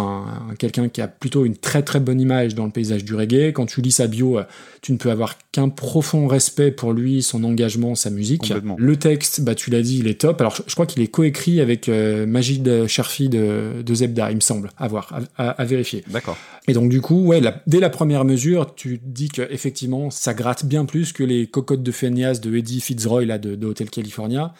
[0.49, 3.51] un- quelqu'un qui a plutôt une très très bonne image dans le paysage du reggae.
[3.53, 4.39] Quand tu lis sa bio
[4.81, 8.49] tu ne peux avoir qu'un profond respect pour lui son engagement sa musique.
[8.77, 10.39] Le texte bah tu l'as dit il est top.
[10.41, 14.35] Alors je, je crois qu'il est coécrit avec euh, Majid Sherfi de, de Zebda il
[14.35, 16.03] me semble à voir à- à- à vérifier.
[16.07, 16.37] D'accord.
[16.69, 20.33] Et donc du coup, ouais, la- dès la première mesure, tu dis que effectivement, ça
[20.33, 23.89] gratte bien plus que les cocottes de feignasse de Eddie Fitzroy là de, de Hotel
[23.89, 24.53] California.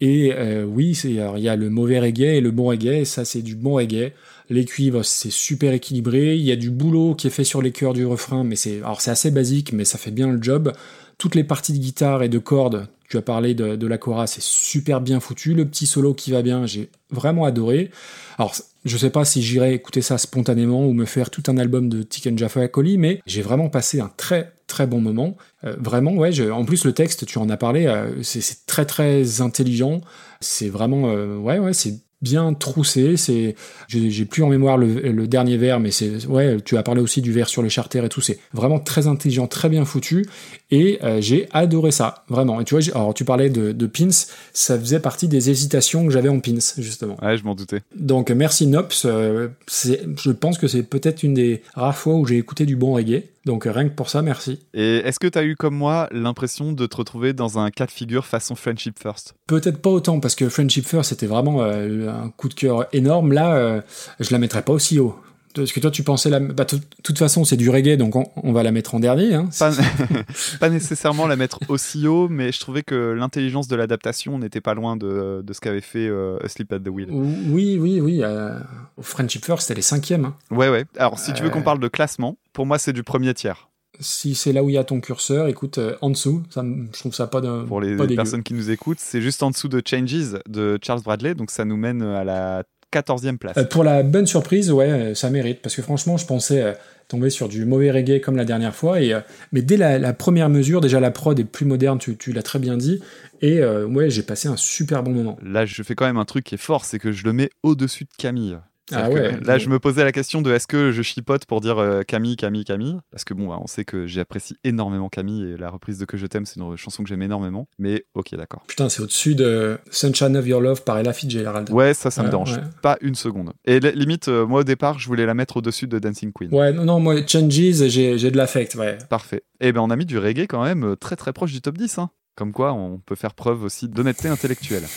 [0.00, 3.00] Et euh, oui, c'est il y a le mauvais reggae et le bon reggae.
[3.00, 4.12] Et ça, c'est du bon reggae.
[4.50, 6.36] Les cuivres, c'est super équilibré.
[6.36, 8.76] Il y a du boulot qui est fait sur les chœurs du refrain, mais c'est
[8.78, 10.72] alors c'est assez basique, mais ça fait bien le job.
[11.18, 14.26] Toutes les parties de guitare et de cordes, tu as parlé de, de la cora,
[14.26, 15.54] c'est super bien foutu.
[15.54, 17.90] Le petit solo qui va bien, j'ai vraiment adoré.
[18.38, 18.54] Alors,
[18.84, 22.02] je sais pas si j'irai écouter ça spontanément ou me faire tout un album de
[22.02, 25.36] Tiken Jaffa Coli, mais j'ai vraiment passé un très très bon moment.
[25.64, 26.50] Euh, vraiment, ouais.
[26.50, 30.00] en plus, le texte, tu en as parlé, euh, c'est c'est très très intelligent.
[30.40, 33.16] C'est vraiment, euh, ouais, ouais, c'est bien troussé.
[33.16, 33.54] C'est,
[33.88, 37.20] j'ai plus en mémoire le, le dernier vers, mais c'est, ouais, tu as parlé aussi
[37.20, 38.20] du vers sur le charter et tout.
[38.20, 40.26] C'est vraiment très intelligent, très bien foutu,
[40.70, 42.60] et euh, j'ai adoré ça, vraiment.
[42.60, 44.08] Et tu vois, alors tu parlais de, de pins,
[44.52, 47.16] ça faisait partie des hésitations que j'avais en pins justement.
[47.22, 47.82] Ouais, je m'en doutais.
[47.94, 52.38] Donc merci Nops, euh, je pense que c'est peut-être une des rares fois où j'ai
[52.38, 53.24] écouté du bon reggae.
[53.46, 54.58] Donc rien que pour ça, merci.
[54.74, 57.86] Et est-ce que tu as eu comme moi l'impression de te retrouver dans un cas
[57.86, 59.34] de figure façon Friendship First?
[59.46, 63.32] Peut-être pas autant parce que Friendship First c'était vraiment euh, un coup de cœur énorme.
[63.32, 63.80] Là, euh,
[64.18, 65.16] je la mettrais pas aussi haut.
[65.56, 66.40] Parce que toi, tu pensais la.
[66.40, 69.34] Bah, de toute façon, c'est du reggae, donc on, on va la mettre en dernier.
[69.34, 69.48] Hein.
[69.58, 69.72] pas,
[70.60, 74.74] pas nécessairement la mettre aussi haut, mais je trouvais que l'intelligence de l'adaptation n'était pas
[74.74, 77.08] loin de, de ce qu'avait fait euh, Asleep at the Wheel.
[77.10, 78.20] Oui, oui, oui.
[78.22, 78.58] euh,
[79.00, 80.26] Friendship First, elle est cinquième.
[80.26, 80.34] hein.
[80.50, 80.84] Ouais, ouais.
[80.98, 81.62] Alors, si tu veux qu'on Euh.
[81.62, 83.68] parle de classement, pour moi, c'est du premier tiers.
[83.98, 86.98] Si c'est là où il y a ton curseur, écoute, euh, en dessous, ça, je
[86.98, 87.64] trouve ça pas de.
[87.64, 91.00] Pour les pas personnes qui nous écoutent, c'est juste en dessous de Changes de Charles
[91.02, 93.56] Bradley, donc ça nous mène à la 14e place.
[93.56, 95.60] Euh, pour la bonne surprise, ouais, euh, ça mérite.
[95.62, 96.72] Parce que franchement, je pensais euh,
[97.08, 99.00] tomber sur du mauvais reggae comme la dernière fois.
[99.00, 99.20] Et, euh,
[99.52, 102.42] mais dès la, la première mesure, déjà la prod est plus moderne, tu, tu l'as
[102.42, 103.00] très bien dit.
[103.42, 105.38] Et euh, ouais, j'ai passé un super bon moment.
[105.42, 107.50] Là, je fais quand même un truc qui est fort, c'est que je le mets
[107.62, 108.58] au-dessus de Camille.
[108.92, 109.38] Ah ouais.
[109.42, 112.36] Là, je me posais la question de est-ce que je chipote pour dire euh, Camille,
[112.36, 112.96] Camille, Camille?
[113.10, 116.16] Parce que bon, bah, on sait que j'apprécie énormément Camille et la reprise de Que
[116.16, 117.68] je t'aime, c'est une chanson que j'aime énormément.
[117.78, 118.62] Mais ok, d'accord.
[118.68, 121.70] Putain, c'est au-dessus de Sunshine of Your Love par Ella Fitzgerald.
[121.70, 122.62] Ouais, ça, ça me dérange ouais.
[122.82, 123.52] pas une seconde.
[123.64, 126.54] Et limite, euh, moi au départ, je voulais la mettre au-dessus de Dancing Queen.
[126.54, 128.98] Ouais, non, non, moi, Changes, j'ai j'ai de l'affect, ouais.
[129.08, 129.42] Parfait.
[129.60, 131.76] Et ben, on a mis du reggae quand même euh, très très proche du top
[131.76, 131.98] 10.
[131.98, 132.10] Hein.
[132.36, 134.84] Comme quoi, on peut faire preuve aussi d'honnêteté intellectuelle.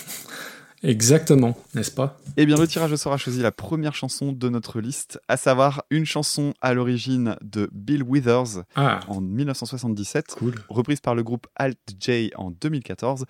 [0.82, 2.18] Exactement, n'est-ce pas?
[2.38, 5.36] Eh bien, le tirage au sort a choisi la première chanson de notre liste, à
[5.36, 10.56] savoir une chanson à l'origine de Bill Withers Ah, en 1977, cool.
[10.70, 13.26] reprise par le groupe Alt J en 2014,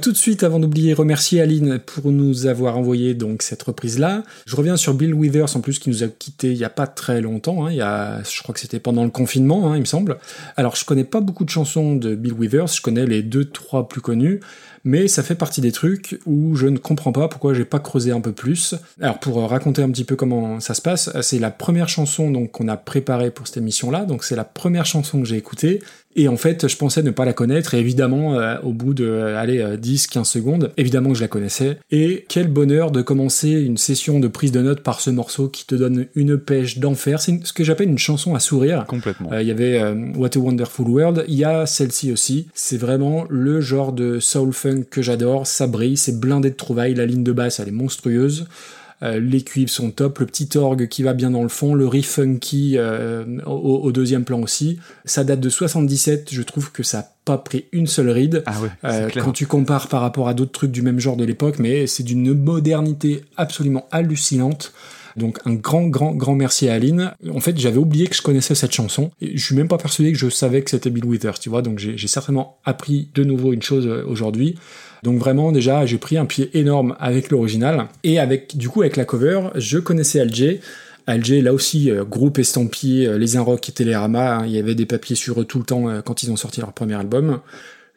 [0.06, 4.24] tout de suite, avant d'oublier, remercier Aline pour nous avoir envoyé donc cette reprise-là.
[4.46, 6.86] Je reviens sur Bill Withers, en plus, qui nous a quittés il y a pas
[6.86, 7.66] très longtemps.
[7.66, 10.20] hein, il y a, je crois que c'était pendant le confinement, hein, il me semble.
[10.58, 12.68] Alors, je connais pas beaucoup de chansons de Bill Withers.
[12.76, 14.42] Je connais les deux, trois plus connues.
[14.86, 18.12] Mais ça fait partie des trucs où je ne comprends pas pourquoi j'ai pas creusé
[18.12, 18.76] un peu plus.
[19.02, 21.90] Alors pour euh, raconter un petit peu comment ça se passe, euh, c'est la première
[21.90, 24.06] chanson donc qu'on a préparée pour cette émission-là.
[24.06, 25.82] Donc c'est la première chanson que j'ai écoutée.
[26.16, 27.74] Et en fait, je pensais ne pas la connaître.
[27.74, 31.22] Et évidemment, euh, au bout de euh, allez, euh, 10, 15 secondes, évidemment que je
[31.22, 31.78] la connaissais.
[31.92, 35.66] Et quel bonheur de commencer une session de prise de notes par ce morceau qui
[35.66, 37.22] te donne une pêche d'enfer.
[37.22, 38.86] C'est ce que j'appelle une chanson à sourire.
[38.88, 39.30] Complètement.
[39.38, 39.82] Il y avait
[40.16, 42.48] What a Wonderful World, il y a celle-ci aussi.
[42.54, 45.48] C'est vraiment le genre de soul funk que j'adore.
[45.48, 46.96] Ça brille, c'est blindé de trouvailles.
[46.96, 48.48] La ligne de basse, elle est monstrueuse.
[49.04, 51.86] Euh, les cuivres sont top, le petit orgue qui va bien dans le fond, le
[51.86, 53.52] riff funky euh, au,
[53.84, 54.80] au deuxième plan aussi.
[55.04, 58.44] Ça date de 77, je trouve que ça n'a pas pris une seule ride.
[58.46, 61.26] Ah ouais, Euh, quand tu compares par rapport à d'autres trucs du même genre de
[61.26, 64.72] l'époque, mais c'est d'une modernité absolument hallucinante.
[65.16, 67.14] Donc un grand, grand, grand merci à Aline.
[67.34, 69.12] En fait, j'avais oublié que je connaissais cette chanson.
[69.22, 71.62] Et je suis même pas persuadé que je savais que c'était Bill Withers, tu vois.
[71.62, 74.56] Donc j'ai certainement appris de nouveau une chose euh, aujourd'hui.
[75.04, 77.88] Donc vraiment, déjà, j'ai pris un pied énorme avec l'original.
[78.04, 80.62] Et avec, du coup, avec la cover, je connaissais Alger.
[81.08, 84.38] Alger, là aussi, euh, groupe estampillé, euh, les Inrock et Télérama.
[84.38, 86.36] hein, il y avait des papiers sur eux tout le temps euh, quand ils ont
[86.36, 87.40] sorti leur premier album.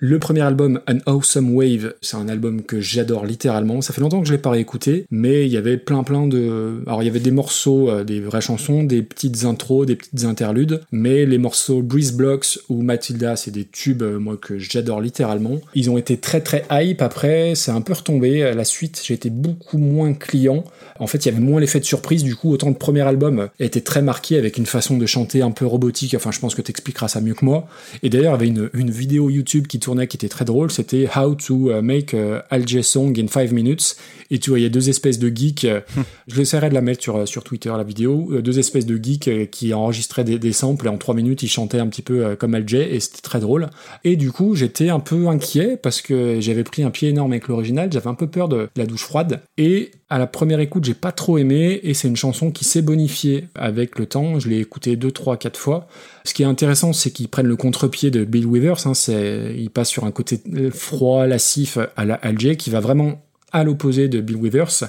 [0.00, 3.80] Le premier album, An Awesome Wave, c'est un album que j'adore littéralement.
[3.80, 6.84] Ça fait longtemps que je l'ai pas réécouté, mais il y avait plein plein de...
[6.86, 10.24] Alors il y avait des morceaux, euh, des vraies chansons, des petites intros, des petites
[10.24, 15.00] interludes, mais les morceaux Breeze Blocks ou Matilda, c'est des tubes, euh, moi, que j'adore
[15.00, 15.58] littéralement.
[15.74, 18.44] Ils ont été très très hype, après c'est un peu retombé.
[18.44, 20.62] À la suite, j'ai été beaucoup moins client.
[21.00, 23.48] En fait, il y avait moins l'effet de surprise, du coup, autant le premier album
[23.58, 26.62] était très marqué avec une façon de chanter un peu robotique, enfin je pense que
[26.62, 27.66] t'expliqueras ça mieux que moi.
[28.04, 31.08] Et d'ailleurs, il y avait une, une vidéo YouTube qui qui était très drôle, c'était
[31.14, 33.96] How to uh, make a Alger song in 5 minutes.
[34.30, 35.80] Et tu voyais deux espèces de geeks, euh,
[36.26, 39.02] je essaierai de la mettre sur, euh, sur Twitter, la vidéo, euh, deux espèces de
[39.02, 42.36] geeks qui enregistraient des, des samples et en 3 minutes ils chantaient un petit peu
[42.36, 43.68] comme Alger et c'était très drôle.
[44.04, 47.48] Et du coup, j'étais un peu inquiet parce que j'avais pris un pied énorme avec
[47.48, 49.40] l'original, j'avais un peu peur de la douche froide.
[49.56, 52.82] Et à la première écoute, j'ai pas trop aimé et c'est une chanson qui s'est
[52.82, 54.38] bonifiée avec le temps.
[54.38, 55.86] Je l'ai écoutée deux, trois, quatre fois.
[56.24, 58.86] Ce qui est intéressant, c'est qu'ils prennent le contre-pied de Bill Withers.
[58.86, 60.40] Hein, c'est, il passe sur un côté
[60.70, 63.22] froid, lascif à la Alger qui va vraiment
[63.52, 64.84] à l'opposé de Bill Withers.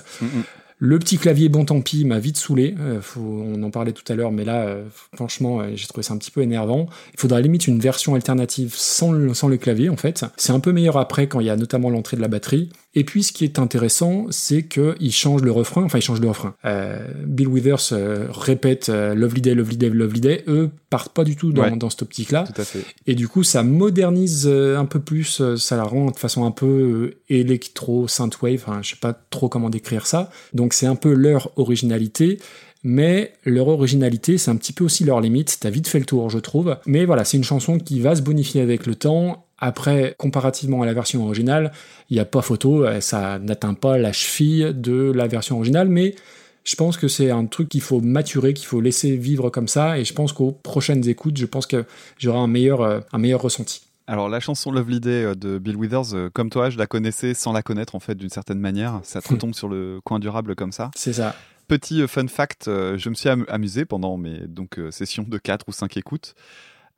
[0.81, 2.73] Le petit clavier bon tant pis m'a vite saoulé.
[2.80, 6.03] Euh, faut- on en parlait tout à l'heure, mais là, euh, franchement, euh, j'ai trouvé
[6.03, 6.88] ça un petit peu énervant.
[7.14, 10.23] Il faudrait limite une version alternative sans le, sans le clavier, en fait.
[10.38, 12.69] C'est un peu meilleur après quand il y a notamment l'entrée de la batterie.
[12.95, 15.83] Et puis, ce qui est intéressant, c'est qu'il change le refrain.
[15.83, 16.55] Enfin, il change le refrain.
[16.65, 20.43] Euh, Bill Withers euh, répète euh, Lovely Day, Lovely Day, Lovely Day.
[20.47, 21.75] Eux partent pas du tout dans, Ouais.
[21.77, 22.45] dans cette optique-là.
[22.51, 22.83] Tout à fait.
[23.05, 26.51] Et du coup, ça modernise euh, un peu plus, ça la rend de façon un
[26.51, 30.31] peu électro, synthwave, enfin, je sais pas trop comment décrire ça.
[30.53, 32.39] Donc c'est un peu leur originalité,
[32.83, 35.57] mais leur originalité, c'est un petit peu aussi leur limite.
[35.59, 36.77] T'as vite fait le tour, je trouve.
[36.85, 39.45] Mais voilà, c'est une chanson qui va se bonifier avec le temps.
[39.61, 41.72] Après, comparativement à la version originale,
[42.10, 45.90] il n'y a pas photo, euh, ça n'atteint pas la cheville de la version originale,
[45.90, 46.15] mais
[46.64, 49.98] je pense que c'est un truc qu'il faut maturer, qu'il faut laisser vivre comme ça,
[49.99, 51.86] et je pense qu'aux prochaines écoutes, je pense que
[52.18, 53.81] j'aurai un meilleur, euh, un meilleur ressenti.
[54.07, 57.52] Alors la chanson Lovely Day euh, de Bill Withers, comme toi, je la connaissais sans
[57.53, 59.02] la connaître en fait d'une certaine manière.
[59.03, 60.90] Ça te retombe sur le coin durable comme ça.
[60.95, 61.36] C'est ça.
[61.68, 65.72] Petit fun fact, je me suis am- amusé pendant mes donc sessions de 4 ou
[65.72, 66.34] 5 écoutes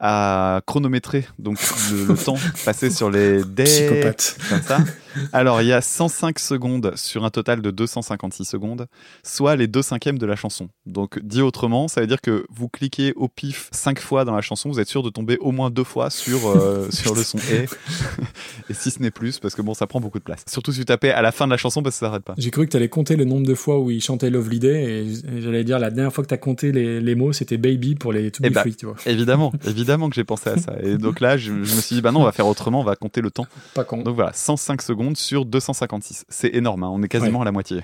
[0.04, 1.60] à chronométrer donc
[1.92, 4.38] le, le temps passé sur les Psychopathe.
[4.50, 4.80] comme ça.
[5.32, 8.88] Alors il y a 105 secondes sur un total de 256 secondes,
[9.24, 10.70] soit les 2 cinquièmes de la chanson.
[10.88, 14.42] Donc dit autrement, ça veut dire que vous cliquez au pif 5 fois dans la
[14.42, 17.38] chanson, vous êtes sûr de tomber au moins deux fois sur euh, sur le son
[17.38, 17.66] et
[18.70, 20.44] et si ce n'est plus parce que bon ça prend beaucoup de place.
[20.48, 22.34] Surtout si vous tapez à la fin de la chanson parce que ça s'arrête pas.
[22.40, 24.84] J'ai cru que tu allais compter le nombre de fois où il chantait Lovely Day,
[24.84, 27.94] et j'allais dire la dernière fois que tu as compté les, les mots, c'était Baby
[27.94, 28.96] pour les To Be Eh bah, Free, tu vois.
[29.06, 30.74] Évidemment, évidemment que j'ai pensé à ça.
[30.82, 32.84] Et donc là, je, je me suis dit, bah non, on va faire autrement, on
[32.84, 33.48] va compter le temps.
[33.74, 34.02] Pas con.
[34.04, 36.26] Donc voilà, 105 secondes sur 256.
[36.30, 37.84] C'est énorme, hein, on est quasiment à la moitié.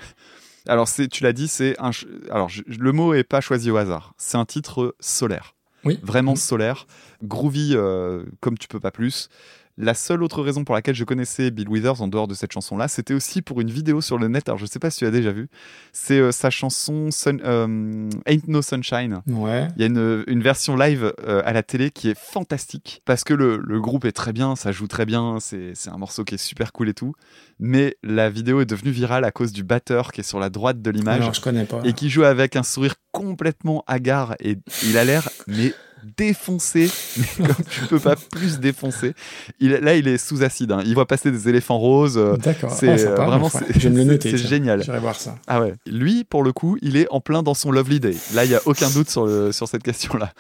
[0.67, 1.91] Alors, tu l'as dit, c'est un.
[2.29, 4.13] Alors, je- le mot est pas choisi au hasard.
[4.17, 5.53] C'est un titre solaire.
[5.85, 5.99] Oui.
[6.03, 6.37] Vraiment Mhm.
[6.37, 6.87] solaire.
[7.23, 9.29] Groovy euh, comme tu peux pas plus.
[9.77, 12.87] La seule autre raison pour laquelle je connaissais Bill Withers en dehors de cette chanson-là,
[12.87, 14.49] c'était aussi pour une vidéo sur le net.
[14.49, 15.49] Alors, je sais pas si tu as déjà vu.
[15.93, 19.21] C'est euh, sa chanson Sun- euh, Ain't No Sunshine.
[19.27, 19.67] Ouais.
[19.75, 23.23] Il y a une, une version live euh, à la télé qui est fantastique parce
[23.23, 26.35] que le, le groupe est très bien, ça joue très bien, c'est un morceau qui
[26.35, 27.13] est super cool et tout.
[27.59, 30.81] Mais la vidéo est devenue virale à cause du batteur qui est sur la droite
[30.81, 31.81] de l'image je connais pas.
[31.83, 35.73] et qui joue avec un sourire complètement hagard et il a l'air mais
[36.17, 36.89] défoncé,
[37.39, 39.13] mais comme tu peux pas plus défoncer.
[39.59, 40.71] Il, là, il est sous acide.
[40.71, 40.81] hein.
[40.85, 42.17] Il voit passer des éléphants roses.
[42.17, 42.71] euh, D'accord.
[42.71, 44.31] c'est, Ah, sympa, euh, vraiment, enfin, c'est- je vais me le c'est- noter.
[44.31, 44.47] c'est tiens.
[44.47, 44.83] génial.
[44.83, 45.35] J'irai voir ça.
[45.47, 45.73] Ah ouais.
[45.85, 48.15] Lui, pour le coup, il est en plein dans son Lovely Day.
[48.33, 50.31] Là, il y a aucun doute sur, le, sur cette question-là.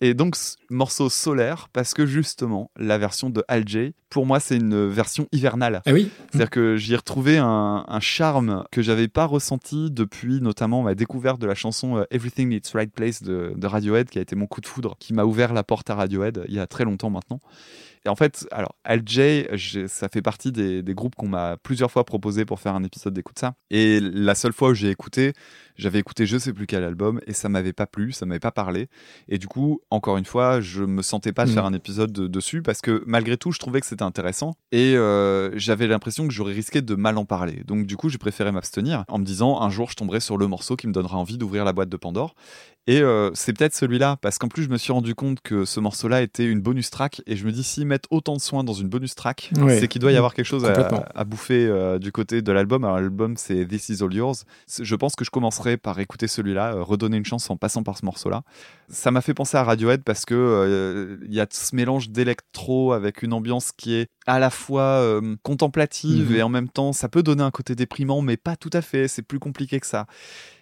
[0.00, 4.38] Et donc, ce morceau solaire, parce que justement, la version de Al J, pour moi,
[4.40, 5.82] c'est une version hivernale.
[5.86, 10.40] Ah oui C'est-à-dire que j'y ai retrouvé un, un charme que j'avais pas ressenti depuis
[10.40, 14.18] notamment ma découverte de la chanson euh, Everything It's Right Place de, de Radiohead, qui
[14.18, 16.60] a été mon coup de foudre, qui m'a ouvert la porte à Radiohead il y
[16.60, 17.40] a très longtemps maintenant.
[18.06, 21.56] Et en fait, alors Al J, j'ai- ça fait partie des, des groupes qu'on m'a
[21.56, 23.54] plusieurs fois proposé pour faire un épisode d'écoute ça.
[23.70, 25.32] Et la seule fois où j'ai écouté,
[25.78, 28.50] j'avais écouté je sais plus quel album et ça m'avait pas plu, ça m'avait pas
[28.50, 28.88] parlé.
[29.28, 32.26] Et du coup, encore une fois, je me sentais pas de faire un épisode de-
[32.26, 36.34] dessus parce que malgré tout, je trouvais que c'était intéressant et euh, j'avais l'impression que
[36.34, 37.62] j'aurais risqué de mal en parler.
[37.66, 40.46] Donc du coup, j'ai préféré m'abstenir en me disant un jour je tomberai sur le
[40.46, 42.34] morceau qui me donnera envie d'ouvrir la boîte de Pandore.
[42.86, 45.78] Et euh, c'est peut-être celui-là, parce qu'en plus je me suis rendu compte que ce
[45.78, 48.72] morceau-là était une bonus track, et je me dis s'ils mettent autant de soin dans
[48.72, 49.78] une bonus track, Ouais.
[49.78, 52.84] c'est qu'il doit y avoir quelque chose à, bouffer euh, du côté de l'album.
[52.84, 54.44] Alors l'album c'est This Is All Yours.
[54.80, 57.98] Je pense que je commencerai par écouter celui-là, euh, redonner une chance en passant par
[57.98, 58.42] ce morceau-là.
[58.88, 62.92] Ça m'a fait penser à Radiohead parce que euh, il y a ce mélange d'électro
[62.92, 66.36] avec une ambiance qui est à la fois euh, contemplative Mhm.
[66.36, 69.08] et en même temps ça peut donner un côté déprimant, mais pas tout à fait.
[69.08, 70.06] C'est plus compliqué que ça.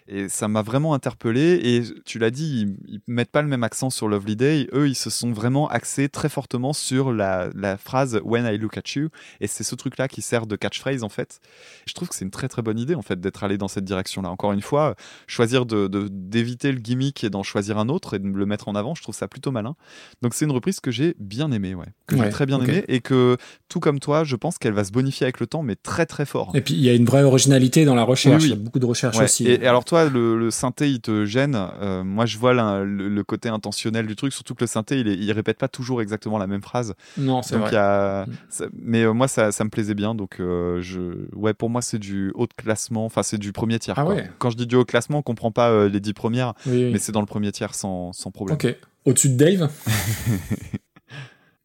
[0.07, 1.59] Et ça m'a vraiment interpellé.
[1.63, 4.67] Et tu l'as dit, ils, ils mettent pas le même accent sur Lovely Day.
[4.73, 8.77] Eux, ils se sont vraiment axés très fortement sur la, la phrase When I look
[8.77, 9.09] at you.
[9.41, 11.39] Et c'est ce truc-là qui sert de catchphrase en fait.
[11.85, 13.85] Je trouve que c'est une très très bonne idée en fait d'être allé dans cette
[13.85, 14.29] direction-là.
[14.29, 14.95] Encore une fois,
[15.27, 18.75] choisir de d'éviter le gimmick et d'en choisir un autre et de le mettre en
[18.75, 19.75] avant, je trouve ça plutôt malin.
[20.21, 22.67] Donc c'est une reprise que j'ai bien aimée, ouais, que Ouais, j'ai très bien ok.
[22.69, 23.37] aimée et que
[23.69, 26.25] tout comme toi, je pense qu'elle va se bonifier avec le temps, mais très très
[26.25, 26.51] fort.
[26.55, 28.43] Et puis il y a une vraie originalité dans la recherche.
[28.43, 29.23] Oui, Il y a beaucoup de recherche Ouais.
[29.25, 29.47] aussi.
[29.47, 31.55] Et, et alors toi, le, le synthé, il te gêne.
[31.81, 35.07] Euh, moi, je vois le, le côté intentionnel du truc, surtout que le synthé, il,
[35.07, 36.93] est- il répète pas toujours exactement la même phrase.
[37.17, 37.69] non, c'est vrai.
[37.71, 38.65] il y a, Mm.
[38.81, 40.15] mais euh, moi, ça, ça me plaisait bien.
[40.15, 41.01] Donc euh, je,
[41.35, 43.05] ouais, pour moi, c'est du haut de classement.
[43.05, 43.97] Enfin, c'est du premier tiers.
[43.97, 44.15] Ah quoi.
[44.15, 44.29] ouais.
[44.39, 46.89] Quand je dis du haut classement, on comprend pas les dix premières, Oui, oui.
[46.93, 48.55] mais c'est dans le premier tiers sans, sans problème.
[48.55, 48.75] Ok.
[49.05, 49.69] Au-dessus de Dave?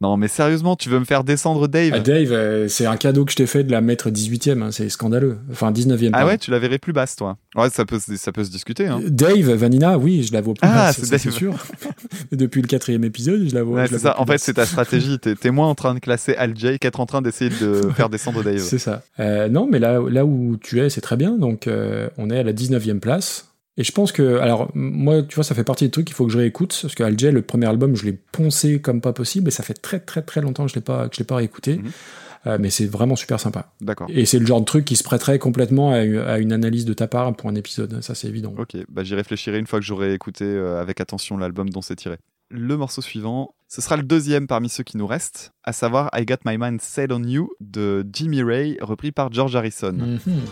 [0.03, 3.25] Non, mais sérieusement, tu veux me faire descendre Dave Ah, Dave, euh, c'est un cadeau
[3.25, 4.61] que je t'ai fait de la mettre 18ème.
[4.63, 5.39] hein, c'est scandaleux.
[5.53, 6.09] Enfin, 19ème.
[6.13, 6.27] Ah pardon.
[6.29, 7.39] ouais, tu la verrais plus basse, toi.
[7.55, 8.89] Ouais, ça peut, se- ça peut se discuter.
[8.89, 9.01] Hein.
[9.07, 11.55] Dave, Vanina, oui, je la vois plus Ah, basse, c'est sûr.
[12.33, 13.77] Depuis le quatrième épisode, je la vois.
[13.83, 14.15] Ouais, je la c'est vois ça.
[14.17, 15.19] plus En fait, c'est ta stratégie.
[15.21, 18.43] T'es moins en train de classer Al Jay qu'être en train d'essayer de faire descendre
[18.43, 18.59] Dave.
[18.59, 19.03] C'est ça.
[19.21, 21.39] Euh, non, mais là, là où tu es, c'est très bien.
[21.39, 23.47] Donc, euh, on est à la 19e place.
[23.79, 26.27] Et je pense que, alors, moi, tu vois, ça fait partie des trucs qu'il faut
[26.27, 26.79] que je réécoute.
[26.83, 29.49] Parce que Alger, le premier album, je l'ai poncé comme pas possible.
[29.49, 31.37] Et ça fait très, très, très longtemps que je l'ai pas, que je l'ai pas
[31.37, 31.79] réécouté.
[31.79, 31.91] Mhm.
[32.49, 33.73] Euh, mais c'est vraiment super sympa.
[33.81, 34.09] D'accord.
[34.11, 36.85] Et c'est le genre de truc qui se prêterait complètement à, une- à une analyse
[36.85, 38.03] de ta part pour un épisode.
[38.03, 38.53] Ça, c'est évident.
[38.59, 41.95] Ok, bah j'y réfléchirai une fois que j'aurai écouté euh, avec attention l'album dont c'est
[41.97, 42.17] tiré.
[42.51, 46.27] Le morceau suivant, ce sera le deuxième parmi ceux qui nous restent, à savoir I
[46.27, 49.93] Got My Mind Set on You de Jimmy Ray, repris par George Harrison.
[49.93, 50.43] Mhm.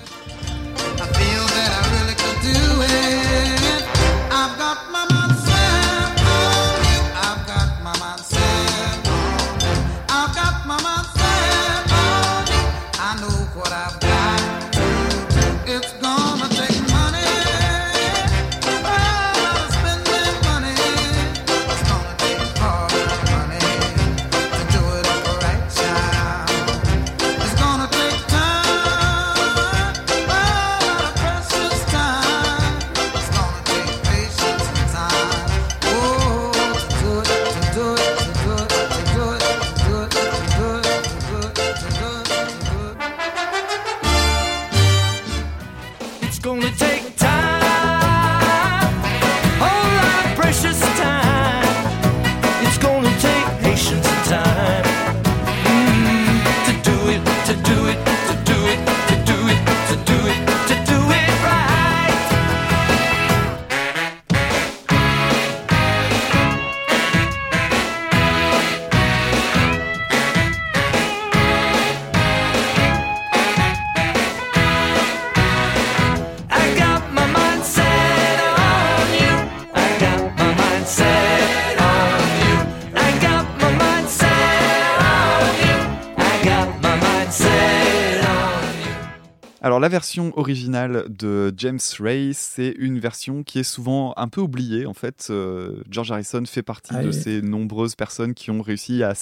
[89.62, 94.40] Alors la version originale de James Ray, c'est une version qui est souvent un peu
[94.40, 95.26] oubliée en fait.
[95.28, 97.12] Euh, George Harrison fait partie Ah de oui.
[97.12, 99.12] ces nombreuses personnes qui ont réussi à,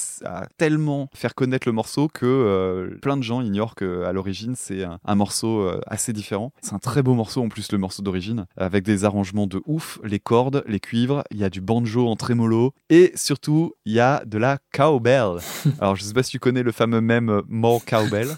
[0.56, 5.00] tellement faire connaître le morceau que euh, plein de gens ignorent qu'à l'origine c'est un,
[5.04, 6.52] un morceau euh, assez différent.
[6.62, 9.98] C'est un très beau morceau en plus le morceau d'origine, avec des arrangements de ouf,
[10.04, 14.00] les cordes, les cuivres, il y a du banjo en trémolo et surtout il y
[14.00, 15.38] a de la cowbell.
[15.80, 18.28] Alors je sais pas si tu connais le fameux euh, More Cowbell,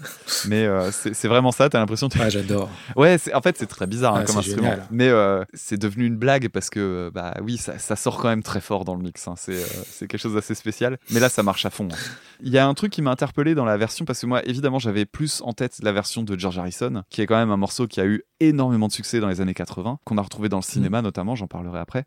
[0.49, 2.71] mais c'est c'est vraiment ça, t'as l'impression de Ah, j'adore.
[2.97, 4.63] Ouais, en fait, c'est très bizarre hein, Ah, comme instrument.
[4.71, 4.87] génial.
[4.91, 8.29] Mais euh, c'est devenu une blague parce que, euh, bah oui, ça, ça sort quand
[8.29, 9.27] même très fort dans le mix.
[9.29, 9.35] hein.
[9.37, 10.99] C'est euh, quelque chose d'assez spécial.
[11.11, 11.89] Mais là, ça marche à fond.
[11.93, 11.97] hein.
[12.43, 14.79] Il y a un truc qui m'a interpellé dans la version parce que moi, évidemment,
[14.79, 17.87] j'avais plus en tête la version de George Harrison, qui est quand même un morceau
[17.87, 20.63] qui a eu énormément de succès dans les années 80, qu'on a retrouvé dans le
[20.63, 22.05] cinéma notamment, j'en parlerai après.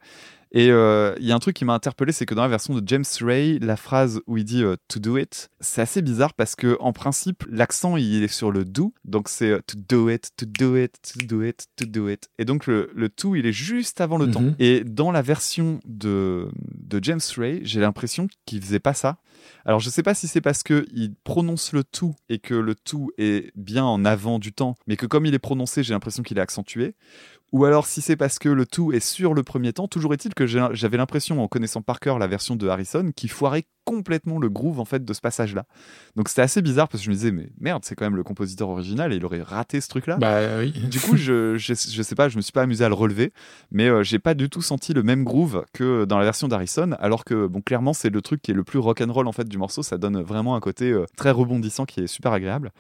[0.56, 2.76] Et euh, il y a un truc qui m'a interpellé, c'est que dans la version
[2.76, 6.36] de James Ray, la phrase où il dit euh, to do it, c'est assez bizarre
[6.36, 10.10] parce que en principe, l'accent il est sur le do, donc c'est euh, to do
[10.10, 12.30] it, to do it, to do it, to do it.
[12.38, 14.32] Et donc le, le to il est juste avant le Mhm.
[14.32, 14.44] temps.
[14.60, 19.18] Et dans la version de, de James Ray, j'ai l'impression qu'il faisait pas ça.
[19.66, 22.76] Alors je sais pas si c'est parce que il prononce le tout et que le
[22.76, 26.24] tout est bien en avant du temps, mais que comme il est prononcé, j'ai l'impression
[26.24, 26.96] qu'il est accentué.
[27.52, 30.34] Ou alors si c'est parce que le tout est sur le premier temps, toujours est-il
[30.34, 34.50] que j'avais l'impression, en connaissant par cœur la version de Harrison, qu'il foirait complètement le
[34.50, 35.66] groove en fait de ce passage-là.
[36.16, 38.24] Donc c'était assez bizarre parce que je me disais mais merde, c'est quand même le
[38.24, 40.18] compositeur original et il aurait raté ce truc-là.
[40.18, 40.74] Bah oui.
[40.94, 43.34] Du coup, je, je, je sais pas, je me suis pas amusé à le relever,
[43.72, 46.92] mais euh, j'ai pas du tout senti le même groove que dans la version d'Harrison,
[47.00, 49.58] alors que bon, clairement, c'est le truc qui est le plus rock'n'roll en fait du
[49.58, 49.84] morceau.
[49.84, 52.72] Ça donne vraiment un côté euh, très rebondissant qui est super agréable.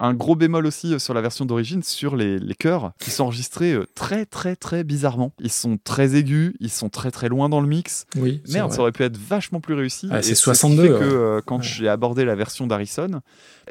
[0.00, 3.24] Un gros bémol aussi euh, sur la version d'origine, sur les, les chœurs, qui sont
[3.24, 5.32] enregistrés euh, très très très bizarrement.
[5.40, 8.06] Ils sont très aigus, ils sont très très loin dans le mix.
[8.16, 8.40] Oui.
[8.48, 10.08] Merde, ça aurait pu être vachement plus réussi.
[10.10, 10.98] Ah, c'est ce qui 62, fait ouais.
[11.00, 11.62] que euh, quand Ouais.
[11.64, 13.20] j'ai abordé la version d'Harrison,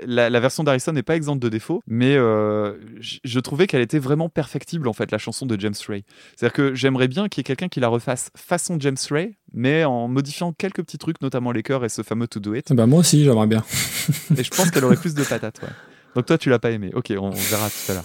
[0.05, 3.99] la, la version d'Harrison n'est pas exempte de défauts, mais euh, je trouvais qu'elle était
[3.99, 6.03] vraiment perfectible en fait, la chanson de James Ray.
[6.35, 9.85] C'est-à-dire que j'aimerais bien qu'il y ait quelqu'un qui la refasse façon James Ray, mais
[9.85, 12.73] en modifiant quelques petits trucs, notamment les chœurs et ce fameux To Do It.
[12.73, 13.63] Bah, moi aussi, j'aimerais bien.
[14.37, 15.61] Et je pense qu'elle aurait plus de patates.
[15.63, 15.69] Ouais.
[16.15, 16.91] Donc toi, tu l'as pas aimé.
[16.93, 18.03] Ok, on, on verra tout à l'heure.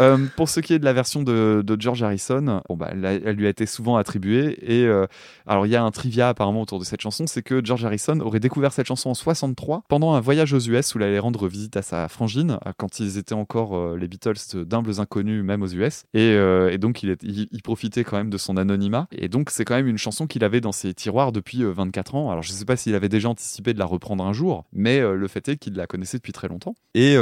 [0.00, 3.46] Euh, pour ce qui est de la version de, George Harrison, bon bah, elle, lui
[3.46, 4.58] a été souvent attribuée.
[4.62, 5.06] Et euh,
[5.46, 8.20] alors, il y a un trivia apparemment autour de cette chanson, c'est que George Harrison
[8.20, 11.48] aurait découvert cette chanson en 63 pendant un voyage aux US où il allait rendre
[11.48, 15.68] visite à sa frangine euh, quand ils étaient encore les Beatles d'humbles inconnus même aux
[15.68, 16.04] US.
[16.14, 19.06] Et, donc, il, profitait quand même de son anonymat.
[19.12, 22.14] Et donc, c'est quand même une chanson qu'il avait dans ses tiroirs depuis euh, 24
[22.14, 22.30] ans.
[22.30, 25.28] Alors, je sais pas s'il avait déjà anticipé de la reprendre un jour, mais le
[25.28, 26.74] fait est qu'il la connaissait depuis très longtemps.
[26.94, 27.16] Et,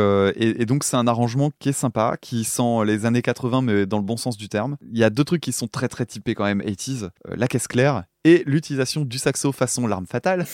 [0.66, 4.04] donc, c'est un arrangement qui est sympa, qui sent les années 80, mais dans le
[4.04, 4.76] bon sens du terme.
[4.92, 7.48] Il y a deux trucs qui sont très très typés quand même 80s, euh, la
[7.48, 10.46] caisse claire et l'utilisation du saxo façon l'arme fatale.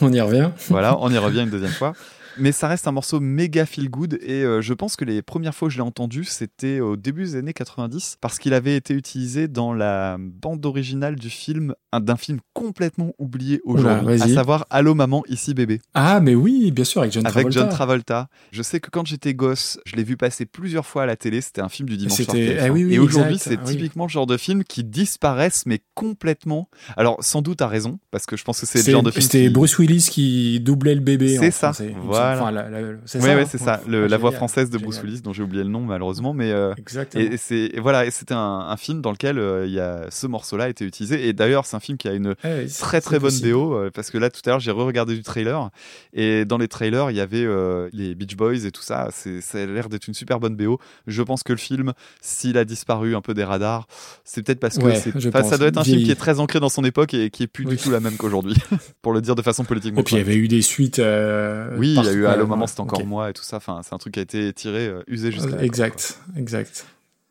[0.00, 0.50] On y revient.
[0.68, 1.92] Voilà, on y revient une deuxième fois.
[2.38, 5.54] Mais ça reste un morceau méga feel good et euh, je pense que les premières
[5.54, 8.94] fois que je l'ai entendu, c'était au début des années 90 parce qu'il avait été
[8.94, 14.66] utilisé dans la bande originale du film, un- d'un film complètement oublié aujourd'hui, à savoir
[14.70, 15.80] Allô maman, ici bébé.
[15.94, 17.60] Ah, mais oui, bien sûr, avec John Avec Travolta.
[17.60, 18.28] John Travolta.
[18.52, 21.40] Je sais que quand j'étais gosse, je l'ai vu passer plusieurs fois à la télé.
[21.40, 22.36] C'était un film du dimanche soir.
[22.36, 22.64] C'était- TF1.
[22.66, 23.72] ah oui, oui, Et aujourd'hui, c'est Ah oui.
[23.76, 26.68] typiquement le genre de film qui disparaissent, mais complètement.
[26.96, 29.22] Alors, sans doute à raison, parce que je pense que c'est le genre de film.
[29.22, 31.36] C'était qui- Bruce Willis qui doublait le bébé.
[31.38, 32.06] C'est ça, français, semble.
[32.36, 32.60] Voilà.
[32.62, 33.46] Enfin, la- la- c'est Oui, ça, ouais, hein.
[33.50, 33.80] c'est ça.
[33.88, 35.00] Le- la voix française de Bruce.
[35.02, 37.22] Willis, dont j'ai oublié le nom malheureusement, mais euh, Exactement.
[37.24, 40.06] et, et c'est et voilà, et c'était un, un film dans lequel euh, y a
[40.10, 41.28] ce morceau-là a été utilisé.
[41.28, 43.32] Et d'ailleurs, c'est un film qui a une Eh très très bonne.
[43.42, 45.70] BO euh, parce que là tout à l'heure j'ai re-regardé du trailer
[46.12, 49.40] et dans les trailers il y avait euh, les Beach Boys et tout ça c'est
[49.40, 52.64] ça a l'air d'être une super bonne BO je pense que le film s'il a
[52.64, 53.86] disparu un peu des radars
[54.24, 56.68] c'est peut-être parce que Ouais, ça doit être un film qui est très ancré dans
[56.68, 57.76] son époque et qui est plus Oui.
[57.76, 58.54] du tout la même qu'aujourd'hui
[59.02, 61.00] pour le dire de façon politiquement Et puis il y avait eu des suites.
[61.76, 63.56] oui il y a partout, eu ouais, Allo Maman c'était encore moi et tout ça
[63.56, 65.62] enfin c'est un truc qui a été tiré euh, usé jusqu'à quoi.
[65.62, 66.86] Exact, exact.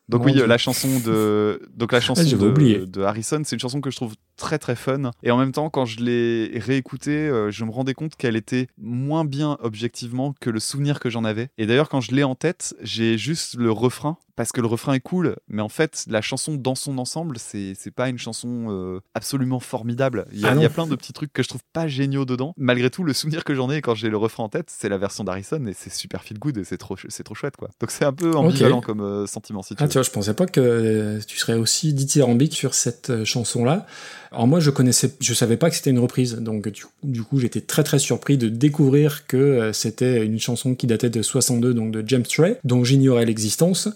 [0.08, 0.46] Donc Mon oui, Dieu.
[0.46, 2.86] la chanson de donc la chanson de, oublié.
[2.86, 5.68] de Harrison, c'est une chanson que je trouve très très fun et en même temps
[5.68, 10.48] quand je l'ai réécoutée, euh, je me rendais compte qu'elle était moins bien objectivement que
[10.48, 11.50] le souvenir que j'en avais.
[11.58, 14.92] Et d'ailleurs quand je l'ai en tête, j'ai juste le refrain parce que le refrain
[14.92, 19.00] est cool, mais en fait la chanson dans son ensemble, c'est pas une chanson euh,
[19.14, 20.26] absolument formidable.
[20.32, 20.74] Il y, a, Ah il y a non.
[20.74, 22.54] plein de petits trucs que je trouve pas géniaux dedans.
[22.56, 24.96] Malgré tout, le souvenir que j'en ai quand j'ai le refrain en tête, c'est la
[24.96, 27.68] version d'Harrison et c'est super feel good et c'est trop c'est trop chouette quoi.
[27.80, 29.90] Donc c'est un peu ambivalent comme euh, sentiment si tu Ah, veux.
[29.90, 33.86] tu vois, je pensais pas que euh, tu serais aussi dithyrambique sur cette euh, chanson-là.
[34.30, 36.70] Alors moi, je connaissais, je savais pas que c'était une reprise, donc
[37.02, 41.10] du, coup, j'étais très très surpris de découvrir que euh, c'était une chanson qui datait
[41.10, 43.88] de 62, donc de James Tray, dont j'ignorais l'existence.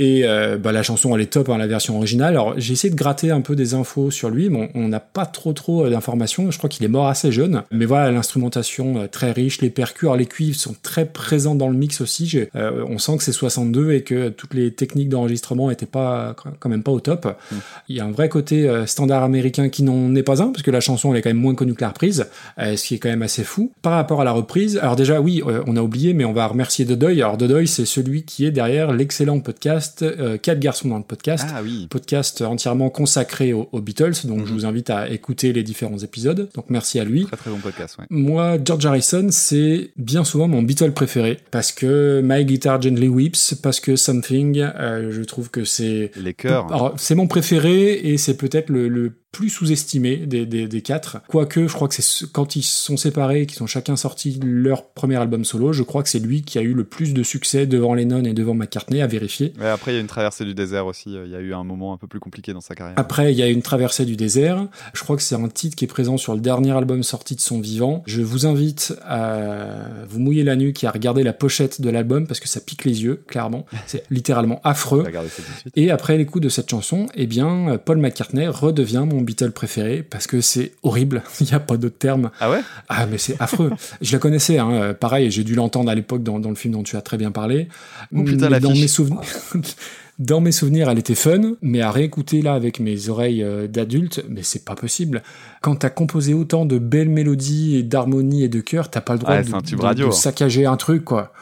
[0.00, 2.30] Et euh, bah, la chanson, elle est top, hein, la version originale.
[2.30, 5.26] Alors j'ai essayé de gratter un peu des infos sur lui, mais on n'a pas
[5.26, 6.50] trop trop euh, d'informations.
[6.50, 7.62] Je crois qu'il est mort assez jeune.
[7.70, 11.68] Mais voilà, l'instrumentation euh, très riche, les percus, alors les cuivres sont très présents dans
[11.68, 12.40] le mix aussi.
[12.54, 16.68] Euh, on sent que c'est 62 et que toutes les techniques d'enregistrement étaient pas quand
[16.68, 17.36] même pas au top.
[17.88, 20.62] Il y a un vrai côté euh, standard américain qui n'en est pas un, parce
[20.62, 22.26] que la chanson elle est quand même moins connue que la reprise,
[22.58, 23.72] euh, ce qui est quand même assez fou.
[23.82, 26.84] Par rapport à la reprise, alors déjà oui, on a oublié, mais on va remercier
[26.84, 27.22] Dodoy.
[27.22, 31.46] Alors Dodoy, c'est celui qui est derrière l'excellent podcast euh, Quatre garçons dans le podcast.
[31.54, 31.86] Ah oui.
[31.90, 36.48] Podcast entièrement consacré aux, aux Beatles, donc je vous invite à écouter les différents épisodes.
[36.54, 37.24] Donc merci à lui.
[37.26, 38.04] Très très bon podcast, ouais.
[38.10, 43.54] Moi, George Harrison, c'est bien souvent mon Beatle préféré parce que My Guitar Gently Weeps,
[43.62, 46.66] parce que Something, euh, je trouve que c'est Les chœurs.
[46.72, 51.18] alors, c'est mon préféré et c'est peut-être le, le plus sous-estimé des, des, des quatre.
[51.28, 54.88] Quoique, je crois que c'est ce- quand ils sont séparés, qu'ils ont chacun sorti leur
[54.88, 57.66] premier album solo, je crois que c'est lui qui a eu le plus de succès
[57.66, 59.52] devant Lennon et devant McCartney, à vérifier.
[59.60, 61.10] Ouais, après, il y a une traversée du désert aussi.
[61.24, 62.94] Il y a eu un moment un peu plus compliqué dans sa carrière.
[62.98, 64.66] Après, il y a une traversée du désert.
[64.94, 67.40] Je crois que c'est un titre qui est présent sur le dernier album sorti de
[67.40, 68.02] son vivant.
[68.06, 69.76] Je vous invite à
[70.08, 72.84] vous mouiller la nuque et à regarder la pochette de l'album parce que ça pique
[72.84, 73.66] les yeux, clairement.
[73.86, 75.04] C'est littéralement affreux.
[75.76, 80.26] Et après l'écoute de cette chanson, eh bien, Paul McCartney redevient mon Beatle préféré parce
[80.26, 81.22] que c'est horrible.
[81.40, 82.30] Il n'y a pas d'autre terme.
[82.40, 82.60] Ah ouais?
[82.88, 83.70] Ah, mais c'est affreux.
[84.00, 84.94] Je la connaissais, hein.
[84.98, 87.30] pareil, j'ai dû l'entendre à l'époque dans, dans le film dont tu as très bien
[87.30, 87.68] parlé.
[88.14, 89.20] Oh putain, Mais dans mes souvenirs.
[90.18, 94.22] Dans mes souvenirs, elle était fun, mais à réécouter là avec mes oreilles euh, d'adulte,
[94.28, 95.22] mais c'est pas possible.
[95.62, 99.20] Quand t'as composé autant de belles mélodies et d'harmonies et de chœurs, t'as pas le
[99.20, 100.14] droit Ouais, de, c'est un tube de- radio, de hein.
[100.14, 101.32] saccager un truc, quoi.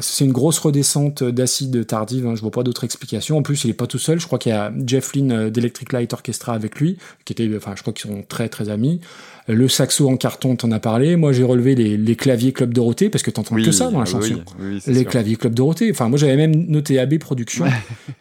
[0.00, 3.36] C'est une grosse redescente d'acide tardive, hein, je vois pas d'autre explication.
[3.36, 5.50] En plus, il est pas tout seul, je crois qu'il y a Jeff Lynne euh,
[5.50, 9.00] d'Electric Light Orchestra avec lui, qui était, enfin, je crois qu'ils sont très très amis.
[9.48, 11.14] Le saxo en carton, t'en as parlé.
[11.16, 14.04] Moi, j'ai relevé les, les claviers Club Dorothée, parce que t'entends que ça dans la
[14.04, 14.34] chanson.
[14.58, 15.10] Oui, oui, Les sûr.
[15.10, 15.88] claviers Club Dorothée.
[15.90, 17.64] Enfin, moi, j'avais même noté AB Productions.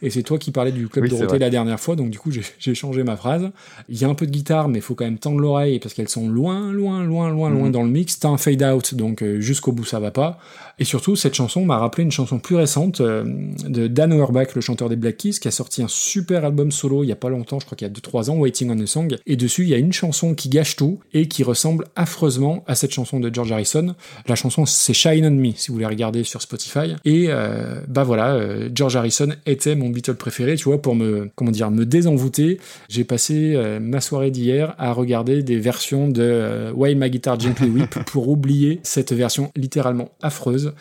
[0.04, 1.96] et c'est toi qui parlais du Club Dorothée la dernière fois.
[1.96, 3.50] Donc, du coup, j'ai- j'ai changé ma phrase.
[3.90, 5.94] Il y a un peu de guitare, mais il faut quand même tendre l'oreille parce
[5.96, 7.72] qu'elles sont loin, loin, loin, loin, loin Mhm.
[7.72, 8.20] dans le mix.
[8.20, 10.38] T'as un fade out, donc euh, jusqu'au bout, ça va pas.
[10.78, 13.24] Et surtout, cette chanson m'a rappelé une chanson plus récente euh,
[13.68, 17.04] de Dan Auerbach, le chanteur des Black Keys, qui a sorti un super album solo
[17.04, 18.86] il y a pas longtemps, je crois qu'il y a 2-3 ans, Waiting on a
[18.86, 19.16] Song.
[19.26, 22.76] Et dessus, il y a une chanson qui gâche tout et qui ressemble affreusement à
[22.76, 23.96] cette chanson de George Harrison.
[24.28, 26.96] La chanson, c'est Shine on Me, si vous voulez regarder sur Spotify.
[27.06, 31.30] Et euh, bah voilà, euh, George Harrison était mon Beatle préféré, tu vois, pour me,
[31.36, 32.60] comment dire, me désenvoûter.
[32.90, 37.40] J'ai passé euh, ma soirée d'hier à regarder des versions de euh, Why My Guitar
[37.40, 40.74] Gently Weep pour oublier cette version littéralement affreuse.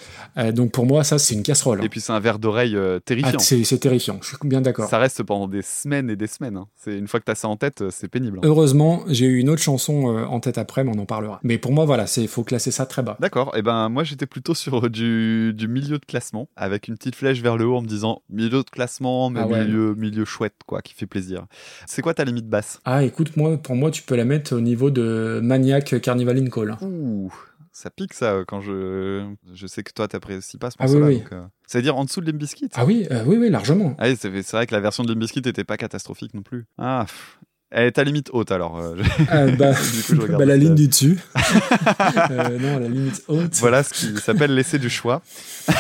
[0.53, 1.81] Donc pour moi, ça, c'est une casserole.
[1.81, 1.85] hein.
[1.85, 3.39] Et puis c'est un verre d'oreille Ah, terrifiant.
[3.39, 4.89] c'est terrifiant, je suis bien d'accord.
[4.89, 6.57] ça reste pendant des semaines et des semaines.
[6.57, 6.67] hein.
[6.77, 8.39] C'est une fois que t'as ça en tête, c'est pénible.
[8.39, 8.47] hein.
[8.47, 11.41] Heureusement, j'ai eu une autre chanson en tête après, mais on en parlera.
[11.43, 13.17] Mais pour moi, voilà, c'est faut classer ça très bas.
[13.21, 13.57] D'accord.
[13.57, 17.41] Et ben moi j'étais plutôt sur du, du milieu de classement avec une petite flèche
[17.41, 19.65] vers le haut en me disant milieu de classement mais Ah ouais.
[19.65, 21.47] milieu milieu chouette quoi qui fait plaisir.
[21.87, 22.81] C'est quoi ta limite basse?
[22.85, 26.47] Ah, écoute, moi, pour moi, tu peux la mettre au niveau de Maniac Carnival in
[26.47, 26.77] Call.
[26.83, 27.33] Ouh,
[27.73, 31.07] ça pique ça quand je je sais que toi t'apprécies pas ce Ah morceau-là.
[31.07, 31.21] oui, oui.
[31.23, 31.43] donc, euh,
[31.75, 32.43] veut dire en dessous de Limp
[32.75, 33.95] Ah oui, euh, oui, oui, largement.
[33.99, 36.67] Ah c'est c'est vrai que la version de Limp Bizkit était pas catastrophique non plus.
[36.79, 37.39] Ah, pff.
[37.75, 38.79] Elle est ta limite haute alors.
[38.79, 38.97] euh,
[39.29, 41.19] Ah, bah, Du coup, je regarde bah, la ligne du dessus.
[42.31, 43.55] Euh, non, la limite haute.
[43.57, 45.23] voilà ce qui s'appelle laisser du choix.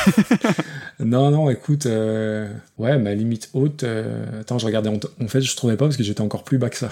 [1.00, 2.48] Non, non, écoute, euh,
[2.78, 3.82] ouais, ma limite haute.
[3.82, 4.88] euh, Attends, je regardais.
[4.88, 6.88] En, en fait, je trouvais pas parce que j'étais encore plus bas que ça.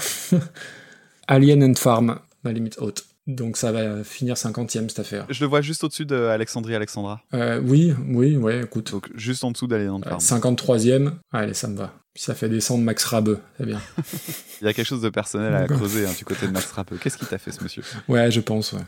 [1.28, 3.04] Alien and Farm, ma limite haute.
[3.28, 5.26] Donc ça va finir 50ème cette affaire.
[5.30, 7.20] Je le vois juste au-dessus de Alexandrie Alexandra.
[7.34, 8.90] Euh, oui, oui, ouais, écoute.
[8.90, 10.18] Donc juste en dessous le Euh, farm.
[10.20, 11.92] 53ème, allez, ça me va.
[12.14, 13.80] Puis ça fait descendre Max Rabeux, c'est bien.
[14.60, 16.96] Il y a quelque chose de personnel à creuser hein, du côté de Max Rappeux.
[16.96, 17.82] Qu'est-ce qui t'a fait ce monsieur?
[18.08, 18.82] Ouais, je pense, ouais.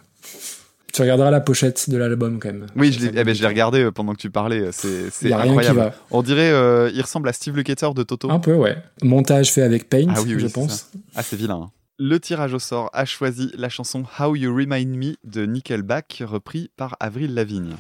[0.93, 2.67] Tu regarderas la pochette de l'album quand même.
[2.77, 4.61] Oui, je l'ai eh ben, l'ai regardé euh, pendant que tu parlais.
[4.61, 5.79] euh, C'est a rien qui incroyable.
[5.79, 5.95] va.
[6.13, 8.31] On dirait, euh, il ressemble à Steve Lukather de Toto.
[8.31, 8.77] Un peu, ouais.
[9.03, 10.91] Montage fait avec Paint, Ah oui, oui, je pense.
[11.17, 11.57] Ah, c'est vilain.
[11.65, 11.71] hein.
[11.97, 16.69] Le tirage au sort a choisi la chanson How You Remind Me de Nickelback, repris
[16.77, 17.77] par Avril Lavigne.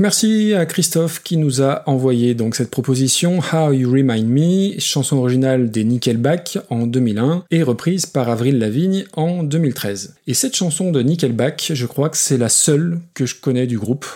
[0.00, 5.18] Merci à Christophe qui nous a envoyé donc cette proposition How You Remind Me, chanson
[5.18, 10.16] originale des Nickelback en 2001 et reprise par Avril Lavigne en 2013.
[10.26, 13.78] Et cette chanson de Nickelback, je crois que c'est la seule que je connais du
[13.78, 14.06] groupe.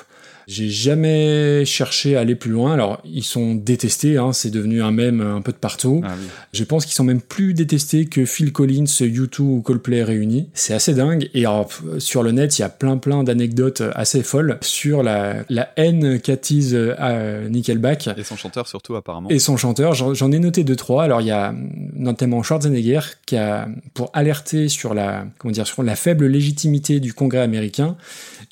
[0.47, 2.73] J'ai jamais cherché à aller plus loin.
[2.73, 6.01] Alors, ils sont détestés, hein, c'est devenu un mème un peu de partout.
[6.05, 6.27] Ah oui.
[6.53, 10.49] Je pense qu'ils sont même plus détestés que Phil Collins, U2 ou Coldplay réunis.
[10.55, 11.29] C'est assez dingue.
[11.35, 15.03] Et alors, pff, sur le net, il y a plein plein d'anecdotes assez folles sur
[15.03, 19.29] la, la haine qu'attise euh, Nickelback Et son chanteur surtout apparemment.
[19.31, 19.95] et son chanteur.
[19.95, 21.05] J'en ai noté deux trois.
[21.05, 21.55] Alors il y a
[21.95, 27.13] notamment Schwarzenegger qui a pour alerter sur la comment dire sur la faible légitimité du
[27.15, 27.97] Congrès américain,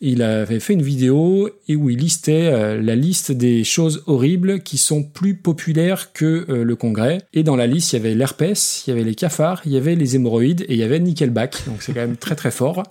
[0.00, 4.60] il avait fait une vidéo et où il listait euh, la liste des choses horribles
[4.60, 7.18] qui sont plus populaires que euh, le Congrès.
[7.34, 9.76] Et dans la liste, il y avait l'herpès, il y avait les cafards, il y
[9.76, 11.64] avait les hémorroïdes et il y avait Nickelback.
[11.66, 12.82] Donc c'est quand même très très fort.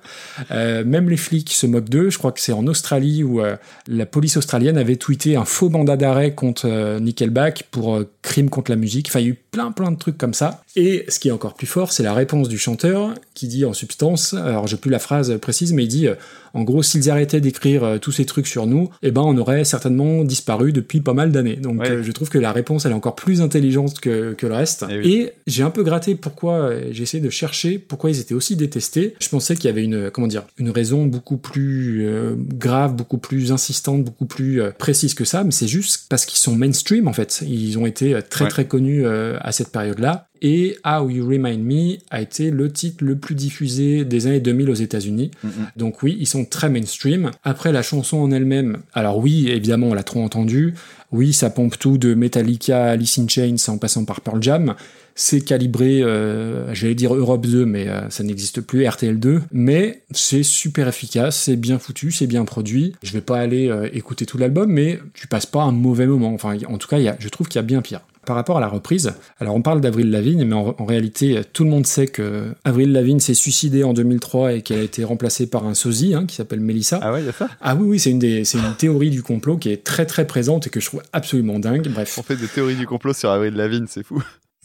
[0.52, 2.10] Euh, même les flics se moquent d'eux.
[2.10, 3.41] Je crois que c'est en Australie où
[3.88, 8.78] la police australienne avait tweeté un faux mandat d'arrêt contre Nickelback pour crime contre la
[8.78, 9.07] musique.
[9.10, 10.64] Enfin, il y a eu plein plein de trucs comme ça.
[10.76, 13.73] Et ce qui est encore plus fort, c'est la réponse du chanteur qui dit en
[13.73, 16.15] substance, alors j'ai plus la phrase précise, mais il dit euh,
[16.53, 19.64] en gros, s'ils arrêtaient d'écrire euh, tous ces trucs sur nous, eh ben on aurait
[19.65, 21.56] certainement disparu depuis pas mal d'années.
[21.57, 21.89] Donc Ouais.
[21.91, 24.85] euh, je trouve que la réponse elle est encore plus intelligente que, que le reste.
[24.89, 25.11] Eh oui.
[25.14, 29.15] Et j'ai un peu gratté pourquoi j'ai essayé de chercher pourquoi ils étaient aussi détestés.
[29.19, 33.18] Je pensais qu'il y avait une comment dire une raison beaucoup plus euh, grave, beaucoup
[33.18, 37.07] plus insistante, beaucoup plus euh, précise que ça, mais c'est juste parce qu'ils sont mainstream
[37.10, 37.43] en fait.
[37.45, 38.49] Ils ont été très Ouais.
[38.49, 40.27] très connus euh, à cette période-là.
[40.41, 44.69] Et How You Remind Me a été le titre le plus diffusé des années 2000
[44.69, 45.31] aux États-Unis.
[45.43, 45.51] Mm, mm.
[45.76, 47.31] Donc oui, ils sont très mainstream.
[47.43, 50.73] Après, la chanson en elle-même, alors oui, évidemment, on l'a trop entendue.
[51.11, 54.76] Oui, ça pompe tout de Metallica, Alice in Chains en passant par Pearl Jam.
[55.13, 59.41] C'est calibré, euh, j'allais dire Europe 2, mais euh, ça n'existe plus, RTL 2.
[59.51, 62.95] Mais c'est super efficace, c'est bien foutu, c'est bien produit.
[63.03, 66.34] Je vais pas aller euh, écouter tout l'album, mais tu passes pas un mauvais moment.
[66.34, 68.01] Enfin, en tout cas, y a, je trouve qu'il y a bien pire.
[68.26, 71.64] Par rapport à la reprise, alors on parle d'Avril Lavigne, mais en, en réalité, tout
[71.64, 75.48] le monde sait que Avril Lavigne s'est suicidée en 2003 et qu'elle a été remplacée
[75.48, 76.99] par un sosie hein, qui s'appelle Melissa.
[77.02, 77.49] Ah ouais, il y a ça?
[77.61, 80.27] Ah oui, oui, c'est une, des, c'est une théorie du complot qui est très très
[80.27, 81.88] présente et que je trouve absolument dingue.
[81.89, 82.18] Bref.
[82.19, 84.22] On fait des théories du complot sur Avril Lavigne, c'est fou.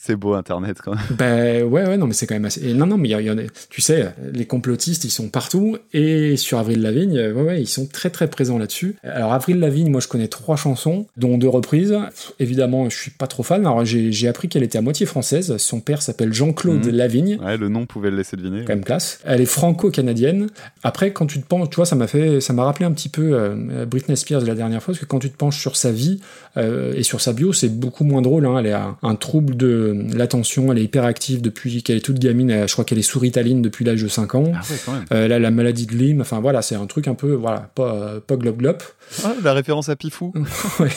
[0.06, 1.00] C'est beau Internet quand même.
[1.18, 2.64] Ben ouais, ouais, non, mais c'est quand même assez.
[2.68, 3.42] et non, non, mais il y, en a.
[3.70, 5.78] Tu sais, les complotistes, ils sont partout.
[5.92, 8.96] Et sur Avril Lavigne, euh, ouais, ouais, ils sont très très présents là-dessus.
[9.02, 11.90] Alors Avril Lavigne, moi, je connais trois chansons, dont deux reprises.
[12.10, 13.60] Pff, Évidemment, je suis pas trop fan.
[13.66, 15.56] Alors j'ai appris qu'elle était à moitié française.
[15.56, 16.90] Son père s'appelle Jean-Claude Mhm.
[16.94, 17.38] Lavigne.
[17.42, 18.60] Ouais, le nom pouvait le laisser deviner.
[18.64, 19.20] quand même classe.
[19.24, 20.48] Elle est franco-canadienne.
[20.82, 23.08] Après, quand tu te penches, tu vois, ça m'a fait, ça m'a rappelé un petit
[23.08, 25.90] peu euh, Britney Spears la dernière fois, parce que quand tu te penches sur sa
[25.92, 26.20] vie
[26.56, 28.46] euh, et sur sa bio, c'est beaucoup moins drôle.
[28.46, 28.58] Hein.
[28.58, 32.50] Elle a un trouble de l'attention, elle est hyperactive depuis qu'elle est toute gamine.
[32.50, 34.52] Elle- je crois qu'elle est sous Ritaline depuis l'âge de 5 ans.
[34.54, 35.04] Ah ouais, quand même.
[35.12, 36.20] Euh, elle a la maladie de Lyme.
[36.20, 38.82] Enfin voilà, c'est un truc un peu, voilà, pas, euh, pas glop glop.
[39.24, 40.32] Ah, la référence à Pifou.
[40.80, 40.90] ouais,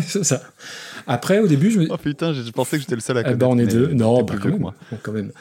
[0.06, 0.42] c'est ça.
[1.06, 3.24] Après, au début, je me, Oh putain, je pensais que j'étais le seul à eh
[3.24, 3.38] connaître.
[3.38, 3.88] ben, on est deux.
[3.88, 4.58] Non, bah, quand même.
[4.60, 4.74] moi.
[4.90, 5.32] Bon, quand même.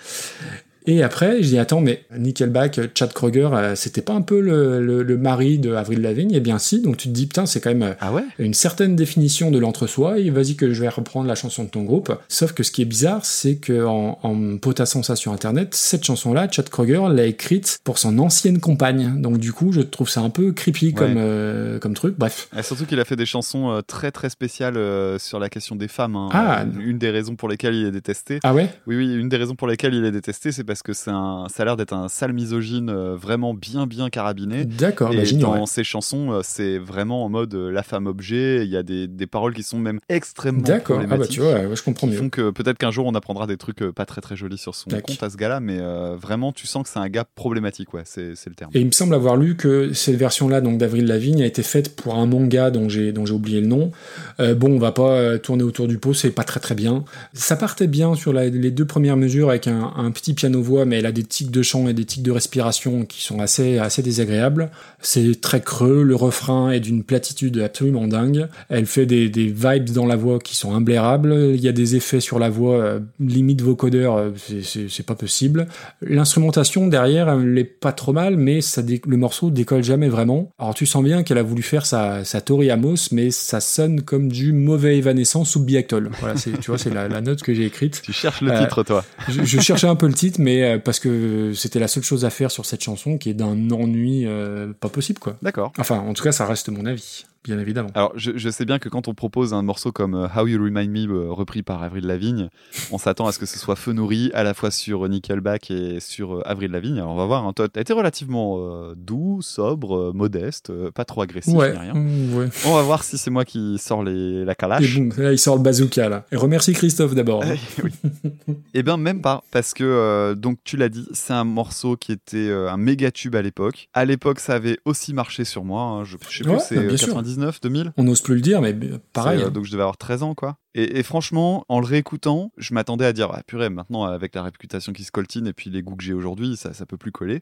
[0.85, 4.81] Et après, je dis attends, mais Nickelback, Chad Kroger, euh, c'était pas un peu le,
[4.84, 6.31] le- le mari de Avril Lavigne?
[6.34, 6.81] Eh bien si.
[6.81, 8.23] Donc tu te dis putain, c'est quand même euh, Ah ouais?
[8.39, 10.19] une certaine définition de l'entre-soi.
[10.19, 12.14] Et vas-y que je vais reprendre la chanson de ton groupe.
[12.27, 16.03] Sauf que ce qui est bizarre, c'est que en, en potassant ça sur Internet, cette
[16.03, 19.22] chanson-là, Chad Kroger l'a écrite pour son ancienne compagne.
[19.22, 22.15] Donc du coup, je trouve ça un peu creepy comme euh, comme truc.
[22.18, 22.49] Bref.
[22.57, 25.76] Et surtout qu'il a fait des chansons euh, très très spéciales euh, sur la question
[25.76, 26.15] des femmes.
[26.15, 26.30] hein.
[26.34, 26.61] Ah.
[26.61, 28.39] Euh, Une des raisons pour lesquelles il est détesté.
[28.43, 28.69] Ah ouais?
[28.88, 31.45] Oui, oui, une des raisons pour lesquelles il est détesté, c'est parce que c'est un,
[31.49, 34.65] ça a l'air d'être un sale misogyne euh, vraiment bien bien carabiné.
[34.65, 35.09] D'accord.
[35.09, 35.59] Bah, Et j'ignorais.
[35.59, 38.65] dans ses chansons, euh, c'est vraiment en mode euh, la femme objet.
[38.65, 40.97] Il y a des, des paroles qui sont même extrêmement D'accord.
[40.97, 41.35] Ah bah problématiques.
[41.35, 42.19] tu vois, ouais, je comprends qui mieux.
[42.19, 44.89] font que peut-être qu'un jour on apprendra des trucs pas très très jolis sur son
[44.89, 45.03] Tac.
[45.05, 48.03] compte à ce gars-là, mais euh, vraiment tu sens que c'est un gars problématique, ouais,
[48.05, 48.71] c'est c'est le terme.
[48.73, 51.95] Et il me semble avoir lu que cette version-là, donc d'Avril Lavigne, a été faite
[51.95, 53.91] pour un manga dont j'ai dont j'ai oublié le nom.
[54.39, 57.03] Euh, bon, on va pas tourner autour du pot, c'est pas très très bien.
[57.33, 60.33] Ça partait bien sur la- les deux premières mesures avec un, un petit
[60.64, 63.40] piano-voix, mais elle a des tics de chant et des tics de respiration qui sont
[63.40, 64.69] assez assez désagréables.
[65.02, 68.48] C'est très creux, le refrain est d'une platitude absolument dingue.
[68.69, 71.34] Elle fait des, des vibes dans la voix qui sont imblairables.
[71.56, 74.30] Il y a des effets sur la voix, euh, limite vocodeur, euh,
[74.64, 75.68] c'est- pas possible.
[76.02, 80.49] L'instrumentation derrière, elle est pas trop mal, mais ça le morceau décolle jamais vraiment.
[80.60, 84.02] Alors tu sens bien qu'elle a voulu faire sa, sa Tori Amos, mais ça sonne
[84.02, 86.10] comme du mauvais Evanescence ou Biactol.
[86.22, 88.02] Voilà, tu vois, c'est la, la note que j'ai écrite.
[88.03, 89.03] Tu cherches le Euh, titre, toi.
[89.27, 92.25] Je, je cherchais un peu le titre, mais euh, parce que c'était la seule chose
[92.25, 95.38] à faire sur cette chanson, qui est d'un ennui euh, pas possible, quoi.
[95.41, 95.71] D'accord.
[95.80, 97.89] Enfin, en tout cas, ça reste mon avis, bien évidemment.
[97.95, 100.63] Alors, je, je sais bien que quand on propose un morceau comme euh, How You
[100.63, 102.49] Remind Me, euh, repris par Avril Lavigne,
[102.91, 105.99] on s'attend à ce que ce soit feu nourri, à la fois sur Nickelback et
[105.99, 106.97] sur euh, Avril Lavigne.
[106.97, 110.91] Alors, on va voir, hein, toi, t'as été relativement euh, doux, sobre, euh, modeste, euh,
[110.91, 111.93] pas trop agressif, Ouais, ni rien.
[111.93, 112.49] mm, ouais.
[112.65, 114.95] On va voir si c'est moi qui sors les, la Et calache.
[114.95, 116.25] boum, là, il sort le bazooka, là.
[116.31, 117.43] Et remercie Christophe d'abord.
[117.43, 117.55] hein.
[117.77, 118.55] Eh oui.
[118.73, 122.11] Eh bien, même pas, parce que, euh, donc, tu l'as dit, c'est un morceau qui
[122.11, 123.89] était euh, un méga tube à l'époque.
[123.93, 125.81] À l'époque, ça avait aussi marché sur moi.
[125.81, 126.03] hein.
[126.03, 127.13] Je, je sais plus, Ouais, c'est bah, euh, sûr.
[127.35, 129.41] 99, 2000 On n'ose plus le dire, mais euh, pareil.
[129.41, 129.51] Euh, hein.
[129.51, 130.57] donc, je devais avoir 13 ans, quoi.
[130.75, 134.43] Et, et franchement, en le réécoutant, je m'attendais à dire, ah purée, maintenant avec la
[134.43, 137.11] réputation qui se coltine et puis les goûts que j'ai aujourd'hui, ça, ça peut plus
[137.11, 137.41] coller.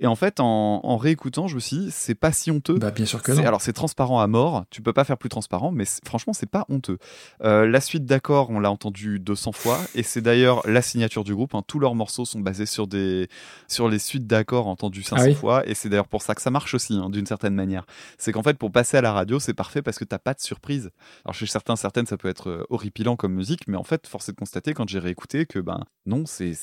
[0.00, 2.78] Et en fait, en, en réécoutant, je me suis dit, c'est pas si honteux.
[2.78, 3.44] Bah, bien sûr que non.
[3.46, 6.64] Alors c'est transparent à mort, tu peux pas faire plus transparent, mais franchement c'est pas
[6.68, 6.98] honteux.
[7.42, 11.34] Euh, la suite d'accords, on l'a entendu 200 fois, et c'est d'ailleurs la signature du
[11.34, 11.54] groupe.
[11.54, 11.62] hein.
[11.66, 13.28] Tous leurs morceaux sont basés sur des
[13.68, 15.34] sur les suites d'accords entendues 500 Ah oui.
[15.34, 17.84] fois, et c'est d'ailleurs pour ça que ça marche aussi, hein, d'une certaine manière.
[18.18, 20.40] C'est qu'en fait pour passer à la radio, c'est parfait parce que t'as pas de
[20.40, 20.90] surprise.
[21.24, 24.32] Alors chez certains, certaines, ça peut être horripilant comme musique, mais en fait, force est
[24.32, 26.54] de constater quand j'ai réécouté que ben non, c'est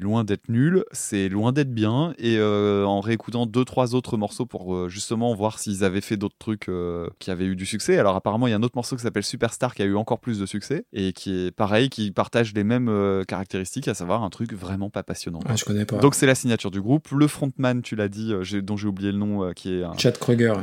[0.00, 4.46] loin d'être nul, c'est loin d'être bien, et euh, en réécoutant deux trois autres morceaux
[4.46, 7.98] pour euh, justement voir s'ils avaient fait d'autres trucs euh, qui avaient eu du succès.
[7.98, 10.18] Alors apparemment, il y a un autre morceau qui s'appelle Superstar qui a eu encore
[10.20, 14.22] plus de succès et qui est pareil, qui partage les mêmes euh, caractéristiques, à savoir
[14.22, 15.40] un truc vraiment pas passionnant.
[15.46, 15.98] Ah, je connais pas.
[15.98, 17.08] Donc c'est la signature du groupe.
[17.10, 19.96] Le frontman, tu l'as dit, euh, dont j'ai oublié le nom, euh, qui est un,
[19.96, 20.54] Chad Kroeger.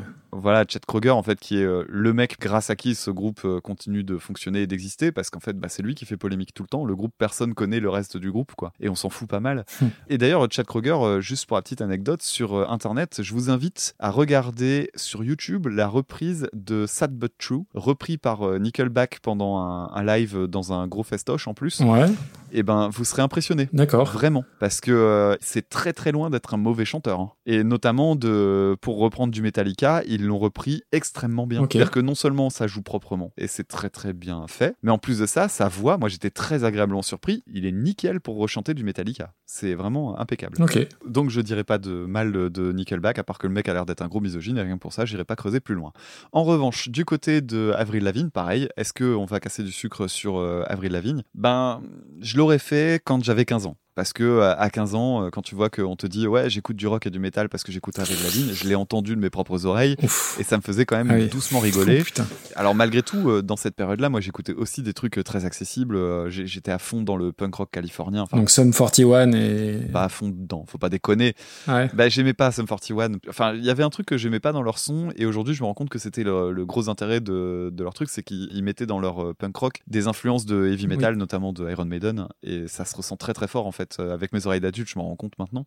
[0.41, 3.41] Voilà, Chet Kroger, en fait, qui est euh, le mec grâce à qui ce groupe
[3.45, 6.53] euh, continue de fonctionner et d'exister, parce qu'en fait, bah, c'est lui qui fait polémique
[6.53, 6.85] tout le temps.
[6.85, 8.71] Le groupe, personne connaît le reste du groupe, quoi.
[8.79, 9.65] Et on s'en fout pas mal.
[10.09, 13.95] Et d'ailleurs, Chet Kroger, euh, juste pour la petite anecdote, sur Internet, je vous invite
[13.99, 19.89] à regarder sur YouTube la reprise de Sad But True, repris par Nickelback pendant un,
[19.93, 21.79] un live dans un gros festoche en plus.
[21.81, 22.05] Ouais,
[22.51, 23.69] Et ben, vous serez impressionné.
[23.73, 24.11] d'accord.
[24.11, 27.19] Vraiment, parce que euh, c'est très très loin d'être un mauvais chanteur.
[27.19, 27.31] hein.
[27.45, 31.61] Et notamment, de, pour reprendre du Metallica, ils l'ont repris extrêmement bien.
[31.61, 34.97] C'est-à-dire que non seulement ça joue proprement, et c'est très très bien fait, mais en
[34.97, 38.73] plus de ça, sa voix, moi j'étais très agréablement surpris, il est nickel pour rechanter
[38.73, 39.33] du Metallica.
[39.45, 40.57] C'est vraiment impeccable.
[41.05, 43.85] Donc je dirais pas de mal de Nickelback, à part que le mec a l'air
[43.85, 45.93] d'être un gros misogyne, et rien que pour ça, j'irai pas creuser plus loin.
[46.31, 50.37] En revanche, du côté de Avril Lavigne, pareil, est-ce qu'on va casser du sucre sur
[50.37, 51.21] euh, Avril Lavigne?
[51.35, 51.81] Ben,
[52.19, 53.77] je l'aurais fait quand j'avais 15 ans.
[53.95, 56.75] Parce que euh, à 15 ans, euh, quand tu vois qu'on te dit ouais j'écoute
[56.75, 59.29] du rock et du métal parce que j'écoute Avril Lavigne, je l'ai entendu de mes
[59.29, 60.37] propres oreilles Ouf.
[60.39, 61.27] et ça me faisait quand même Ah oui.
[61.29, 62.03] doucement rigoler.
[62.19, 62.21] Oh.
[62.55, 65.97] Alors malgré tout, euh, dans cette période-là, moi j'écoutais aussi des trucs très accessibles.
[66.29, 68.23] J'étais à fond dans le punk rock californien.
[68.23, 69.79] Enfin, Donc Sum 41 et.
[69.93, 71.33] pas à fond dedans, faut pas déconner.
[71.67, 71.89] Ouais.
[71.93, 73.13] Bah, j'aimais pas Sum 41.
[73.29, 75.61] Enfin, il y avait un truc que j'aimais pas dans leur son, et aujourd'hui, je
[75.63, 78.49] me rends compte que c'était le, le gros intérêt de, de leur truc, c'est qu'ils
[78.51, 82.27] ils mettaient dans leur punk rock des influences de heavy metal, notamment de Iron Maiden,
[82.43, 83.84] et ça se ressent très très fort en fait.
[83.99, 85.65] Euh, Avec mes oreilles d'adulte, je m'en rends compte maintenant.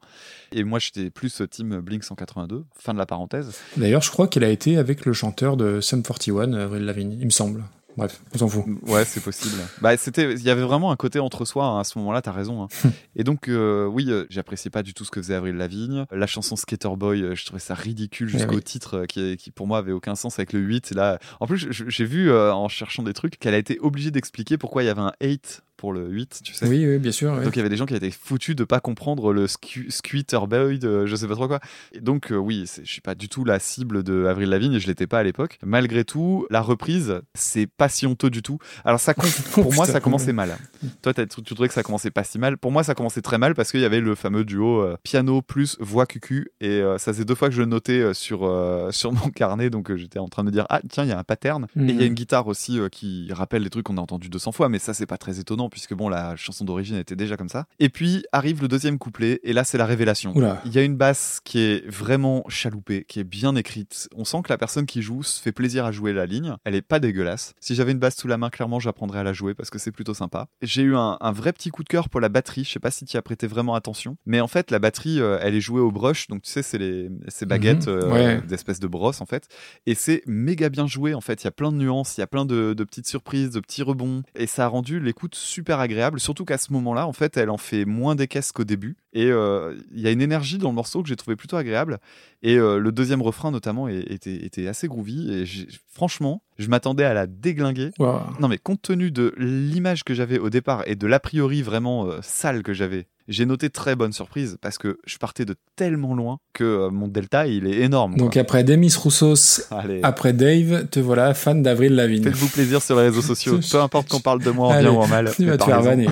[0.52, 2.64] Et moi, j'étais plus euh, team Blink 182.
[2.78, 3.58] Fin de la parenthèse.
[3.76, 7.24] D'ailleurs, je crois qu'elle a été avec le chanteur de Sum 41, Avril Lavigne, il
[7.26, 7.64] me semble.
[7.96, 8.64] Bref, on s'en fout.
[8.86, 9.56] Ouais, c'est possible.
[9.80, 12.22] bah, c'était, il y avait vraiment un côté entre soi hein, à ce moment-là.
[12.22, 12.62] T'as raison.
[12.62, 12.68] hein.
[13.16, 16.04] et donc, euh, oui, euh, j'appréciais pas du tout ce que faisait Avril Lavigne.
[16.12, 18.62] La chanson Skater Boy, euh, je trouvais ça ridicule jusqu'au Eh oui.
[18.62, 20.92] titre euh, qui, qui pour moi avait aucun sens avec le 8.
[20.92, 24.12] Et là, en plus, j'ai vu euh, en cherchant des trucs qu'elle a été obligée
[24.12, 26.66] d'expliquer pourquoi il y avait un 8 pour le 8, tu sais.
[26.68, 27.32] Oui, oui, bien sûr.
[27.32, 27.42] ouais.
[27.44, 30.46] Donc il y avait des gens qui étaient foutus de pas comprendre le scu- Squeeter
[30.46, 31.60] Boy, de je sais pas trop quoi.
[31.92, 34.74] Et donc euh, oui, c'est- je suis pas du tout la cible de Avril Lavigne,
[34.74, 35.58] et je l'étais pas à l'époque.
[35.64, 38.58] Malgré tout, la reprise, c'est pas si honteux du tout.
[38.84, 39.14] Alors ça,
[39.52, 40.56] pour moi, ça commençait mal.
[41.02, 42.58] Toi, tu trouvais que ça commençait pas si mal.
[42.58, 45.42] Pour moi, ça commençait très mal parce qu'il y avait le fameux duo euh, piano
[45.42, 48.44] plus voix cucu, et euh, ça faisait deux fois que je le notais euh, sur
[48.44, 51.08] euh, sur mon carnet, donc euh, j'étais en train de me dire ah tiens, il
[51.08, 51.66] y a un pattern.
[51.76, 52.06] Et il y a Mhm.
[52.08, 54.92] une guitare aussi euh, qui rappelle les trucs qu'on a entendus 200 fois, mais ça
[54.94, 57.66] c'est pas très étonnant puisque bon la chanson d'origine était déjà comme ça.
[57.78, 60.32] Et puis arrive le deuxième couplet et là c'est la révélation.
[60.36, 60.60] Oula.
[60.64, 64.08] Il y a une basse qui est vraiment chaloupée, qui est bien écrite.
[64.16, 66.54] On sent que la personne qui joue se fait plaisir à jouer la ligne.
[66.64, 67.54] Elle est pas dégueulasse.
[67.60, 69.92] Si j'avais une basse sous la main, clairement j'apprendrais à la jouer parce que c'est
[69.92, 70.46] plutôt sympa.
[70.62, 72.64] J'ai eu un, un vrai petit coup de cœur pour la batterie.
[72.64, 75.20] Je sais pas si tu y as prêté vraiment attention, mais en fait la batterie
[75.20, 77.94] euh, elle est jouée au brush, donc tu sais c'est les ces baguettes Mhm.
[77.94, 78.40] euh, Ouais.
[78.46, 79.46] d'espèces de brosses en fait.
[79.86, 81.42] Et c'est méga bien joué en fait.
[81.42, 83.60] Il y a plein de nuances, il y a plein de, de petites surprises, de
[83.60, 84.22] petits rebonds.
[84.34, 86.20] Et ça a rendu l'écoute super agréable.
[86.20, 88.96] Surtout qu'à ce moment-là, en fait, elle en fait moins des caisses qu'au début.
[89.12, 91.98] Et euh, il y a une énergie dans le morceau que j'ai trouvé plutôt agréable.
[92.42, 95.32] Et euh, le deuxième refrain notamment était, était assez groovy.
[95.32, 95.44] Et
[95.92, 97.90] franchement, je m'attendais à la déglinguer.
[98.38, 102.06] Non mais compte tenu de l'image que j'avais au départ et de l'a priori vraiment
[102.06, 106.14] euh, sale que j'avais, j'ai noté très bonne surprise parce que je partais de tellement
[106.14, 108.14] loin que euh, mon delta il est énorme.
[108.14, 108.22] quoi.
[108.22, 110.00] Donc après Demis Roussos, Allez.
[110.02, 112.24] après Dave, te voilà fan d'Avril Lavigne.
[112.24, 114.92] Faites-vous plaisir sur les réseaux sociaux, peu importe qu'on parle de moi en Allez, bien
[114.92, 115.30] ou en mal.
[115.36, 116.08] Tu vas te faire vanner.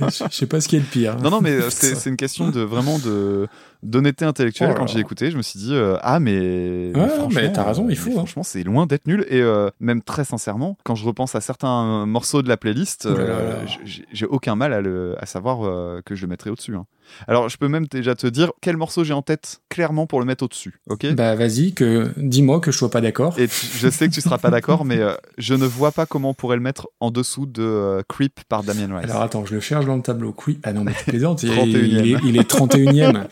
[0.00, 1.16] Je sais pas ce qui est le pire.
[1.18, 3.46] Non, non, mais c'est c'est une question de vraiment de
[3.82, 4.70] d'honnêteté intellectuelle.
[4.72, 7.64] Oh Quand j'ai écouté, je me suis dit ah mais, mais Ouais, franchement, mais t'as
[7.64, 8.14] raison, il euh, faut, hein.
[8.14, 12.04] Franchement, c'est loin d'être nul et euh, même très sincèrement, quand je repense à certains
[12.06, 16.22] morceaux de la playlist, euh, j'ai- aucun mal à, le, à savoir euh, que je
[16.22, 16.74] le mettrai au-dessus.
[16.74, 16.86] hein.
[17.26, 20.26] Alors, je peux même déjà te dire quel morceau j'ai en tête clairement pour le
[20.26, 20.78] mettre au-dessus.
[20.90, 21.06] Ok?
[21.14, 23.34] Bah vas-y, que dis-moi que je sois pas d'accord.
[23.38, 26.04] Et tu- je sais que tu seras pas d'accord, mais euh, je ne vois pas
[26.04, 29.08] comment on pourrait le mettre en dessous de euh, Creep par Damien Rice.
[29.10, 30.34] Alors attends, je le cherche dans le tableau.
[30.46, 30.58] Oui.
[30.64, 31.42] Ah non, mais tu plaisantes.
[31.44, 31.66] il, 31e.
[31.86, 33.24] il est, il est 31ème.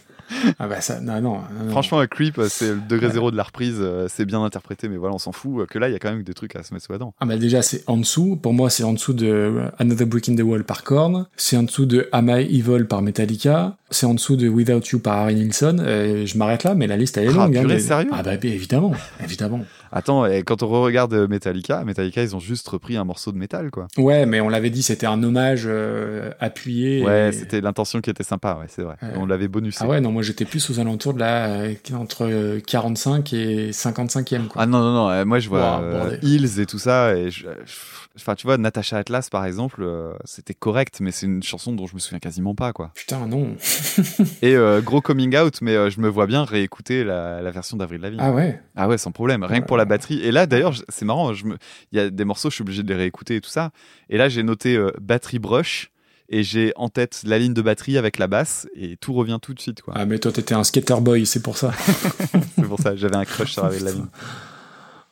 [0.58, 1.34] Ah bah ça, non, non.
[1.34, 1.70] non, non.
[1.70, 4.88] Franchement, euh, Creep, euh, c'est le degré zéro de la reprise, euh, c'est bien interprété,
[4.88, 5.60] mais voilà, on s'en fout.
[5.62, 6.98] euh, Que là, il y a quand même des trucs à se mettre sous la
[6.98, 7.14] dent.
[7.20, 10.36] Ah bah déjà c'est en dessous, pour moi c'est en dessous de Another Brick in
[10.36, 14.14] the Wall par Korn, c'est en dessous de Am I Evil par Metallica, c'est en
[14.14, 17.28] dessous de Without You par Harry Nilsson, je m'arrête là mais la liste elle est
[17.30, 17.56] Ah, longue.
[17.56, 18.08] hein, mais- sérieux?
[18.12, 18.92] Ah bah évidemment,
[19.22, 19.60] évidemment.
[19.92, 23.38] Attends, et quand on re-regarde euh, Metallica, Metallica, ils ont juste repris un morceau de
[23.38, 23.86] métal, quoi.
[23.96, 27.04] Ouais mais on l'avait dit c'était un hommage euh, appuyé.
[27.04, 28.96] Ouais, et- c'était l'intention qui était sympa, ouais, c'est vrai.
[29.16, 29.78] On l'avait bonusé.
[29.80, 33.70] Ah ouais non moi j'étais plus aux alentours de la euh, entre euh, 45 et
[33.72, 34.62] 55e quoi.
[34.62, 36.16] Ah non, non, non, euh, moi je vois Wow, euh.
[36.22, 40.14] Hills et tout ça, et je- je- Enfin, tu vois, Natasha Atlas, par exemple, euh,
[40.24, 42.90] c'était correct, mais c'est une chanson dont je me souviens quasiment pas, quoi.
[42.94, 43.56] Putain non.
[44.42, 47.76] Et euh, gros coming out, mais euh, je me vois bien réécouter la, la version
[47.76, 48.20] d'Avril Lavigne.
[48.22, 48.60] Ah ouais.
[48.74, 49.44] Ah ouais, sans problème.
[49.44, 50.20] Rien que pour la batterie.
[50.20, 51.32] Et là, d'ailleurs, c'est marrant.
[51.32, 51.56] Me...
[51.92, 53.70] Il y a des morceaux, je suis obligé de les réécouter et tout ça.
[54.08, 55.90] Et là, j'ai noté batterie brush.
[56.28, 58.66] Et j'ai en tête la ligne de batterie avec la basse.
[58.74, 59.94] Et tout revient tout de suite, quoi.
[59.96, 61.72] Ah mais toi t'étais un skater boy c'est pour ça.
[62.56, 62.96] C'est pour ça.
[62.96, 64.06] J'avais un crush sur Avril Lavigne.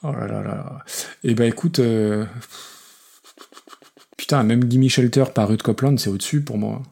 [0.03, 0.79] Oh là là là.
[1.23, 2.27] Et bah écoute, euh,
[4.17, 6.83] putain, même Gimme Shelter par Ruth Copeland, c'est au-dessus pour moi.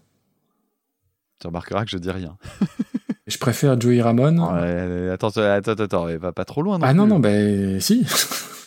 [1.41, 2.37] Tu remarqueras que je dis rien.
[3.29, 4.41] Je préfère Joey Ramone.
[4.41, 6.79] Ouais, attends, attends, attends, attends, va pas trop loin.
[6.79, 7.11] Non ah non, plus.
[7.13, 8.05] non, bah si.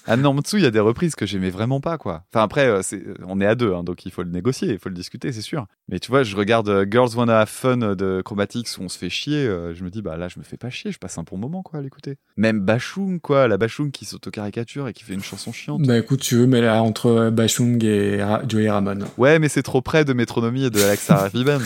[0.07, 2.23] Ah non, en dessous, il y a des reprises que j'aimais vraiment pas, quoi.
[2.34, 4.80] Enfin, après, euh, c'est- on est à deux, hein, donc il faut le négocier, il
[4.80, 5.65] faut le discuter, c'est sûr.
[5.90, 8.90] Mais tu vois, je regarde euh, Girls Wanna Have Fun euh, de Chromatics où on
[8.90, 10.98] se fait chier, euh, je me dis, bah là, je me fais pas chier, je
[10.99, 12.18] passe un bon moment, quoi, à l'écouter.
[12.38, 15.82] Même Bashung, quoi, la Bashung qui s'auto-caricature et qui fait une chanson chiante.
[15.84, 19.06] bah écoute, tu veux, mais là, entre Bashung et Ra- Joey Ramone.
[19.18, 21.60] Ouais, mais c'est trop près de Métronomie et de Alexa Band.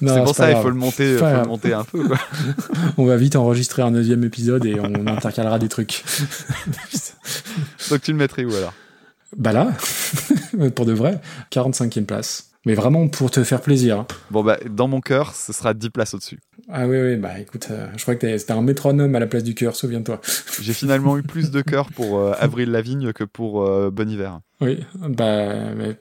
[0.00, 2.18] Non, c'est pour ça, il faut le monter, faut le monter un peu, quoi.
[2.98, 6.02] On va vite enregistrer un deuxième épisode et on intercalera des trucs.
[7.90, 8.74] Donc tu le mettrais où alors?
[9.36, 9.72] Bah là,
[10.74, 11.20] pour de vrai,
[11.50, 12.46] 45e place.
[12.66, 14.00] Mais vraiment pour te faire plaisir.
[14.00, 14.06] hein.
[14.30, 16.40] Bon, bah, dans mon cœur, ce sera 10 places au-dessus.
[16.68, 19.26] Ah oui, oui, bah écoute, euh, je crois que t'es- c'était un métronome à la
[19.26, 20.20] place du cœur, souviens-toi.
[20.60, 24.40] J'ai finalement eu plus de cœur pour euh, Avril Lavigne que pour euh, Bon Hiver.
[24.60, 25.54] Oui, bah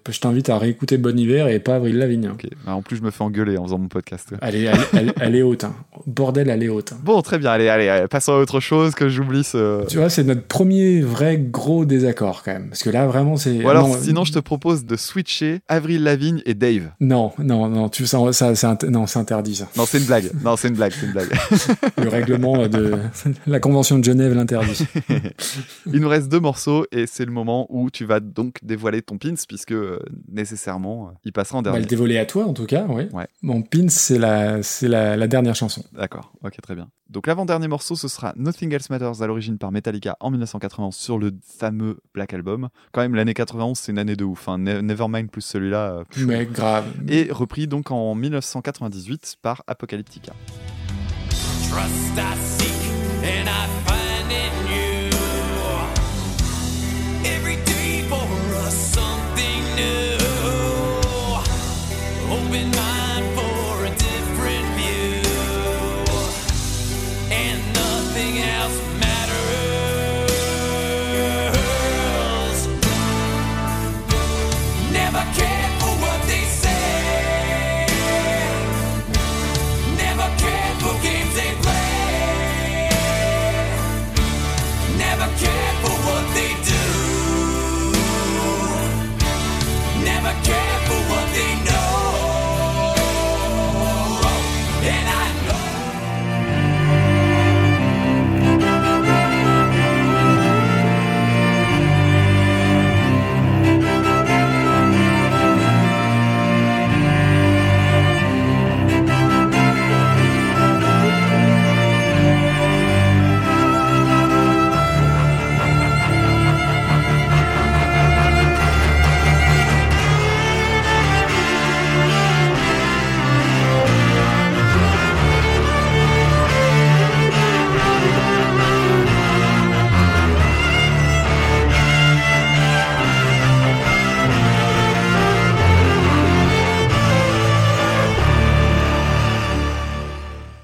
[0.10, 2.26] je t'invite à réécouter Bon Hiver et pas Avril Lavigne.
[2.27, 2.38] hein.
[2.65, 4.34] Bah, en plus, je me fais engueuler en faisant mon podcast.
[4.41, 5.64] Elle est, elle, elle- elle est haute.
[5.64, 5.73] Hein.
[6.06, 6.91] Bordel, elle est haute.
[6.94, 6.98] hein.
[7.03, 7.52] Bon, très bien.
[7.52, 9.86] Allez, allez, allez, passons à autre chose que j'oublie ce.
[9.88, 12.68] Tu vois, c'est notre premier vrai gros désaccord quand même.
[12.69, 13.64] Parce que là, vraiment, c'est.
[13.64, 16.90] Ou alors, non, sinon, je te propose de switcher Avril Lavigne et Dave.
[16.99, 19.69] Non, non, non, tu, ça, ça, c'est non, c'est interdit ça.
[19.77, 20.31] Non, c'est une blague.
[20.44, 21.30] Non, c'est une blague, c'est une blague.
[21.98, 22.95] Le règlement de
[23.48, 24.86] la Convention de Genève l'interdit.
[25.94, 29.17] Il nous reste deux morceaux et c'est le moment où tu vas donc dévoiler ton
[29.17, 31.81] pins puisque euh, nécessairement euh, il passera en On va dernier.
[31.81, 33.07] le dévoiler à toi, en tout cas, oui.
[33.13, 33.27] Ouais.
[33.41, 35.84] Mon pin, c'est la, c'est la, la dernière chanson.
[35.93, 36.89] D'accord, ok, très bien.
[37.09, 41.17] Donc l'avant-dernier morceau, ce sera Nothing Else Matters à l'origine par Metallica en 1991 sur
[41.17, 42.69] le fameux Black Album.
[42.91, 44.47] Quand même, l'année 91, c'est une année de ouf.
[44.47, 44.59] Hein.
[44.59, 45.91] Ne- Nevermind plus celui-là.
[45.91, 46.03] euh.
[46.17, 46.85] Mais grave.
[47.07, 50.34] Et repris donc en 1998 par Apocalyptica.
[51.69, 52.73] Trust I seek
[53.23, 54.68] and I find in
[58.71, 60.17] something new.
[62.31, 62.98] Open mind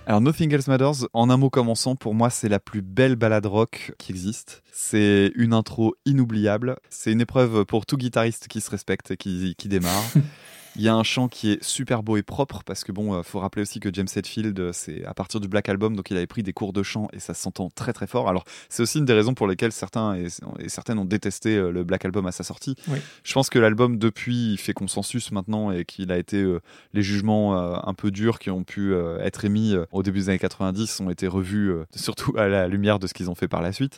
[0.07, 3.47] Alors Nothing Else Matters, en un mot commençant, pour moi c'est la plus belle balade
[3.47, 4.61] rock qui existe.
[4.71, 6.75] C'est une intro inoubliable.
[6.91, 10.03] C'est une épreuve pour tout guitariste qui se respecte et qui, qui démarre.
[10.75, 13.23] Il y a un chant qui est super beau et propre parce que bon, euh,
[13.23, 16.17] faut rappeler aussi que James Hetfield, euh, c'est à partir du Black Album, donc il
[16.17, 18.27] avait pris des cours de chant et ça s'entend très très fort.
[18.29, 20.27] Alors c'est aussi une des raisons pour lesquelles certains et,
[20.59, 22.75] et certaines ont détesté euh, le Black Album à sa sortie.
[22.87, 22.99] Oui.
[23.23, 26.61] Je pense que l'album depuis il fait consensus maintenant et qu'il a été euh,
[26.93, 30.29] les jugements euh, un peu durs qui ont pu euh, être émis au début des
[30.29, 33.61] années 90 ont été revus surtout à la lumière de ce qu'ils ont fait par
[33.61, 33.97] la suite.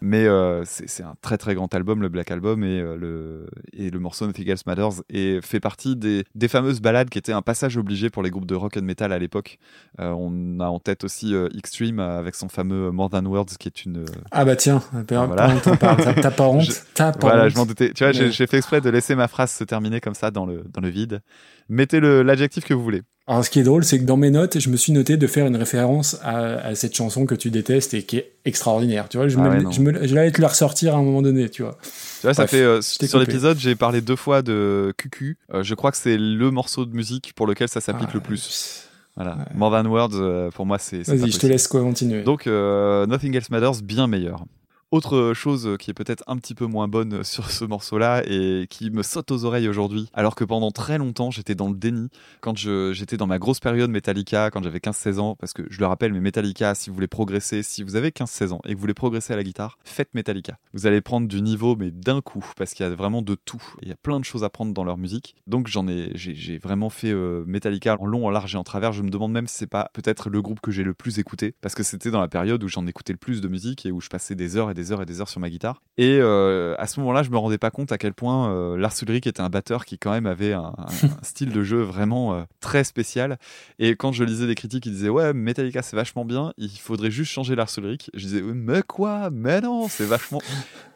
[0.00, 3.98] Mais euh, c'est un très très grand album, le Black Album, et, le, et le
[3.98, 7.76] morceau Nothing Else Matters et fait partie des, des fameuses ballades qui étaient un passage
[7.76, 9.58] obligé pour les groupes de rock and metal à l'époque.
[10.00, 13.56] Euh, on a en tête aussi euh, Extreme euh, avec son fameux More Than Words
[13.58, 14.04] qui est une.
[14.30, 15.54] Ah bah tiens, voilà.
[15.60, 17.50] t'en parles, t'as- pas honte, Je- pas Voilà, honte.
[17.50, 17.92] je m'en doutais.
[17.92, 18.30] Tu vois, Ouais.
[18.30, 20.88] j'ai fait exprès de laisser ma phrase se terminer comme ça dans le, dans le
[20.88, 21.20] vide.
[21.68, 23.02] Mettez l'adjectif que vous voulez.
[23.28, 25.26] Alors ce qui est drôle, c'est que dans mes notes, je me suis noté de
[25.26, 29.08] faire une référence à, à cette chanson que tu détestes et qui est extraordinaire.
[29.08, 29.72] Tu vois, je, Ah me, ouais, non.
[29.72, 31.76] je, me, je l'allais te la ressortir à un moment donné, tu vois.
[32.20, 35.38] Tu vois, ça fait euh, sur l'épisode, j'ai parlé deux fois de QQ.
[35.54, 38.20] Euh, je crois que c'est le morceau de musique pour lequel ça s'applique Ah, le
[38.20, 38.88] plus.
[39.16, 39.32] Voilà.
[39.32, 39.44] Ouais.
[39.56, 41.02] More Than Words, euh, pour moi, c'est.
[41.04, 42.22] Vas-y, je te laisse continuer.
[42.22, 44.44] Donc, Nothing Else Matters, bien meilleur.
[44.92, 48.90] Autre chose qui est peut-être un petit peu moins bonne sur ce morceau-là et qui
[48.90, 52.08] me saute aux oreilles aujourd'hui, alors que pendant très longtemps j'étais dans le déni,
[52.40, 55.86] quand j'étais dans ma grosse période Metallica, quand j'avais 15-16 ans, parce que je le
[55.86, 58.80] rappelle, mais Metallica, si vous voulez progresser, si vous avez 15-16 ans et que vous
[58.80, 60.56] voulez progresser à la guitare, faites Metallica.
[60.72, 63.62] Vous allez prendre du niveau, mais d'un coup, parce qu'il y a vraiment de tout.
[63.82, 65.34] Il y a plein de choses à prendre dans leur musique.
[65.48, 68.92] Donc j'en ai, j'ai vraiment fait euh, Metallica en long, en large et en travers.
[68.92, 71.56] Je me demande même si c'est pas peut-être le groupe que j'ai le plus écouté,
[71.60, 74.00] parce que c'était dans la période où j'en écoutais le plus de musique et où
[74.00, 75.82] je passais des heures et des heures et des heures sur ma guitare.
[75.98, 78.94] Et euh, à ce moment-là, je me rendais pas compte à quel point euh, Lars
[79.02, 80.74] Ulrich était un batteur qui quand même avait un,
[81.22, 83.38] style de jeu vraiment euh, très spécial.
[83.80, 87.10] Et quand je lisais des critiques qui disaient ouais Metallica c'est vachement bien, il faudrait
[87.10, 90.40] juste changer Lars Ulrich, je disais mais quoi, mais non c'est vachement.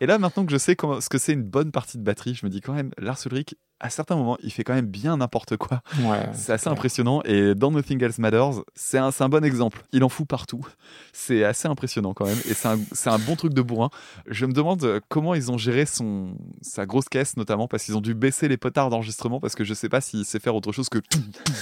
[0.00, 2.34] Et là maintenant que je sais comment, ce que c'est une bonne partie de batterie,
[2.34, 5.16] je me dis quand même Lars Ulrich à certains moments il fait quand même bien
[5.16, 5.82] n'importe quoi.
[6.00, 6.72] Ouais, C'est assez clair.
[6.72, 9.84] impressionnant et dans Nothing Else Matters, c'est un, bon exemple.
[9.92, 10.66] Il en fout partout.
[11.12, 13.90] C'est assez impressionnant quand même et c'est un, bon truc de bourrin.
[14.26, 17.96] Je me demande euh, comment ils ont géré son, sa grosse caisse notamment parce qu'ils
[17.96, 20.72] ont dû baisser les potards d'enregistrement parce que je sais pas s'il sait faire autre
[20.72, 21.52] chose que tout, tout,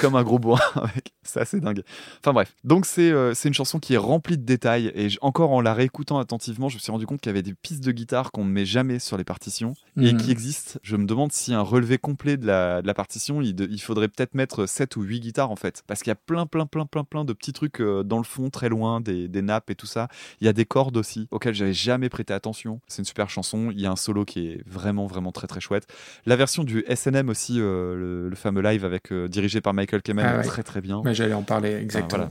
[0.00, 0.60] comme un gros bourrin.
[1.22, 1.82] C'est assez dingue.
[2.20, 2.54] Enfin bref.
[2.64, 5.72] Donc c'est euh, c'est une chanson qui est remplie de détails et encore en la
[5.72, 8.44] réécoutant attentivement, je me suis rendu compte qu'il y avait des pistes de guitare qu'on
[8.44, 10.16] ne met jamais sur les partitions et Mhm.
[10.20, 10.78] qui existent.
[10.82, 13.80] Je me demande si un relevé complet de la, de la partition, il, de- il
[13.80, 15.82] faudrait peut-être mettre 7 ou 8 guitares en fait.
[15.86, 18.24] Parce qu'il y a plein, plein, plein, plein, plein de petits trucs euh, dans le
[18.24, 20.08] fond, très loin, des, des nappes et tout ça.
[20.40, 22.80] Il y a des cordes aussi, auxquelles j'avais jamais prêté attention.
[22.86, 23.70] C'est une super chanson.
[23.70, 25.86] Il y a un solo qui est vraiment, vraiment très, très chouette.
[26.26, 30.02] La version du SNM aussi, euh, le, le fameux live avec, euh, dirigé par Michael
[30.02, 30.44] Kamen, Ah ouais.
[30.44, 30.98] très, très bien.
[30.98, 32.30] Ouais, J'allais en parler exactement.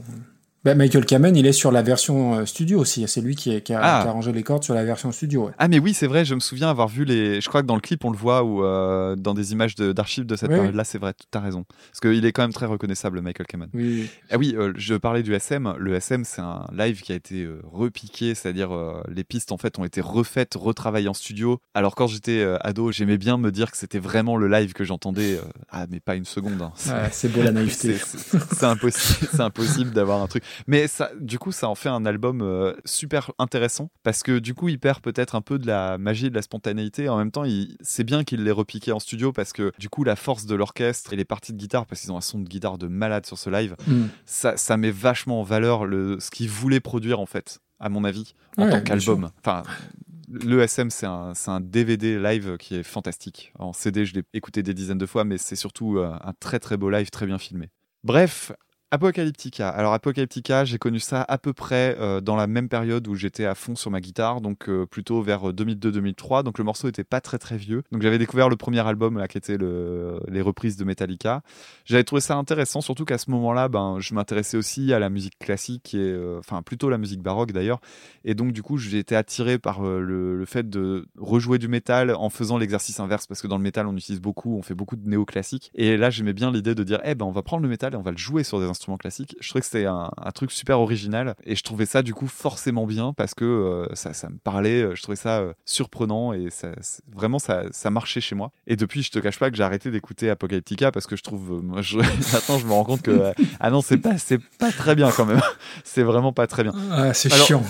[0.64, 3.04] Bah, Michael Kamen, il est sur la version euh, studio aussi.
[3.08, 4.02] C'est lui qui, est- qui a, Ah.
[4.02, 5.46] qui a arrangé les cordes sur la version studio.
[5.46, 5.52] ouais.
[5.58, 7.74] Ah mais oui c'est vrai je me souviens avoir vu les je crois que dans
[7.74, 10.74] le clip on le voit ou euh, dans des images d'archives de, cette Oui, période
[10.76, 14.08] là c'est vrai t'as raison parce qu'il est quand même très reconnaissable Michael Kamen Oui.
[14.30, 15.74] Ah oui, euh, je parlais du SM.
[15.78, 18.70] Le SM, c'est un live qui a été euh, repiqué, c'est-à-dire
[19.08, 21.58] les pistes en fait ont été refaites, retravaillées en studio.
[21.74, 25.40] Alors quand j'étais ado, j'aimais bien me dire que c'était vraiment le live que j'entendais.
[25.70, 26.62] ah mais pas une seconde.
[26.62, 26.72] hein.
[26.76, 27.96] C'est- Ouais, c'est beau la naïveté.
[28.52, 30.44] c'est- impossible, c'est impossible d'avoir un truc.
[30.66, 34.54] Mais ça, du coup, ça en fait un album euh, super intéressant parce que du
[34.54, 37.08] coup, il perd peut-être un peu de la magie, de la spontanéité.
[37.08, 40.04] En même temps, il- c'est bien qu'il l'ait repiqué en studio parce que du coup,
[40.04, 42.48] la force de l'orchestre et les parties de guitare, parce qu'ils ont un son de
[42.48, 44.04] guitare de malade sur ce live, Mm.
[44.26, 48.04] ça, ça met vachement en valeur le, ce qu'il voulait produire en fait, à mon
[48.04, 49.30] avis, en Ouais, tant qu'album.
[49.40, 49.62] Enfin,
[50.30, 53.52] le SM, c'est un, c'est un DVD live qui est fantastique.
[53.58, 56.58] En CD, je l'ai écouté des dizaines de fois, mais c'est surtout euh, un très
[56.58, 57.68] très beau live, très bien filmé.
[58.04, 58.52] Bref.
[58.94, 59.70] Apocalyptica.
[59.70, 63.46] Alors Apocalyptica, j'ai connu ça à peu près euh, dans la même période où j'étais
[63.46, 66.42] à fond sur ma guitare, donc euh, plutôt vers 2002-2003.
[66.42, 67.84] Donc le morceau était pas très très vieux.
[67.90, 71.40] Donc j'avais découvert le premier album là qui était le, les reprises de Metallica.
[71.86, 75.38] J'avais trouvé ça intéressant, surtout qu'à ce moment-là, ben je m'intéressais aussi à la musique
[75.38, 77.80] classique et euh, enfin plutôt la musique baroque d'ailleurs.
[78.26, 81.68] Et donc du coup j'ai été attiré par euh, le, le fait de rejouer du
[81.68, 84.74] métal en faisant l'exercice inverse parce que dans le métal on utilise beaucoup, on fait
[84.74, 85.70] beaucoup de néo-classique.
[85.74, 87.96] Et là j'aimais bien l'idée de dire eh ben on va prendre le métal et
[87.96, 89.36] on va le jouer sur des instruments classiques.
[89.40, 92.26] Je trouvais que c'était un, un truc super original et je trouvais ça du coup
[92.26, 96.32] forcément bien parce que euh, ça, ça me parlait, euh, je trouvais ça euh, surprenant
[96.32, 96.68] et ça,
[97.14, 98.50] vraiment ça, ça marchait chez moi.
[98.66, 101.52] Et depuis je te cache pas que j'ai arrêté d'écouter Apocalyptica parce que je trouve,
[101.58, 101.98] euh, moi, je,
[102.32, 105.24] maintenant je me rends compte que ah non c'est pas c'est pas très bien quand
[105.26, 105.40] même.
[105.84, 106.72] c'est vraiment pas très bien.
[106.90, 107.62] Ah, c'est chiant.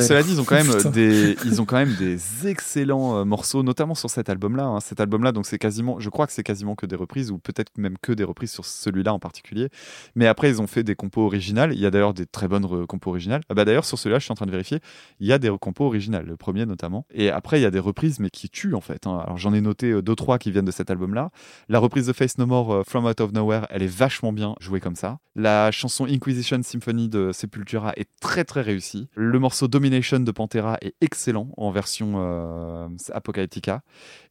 [0.00, 0.90] Ce- cela dit, ils ont quand même Putain.
[0.90, 4.64] des, ils ont quand même des excellents morceaux, notamment sur cet album-là.
[4.64, 4.80] hein.
[4.80, 7.72] Cet album-là, donc c'est quasiment, je crois que c'est quasiment que des reprises, ou peut-être
[7.78, 9.68] même que des reprises sur celui-là en particulier.
[10.14, 11.72] Mais après, ils ils ont fait des compos originales.
[11.72, 13.42] Il y a d'ailleurs des très bonnes compos originales.
[13.48, 14.80] Ah bah d'ailleurs, sur celui-là, je suis en train de vérifier.
[15.20, 17.06] Il y a des compos originales, le premier notamment.
[17.12, 19.06] Et après, il y a des reprises, mais qui tuent en fait.
[19.06, 19.20] hein.
[19.24, 21.30] Alors j'en ai noté euh, deux, trois qui viennent de cet album-là.
[21.68, 24.54] La reprise de Face No More, euh, From Out of Nowhere, elle est vachement bien
[24.60, 25.18] jouée comme ça.
[25.36, 29.08] La chanson Inquisition Symphony de Sepultura est très très réussie.
[29.14, 33.82] Le morceau Domination de Pantera est excellent en version euh, Apocalyptica.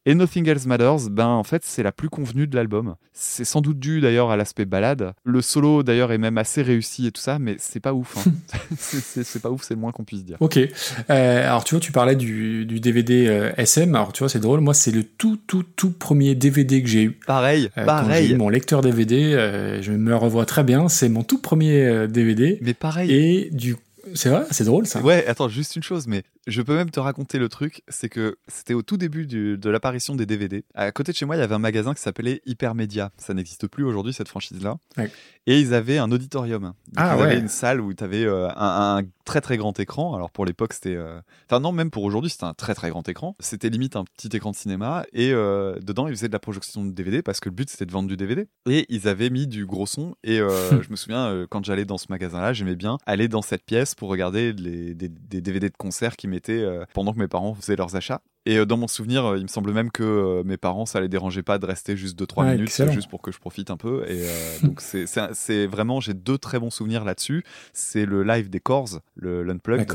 [0.04, 2.96] Et Nothing Else Matters, ben en fait c'est la plus convenue de l'album.
[3.12, 5.12] C'est sans doute dû d'ailleurs à l'aspect balade.
[5.24, 8.16] Le solo d'ailleurs est même assez réussi et tout ça, mais c'est pas ouf.
[8.18, 8.30] hein.
[8.78, 10.36] C'est- pas ouf, c'est le moins qu'on puisse dire.
[10.40, 10.58] Ok.
[10.58, 13.94] Euh, alors tu vois, tu parlais du, du DVD euh, SM.
[13.94, 14.60] Alors tu vois, c'est drôle.
[14.60, 17.10] Moi, c'est le tout, tout, tout premier DVD que j'ai eu.
[17.26, 18.32] Pareil, Euh, pareil.
[18.32, 20.88] eu mon lecteur DVD, euh, je me le revois très bien.
[20.88, 22.58] C'est mon tout premier DVD.
[22.62, 23.10] Mais pareil.
[23.12, 23.76] Et du
[24.14, 25.00] c'est vrai, c'est drôle ça.
[25.02, 28.36] Ouais, attends, juste une chose, mais je peux même te raconter le truc, c'est que
[28.48, 30.64] c'était au tout début du- de l'apparition des DVD.
[30.74, 33.10] À côté de chez moi, il y avait un magasin qui s'appelait Hypermedia.
[33.18, 34.78] Ça n'existe plus aujourd'hui, cette franchise-là.
[34.96, 35.10] Ouais.
[35.46, 36.62] Et ils avaient un auditorium.
[36.62, 37.38] Donc, Ah, ils avaient ouais.
[37.40, 40.14] une salle où tu avais un, un très très grand écran.
[40.14, 40.94] Alors pour l'époque, c'était...
[40.96, 43.36] euh, Enfin non, même pour aujourd'hui, c'était un très très grand écran.
[43.40, 45.04] C'était limite un petit écran de cinéma.
[45.12, 47.86] Et euh, dedans, ils faisaient de la projection de DVD parce que le but, c'était
[47.86, 48.46] de vendre du DVD.
[48.68, 50.14] Et ils avaient mis du gros son.
[50.24, 50.48] Et euh,
[50.82, 53.94] je me souviens, euh, quand j'allais dans ce magasin-là, j'aimais bien aller dans cette pièce
[53.94, 57.76] pour regarder les, des, des DVD de concert qu'ils euh, pendant que mes parents faisaient
[57.76, 58.22] leurs achats.
[58.50, 61.00] Et euh, dans mon souvenir, euh, il me semble même que euh, mes parents, ça
[61.00, 62.92] les dérangeait pas de rester juste 2-3 Ouais, minutes, excellent.
[62.92, 64.04] juste pour que je profite un peu.
[64.08, 64.26] Et euh,
[64.62, 67.44] donc, c'est- vraiment, j'ai deux très bons souvenirs là-dessus.
[67.74, 69.86] C'est le live des Corrs, le l'Unplugged.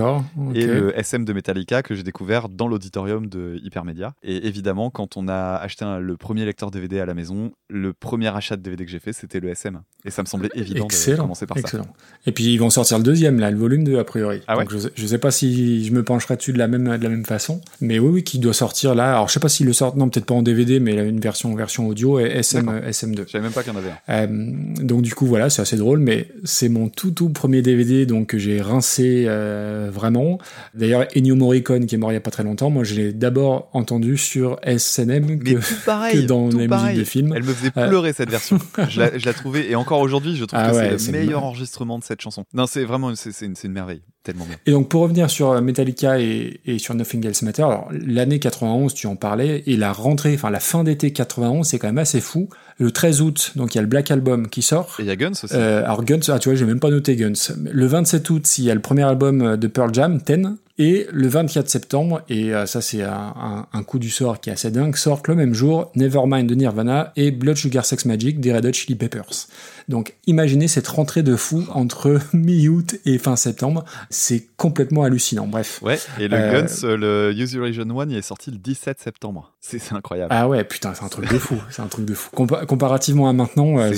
[0.53, 4.13] Et le SM de Metallica que j'ai découvert dans l'auditorium de Hypermedia.
[4.23, 7.93] Et évidemment, quand on a acheté un- le premier lecteur DVD à la maison, le
[7.93, 9.81] premier achat de DVD que j'ai fait, c'était le SM.
[10.05, 11.23] Et ça me semblait évident de Excellent.
[11.23, 11.61] commencer par ça.
[11.61, 11.87] Excellent.
[12.27, 14.41] Et puis ils vont sortir le deuxième là, le volume 2 a priori.
[14.47, 16.83] Ah ouais Donc je, je sais pas si je me pencherai dessus de la même
[16.97, 19.13] de la même façon, mais oui oui qui doit sortir là.
[19.15, 21.19] Alors je sais pas s'ils le sortent non peut-être pas en DVD mais là, une
[21.19, 22.81] version version audio et SM D'accord.
[22.83, 23.23] euh, SM2.
[23.25, 24.27] Je savais même pas qu'il y en avait un.
[24.27, 28.05] Euh, donc du coup voilà c'est assez drôle mais c'est mon tout tout premier DVD
[28.05, 30.37] donc que j'ai rincé euh, vraiment.
[30.73, 33.13] D'ailleurs Ennio Morricone qui est mort il y a pas très longtemps, moi je l'ai
[33.13, 36.89] d'abord entendu sur SNM que, pareil, que dans les pareil.
[36.91, 37.33] musiques de films.
[37.35, 37.87] Elle me faisait Euh.
[37.87, 38.59] pleurer cette version.
[38.89, 41.19] je, la, je la trouvais, et encore aujourd'hui, je trouve Ah que ouais, c'est le
[41.19, 42.45] meilleur mar- enregistrement de cette chanson.
[42.53, 44.01] Non, c'est vraiment, c'est une, c'est une merveille.
[44.23, 44.55] Tellement bien.
[44.65, 48.39] Et donc pour revenir sur euh, Metallica et, et sur Nothing Else Matter, alors l'année
[48.39, 51.97] 91, tu en parlais, et la rentrée, enfin la fin d'été 91, c'est quand même
[51.97, 52.47] assez fou.
[52.77, 54.95] Le 13 août, donc il y a le Black Album qui sort.
[54.99, 55.53] Et il y a Guns aussi.
[55.53, 57.33] Euh, alors Guns, ah tu vois, j'ai même pas noté Guns.
[57.69, 60.55] Le 27 août, il y a le premier album de Pearl Jam, Ten.
[60.79, 64.49] Et le 24 septembre, et euh, ça c'est un, un- un coup du sort qui
[64.49, 68.39] est assez dingue, sortent le même jour Nevermind de Nirvana et Blood Sugar Sex Magic
[68.39, 69.47] des Red Hot Chili Peppers.
[69.87, 75.45] Donc imaginez cette rentrée de fou entre mi-août et fin septembre, c'est complètement hallucinant.
[75.45, 75.79] Bref.
[75.83, 78.57] Ouais, et le Euh, Guns, euh, le Use Your Illusion 1, il est sorti le
[78.57, 79.51] 17 septembre.
[79.65, 80.29] C'est incroyable.
[80.35, 81.55] Ah ouais, putain, c'est un truc de fou.
[81.69, 82.29] C'est un truc de fou.
[82.35, 83.91] Compa- comparativement à maintenant, euh,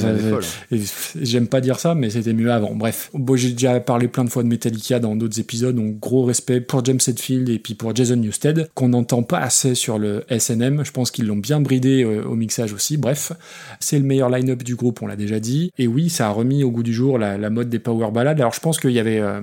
[1.21, 2.75] J'aime pas dire ça, mais c'était mieux avant.
[2.75, 6.23] Bref, bon, j'ai déjà parlé plein de fois de Metallica dans d'autres épisodes, donc gros
[6.25, 10.23] respect pour James Hetfield et puis pour Jason Newsted, qu'on n'entend pas assez sur le
[10.29, 10.83] SNM.
[10.83, 12.97] Je pense qu'ils l'ont bien bridé euh, au mixage aussi.
[12.97, 13.31] Bref,
[13.79, 15.71] c'est le meilleur line-up du groupe, on l'a déjà dit.
[15.77, 18.31] Et oui, ça a remis au goût du jour la, mode des power ballads.
[18.31, 19.41] Alors je pense qu'il y avait, euh,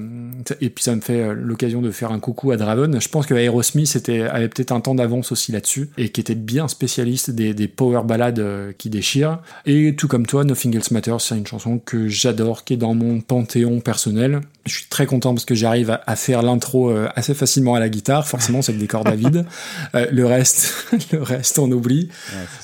[0.61, 3.01] et puis ça me fait euh, l'occasion de faire un coucou à Draven.
[3.01, 6.69] Je pense que Aerosmith avait peut-être un temps d'avance aussi là-dessus et qui était bien
[6.69, 9.41] spécialiste des, power ballades qui déchirent.
[9.67, 12.95] Et tout comme toi, Nothing Else Matters, c'est une chanson que j'adore, qui est dans
[12.95, 14.41] mon panthéon personnel.
[14.67, 17.81] Je suis très content parce que j'arrive à, à faire l'intro euh, assez facilement à
[17.81, 18.27] la guitare.
[18.27, 19.45] Forcément, c'est que des cordes à vide.
[19.95, 20.73] Euh, le reste,
[21.13, 22.09] le reste, on oublie.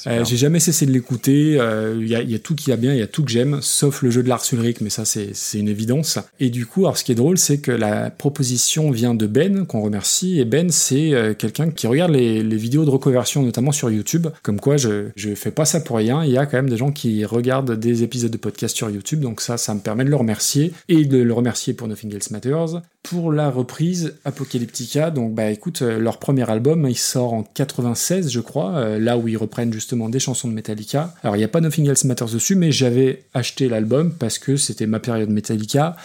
[0.06, 0.12] Ouais.
[0.12, 1.56] Euh, j'ai jamais cessé de l'écouter.
[1.60, 3.30] Euh, Il y, a, y a tout qui va bien, il y a tout que
[3.30, 6.18] j'aime, sauf le jeu de Lars Ulrich, mais ça c'est une évidence.
[6.40, 9.66] Et du coup, alors ce qui est drôle, c'est que la proposition vient de Ben,
[9.66, 10.40] qu'on remercie.
[10.40, 14.28] Et Ben, c'est quelqu'un qui regarde les, les vidéos de reconversion, notamment sur YouTube.
[14.42, 16.24] Comme quoi, je je fais pas ça pour rien.
[16.24, 19.20] Il y a quand même des gens qui regardent des épisodes de podcast sur YouTube,
[19.20, 22.30] donc ça, ça me permet de le remercier et de le remercier pour Nothing Else
[22.30, 22.82] Matters.
[23.02, 28.30] Pour la reprise Apocalyptica, donc bah écoute, euh, leur premier album, il sort en 96,
[28.30, 31.14] je crois, euh, là où ils reprennent justement des chansons de Metallica.
[31.22, 34.56] Alors il n'y a pas Nothing Else Matters dessus, mais j'avais acheté l'album parce que
[34.56, 35.96] c'était ma période Metallica.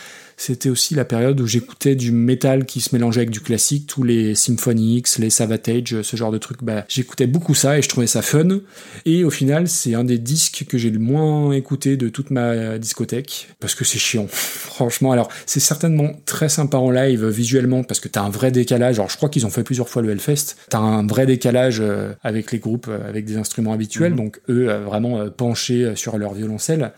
[0.46, 4.04] C'était aussi la période où j'écoutais du métal qui se mélangeait avec du classique, tous
[4.04, 6.62] les Symphony X, les Savatage, ce genre de trucs.
[6.66, 8.60] Bah, j'écoutais beaucoup ça et je trouvais ça fun.
[9.06, 12.78] Et au final, c'est un des disques que j'ai le moins écouté de toute ma
[12.78, 14.28] discothèque parce que c'est chiant.
[14.30, 19.00] Franchement, alors c'est certainement très sympa en live visuellement parce que t'as un vrai décalage.
[19.00, 20.58] Alors je crois qu'ils ont fait plusieurs fois le Hellfest.
[20.68, 24.12] T'as un vrai décalage euh, avec les groupes, euh, avec des instruments habituels.
[24.12, 24.18] Mhm.
[24.18, 26.92] Donc eux, euh, vraiment euh, penchés euh, sur leur violoncelle.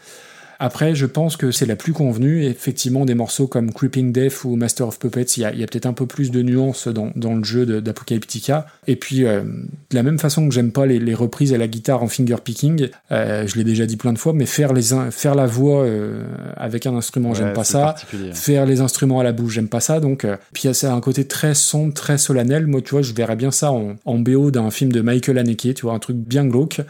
[0.65, 2.43] Après, je pense que c'est la plus convenue.
[2.43, 5.93] Effectivement, des morceaux comme Creeping Death ou Master of Puppets, il y a, peut-être un
[5.93, 8.65] peu plus de nuances dans, dans le jeu d'Apocalyptica.
[8.87, 11.67] Et puis, euh, de la même façon que j'aime pas les, les reprises à la
[11.67, 14.81] guitare en finger picking, euh, je l'ai déjà dit plein de fois, mais faire, les,
[15.11, 16.23] faire la voix euh,
[16.57, 17.93] avec un instrument, j'aime pas ça.
[18.33, 19.99] Faire les instruments à la bouche, j'aime pas ça.
[19.99, 22.65] Donc, euh, puis ça a un côté très sombre, très solennel.
[22.65, 25.75] Moi, tu vois, je verrais bien ça en, en BO d'un film de Michael Haneke,
[25.75, 26.81] tu vois, un truc bien glauque.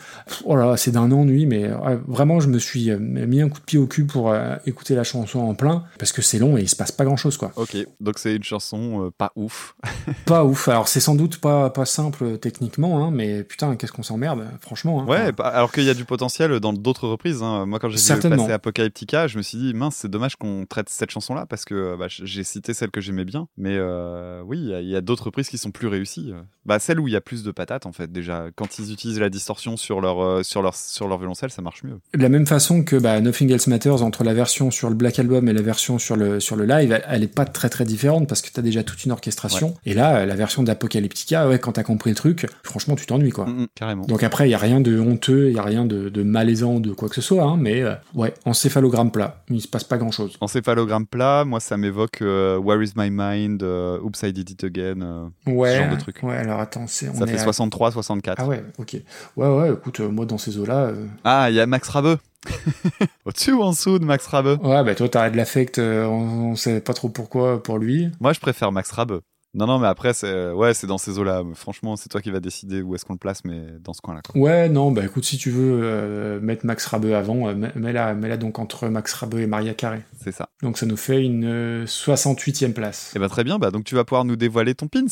[0.46, 1.70] Oh là, c'est d'un ennui, mais
[2.08, 5.04] vraiment, je me suis mis un coup de pied au cul pour euh, écouter la
[5.04, 7.52] chanson en plein, parce que c'est long et il se passe pas grand chose, quoi.
[7.56, 9.76] Ok, donc c'est une chanson euh, pas ouf.
[10.26, 10.68] Pas ouf.
[10.68, 14.46] Alors, c'est sans doute pas, pas simple euh, techniquement, hein, mais putain, qu'est-ce qu'on s'emmerde,
[14.62, 15.02] franchement.
[15.02, 15.06] hein.
[15.06, 17.44] Ouais, bah, alors qu'il y a du potentiel dans d'autres reprises.
[17.44, 17.66] hein.
[17.66, 20.90] Moi, quand j'ai vu passer Apocalyptica, je me suis dit, mince, c'est dommage qu'on traite
[20.90, 23.48] cette chanson-là parce que bah, j'ai cité celle que j'aimais bien.
[23.58, 26.34] Mais euh, oui, il y a- d'autres reprises qui sont plus réussies.
[26.66, 28.46] Bah, celle où il y a plus de patates, en fait, déjà.
[28.56, 32.00] Quand ils utilisent la distorsion sur leur, sur leur, sur leur violoncelle, ça marche mieux.
[32.16, 35.20] De la même façon que bah, Nothing Else Matters entre la version sur le Black
[35.20, 37.86] Album et la version sur le, sur le live, elle, elle est pas très très
[37.86, 39.76] différente parce que t'as déjà toute une orchestration.
[39.86, 43.46] Et là, la version d'Apocalyptica, ouais, quand t'as compris le truc, franchement, tu t'ennuies quoi.
[43.46, 44.06] Mm, mm, carrément.
[44.06, 46.80] Donc après, il y a rien de honteux, il y a rien de, de malaisant,
[46.80, 49.98] de quoi que ce soit, hein, mais euh, ouais, encéphalogramme plat, il se passe pas
[49.98, 50.38] grand chose.
[50.42, 54.64] Encéphalogramme plat, moi, ça m'évoque euh, Where is my mind, euh, Oops, I did it
[54.64, 55.02] again.
[55.02, 56.20] euh, Ouais, genre de truc.
[56.24, 58.42] ouais, alors attends, c'est on ça est fait à- 63, 64.
[58.42, 58.98] Ah ouais, ok.
[59.38, 62.18] Ouais, ouais, écoute, euh, moi dans ces eaux-là, euh, Ah, il y a Max Rabeux.
[63.26, 66.52] Au-dessus ou en dessous de Max Rabeux ouais, bah toi t'as de l'affect, euh, on,
[66.52, 68.10] on sait pas trop pourquoi pour lui.
[68.20, 69.22] Moi, je préfère Max Rabeux.
[69.58, 71.42] Non, non, mais après, c'est ouais, c'est dans ces eaux-là.
[71.54, 74.20] Franchement, c'est toi qui vas décider où est-ce qu'on le place, mais dans ce coin-là.
[74.28, 74.40] quoi.
[74.42, 78.14] Ouais, non, bah écoute, si tu veux euh, mettre Max Rabeux avant, euh, mets- mets-la
[78.16, 80.02] mets-la donc entre Max Rabeux et Maria Carré.
[80.22, 80.50] C'est ça.
[80.62, 83.14] Donc ça nous fait une euh, 68e place.
[83.16, 83.58] Et bah très bien.
[83.58, 85.06] Bah donc tu vas pouvoir nous dévoiler ton pins.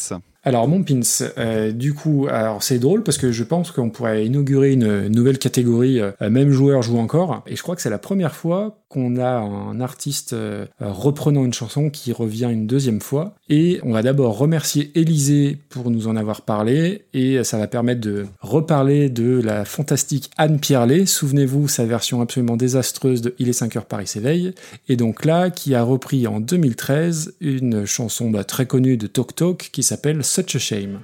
[0.45, 0.99] Alors mon pins,
[1.37, 5.37] euh, du coup, alors c'est drôle parce que je pense qu'on pourrait inaugurer une nouvelle
[5.37, 9.15] catégorie, euh, même joueur joue encore, et je crois que c'est la première fois qu'on
[9.15, 14.03] a un artiste euh, reprenant une chanson qui revient une deuxième fois, et on va
[14.03, 19.41] d'abord remercier Élisée pour nous en avoir parlé, et ça va permettre de reparler de
[19.41, 24.07] la fantastique Anne Pierlet, souvenez-vous sa version absolument désastreuse de Il est 5 heures Paris
[24.07, 24.53] s'éveille,
[24.89, 29.35] et donc là, qui a repris en 2013 une chanson bah, très connue de Tok
[29.35, 31.03] Tok qui s'appelle Such a Shame.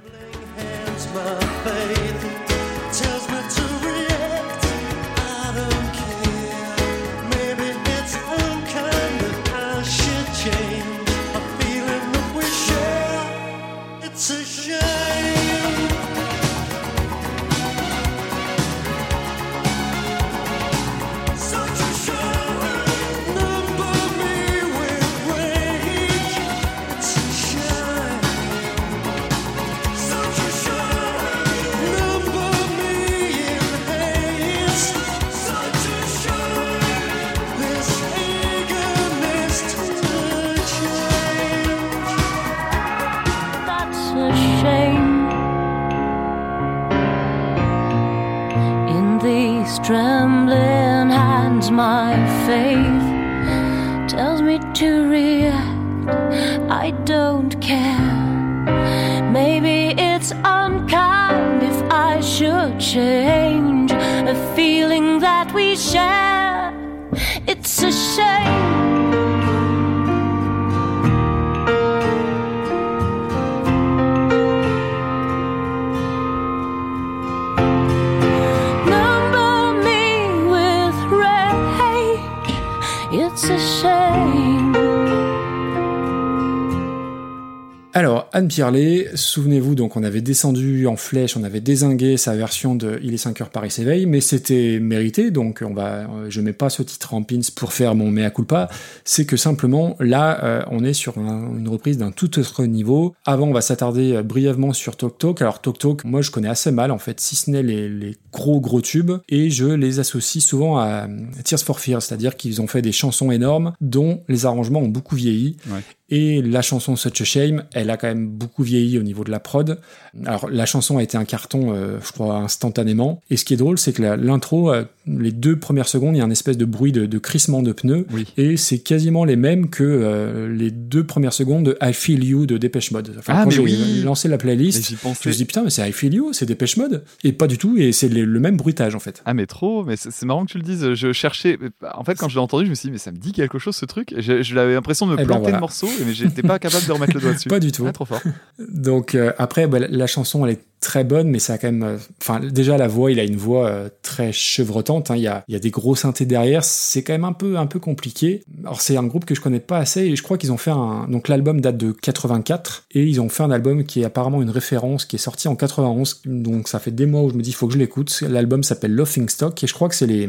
[88.32, 93.00] Anne Pierlet, souvenez-vous, donc on avait descendu en flèche, on avait désingué sa version de
[93.02, 96.52] Il est 5 heures Paris s'éveille, mais c'était mérité, donc on va, euh, je mets
[96.52, 98.68] pas ce titre en pins pour faire mon mea culpa,
[99.04, 103.14] c'est que simplement, là, euh, on est sur un- une reprise d'un tout autre niveau.
[103.24, 105.42] Avant, on va s'attarder euh, brièvement sur Tok Tok.
[105.42, 108.14] Alors, Tok Tok, moi, je connais assez mal, en fait, si ce n'est les, les
[108.32, 111.08] gros gros tubes, et je les associe souvent à
[111.44, 115.16] Tears for Fears, c'est-à-dire qu'ils ont fait des chansons énormes dont les arrangements ont beaucoup
[115.16, 115.56] vieilli.
[115.68, 115.80] Ouais.
[116.10, 119.30] Et la chanson Such a Shame, elle a quand même beaucoup vieilli au niveau de
[119.30, 119.78] la prod.
[120.26, 123.20] Alors la chanson a été un carton, euh, je crois, instantanément.
[123.30, 126.20] Et ce qui est drôle, c'est que l'intro, euh, les deux premières secondes, il y
[126.20, 128.06] a un espèce de bruit de, de crissement de pneus.
[128.12, 128.26] Oui.
[128.36, 132.46] Et c'est quasiment les mêmes que euh, les deux premières secondes de I Feel You
[132.46, 133.14] de Dépêche Mode.
[133.18, 134.02] Enfin, Ah, quand mais j'ai oui.
[134.04, 136.76] lancé la playlist, je me suis dit putain, mais c'est I Feel You, c'est Dépêche
[136.76, 137.04] Mode.
[137.24, 139.22] Et pas du tout, et c'est le, même bruitage en fait.
[139.26, 140.94] Ah mais trop, mais c'est marrant que tu le dises.
[140.94, 141.58] Je cherchais,
[141.94, 143.58] en fait quand je l'ai entendu, je me suis dit mais ça me dit quelque
[143.58, 144.14] chose ce truc.
[144.18, 145.56] Je, je l'avais l'impression de me Eh ben, planter voilà.
[145.58, 147.48] le morceau, mais j'étais pas capable de remettre le doigt dessus.
[147.48, 147.84] Pas du tout.
[147.86, 148.22] Ah, trop fort.
[148.58, 151.68] Donc euh, après, bah, la- la chanson, elle est très bonne, mais ça a quand
[151.70, 151.82] même.
[151.82, 155.10] euh, Enfin, déjà la voix, il a une voix euh, très chevrotante.
[155.10, 155.16] hein.
[155.16, 156.64] Il y, a, il y a des gros synthés derrière.
[156.64, 158.42] C'est quand même un peu un peu compliqué.
[158.64, 160.70] Alors c'est un groupe que je connais pas assez et je crois qu'ils ont fait
[160.70, 161.06] un.
[161.08, 164.50] Donc l'album date de 84 et ils ont fait un album qui est apparemment une
[164.50, 166.22] référence qui est sorti en 91.
[166.24, 168.22] Donc ça fait des mois où je me dis faut que je l'écoute.
[168.28, 170.28] L'album s'appelle Laughing Stock et je crois que c'est les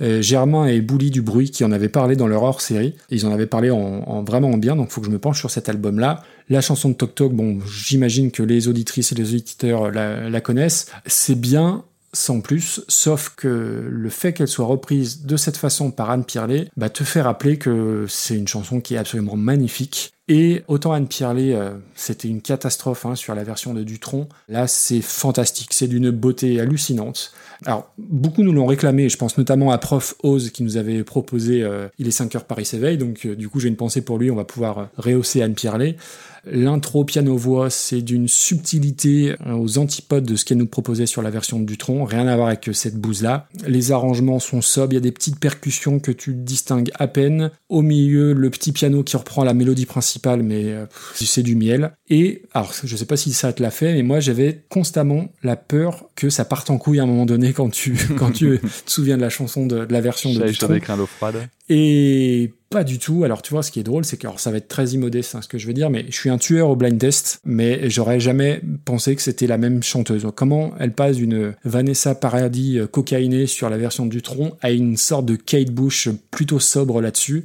[0.00, 2.94] euh, Germain et Bouli du bruit qui en avaient parlé dans leur hors série.
[3.10, 4.76] Ils en avaient parlé en, en vraiment en bien.
[4.76, 6.22] Donc faut que je me penche sur cet album là.
[6.50, 10.40] La chanson de Tok Tok, bon, j'imagine que les auditrices et les auditeurs la, la
[10.40, 10.90] connaissent.
[11.06, 16.10] C'est bien, sans plus, sauf que le fait qu'elle soit reprise de cette façon par
[16.10, 20.12] Anne Pierlet bah, te fait rappeler que c'est une chanson qui est absolument magnifique.
[20.26, 24.66] Et autant Anne Pierlet, euh, c'était une catastrophe hein, sur la version de Dutron, là
[24.66, 27.32] c'est fantastique, c'est d'une beauté hallucinante.
[27.66, 31.62] Alors, beaucoup nous l'ont réclamé, je pense notamment à Prof Oz qui nous avait proposé
[31.62, 34.18] euh, Il est 5 heures Paris s'éveille, donc euh, du coup j'ai une pensée pour
[34.18, 35.96] lui, on va pouvoir euh, rehausser Anne Pierlet.
[36.44, 41.30] L'intro piano-voix, c'est d'une subtilité euh, aux antipodes de ce qu'elle nous proposait sur la
[41.30, 43.48] version de Dutron, rien à voir avec euh, cette bouse-là.
[43.66, 47.50] Les arrangements sont sobres, il y a des petites percussions que tu distingues à peine.
[47.68, 51.92] Au milieu, le petit piano qui reprend la mélodie principale, mais euh, c'est du miel.
[52.08, 55.56] Et, alors, je sais pas si ça te l'a fait, mais moi j'avais constamment la
[55.56, 58.90] peur que ça parte en couille à un moment donné quand tu, quand tu te
[58.90, 60.70] souviens de la chanson de, de la version de J'avais Dutron.
[60.70, 61.48] avec un l'eau froide.
[61.68, 63.24] Et pas du tout.
[63.24, 65.34] Alors tu vois, ce qui est drôle, c'est que alors, ça va être très immodeste
[65.34, 67.88] hein, ce que je veux dire, mais je suis un tueur au blind test, mais
[67.90, 70.26] j'aurais jamais pensé que c'était la même chanteuse.
[70.34, 74.96] Comment elle passe d'une Vanessa Paradis euh, cocaïnée sur la version du tronc à une
[74.96, 77.42] sorte de Kate Bush plutôt sobre là-dessus?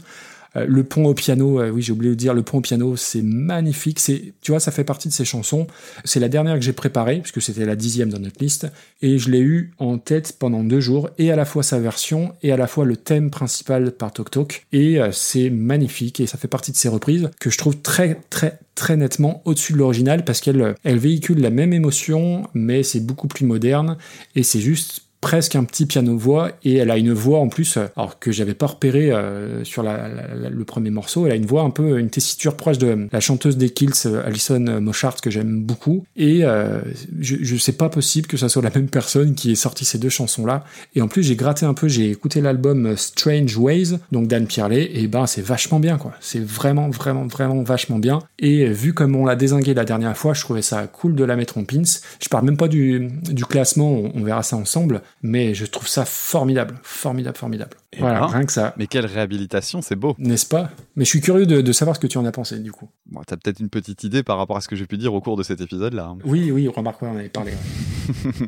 [0.56, 3.22] Le pont au piano, euh, oui j'ai oublié de dire, le pont au piano c'est
[3.22, 5.68] magnifique, c'est, tu vois ça fait partie de ces chansons,
[6.06, 8.68] c'est la dernière que j'ai préparée, puisque c'était la dixième dans notre liste,
[9.02, 12.34] et je l'ai eu en tête pendant deux jours, et à la fois sa version,
[12.44, 16.28] et à la fois le thème principal par Tok Tok, et euh, c'est magnifique, et
[16.28, 19.78] ça fait partie de ces reprises que je trouve très très très nettement au-dessus de
[19.78, 23.98] l'original, parce qu'elle elle véhicule la même émotion, mais c'est beaucoup plus moderne,
[24.36, 27.86] et c'est juste presque un petit piano-voix et elle a une voix en plus euh,
[27.95, 31.70] alors que j'avais pas repéré euh, sur le premier morceau elle a une voix un
[31.70, 36.04] peu une tessiture proche de la chanteuse des Kills euh, Alison Moshart que j'aime beaucoup.
[36.18, 36.82] Et euh,
[37.22, 39.98] je, je sais pas possible que ça soit la même personne qui ait sorti ces
[39.98, 43.56] deux chansons là et en plus j'ai gratté un peu j'ai écouté l'album euh, Strange
[43.58, 46.14] Ways donc d'Anne Pierlet et ben c'est vachement bien quoi.
[46.20, 48.20] C'est vraiment vraiment vraiment vachement bien.
[48.40, 51.24] Et euh, vu comme on l'a désingué la dernière fois je trouvais ça cool de
[51.24, 51.82] la mettre en pins.
[52.22, 53.10] Je parle même pas du,
[53.50, 57.77] classement on verra ça ensemble mais je trouve ça formidable, formidable, formidable.
[57.94, 58.26] Eh voilà, ben.
[58.27, 60.15] rien que ça, Mais quelle réhabilitation, c'est beau.
[60.18, 60.69] n'est-ce pas?
[60.95, 62.90] Mais je suis curieux de, de savoir ce que tu en as pensé, du coup.
[63.06, 65.22] Bon, T'as peut-être une petite idée par rapport à ce que j'ai pu dire au
[65.22, 66.06] cours de cet épisode-là.
[66.06, 66.18] hein.
[66.26, 67.52] Oui, oui, remarque, on avait parlé.
[67.52, 68.48] ouais.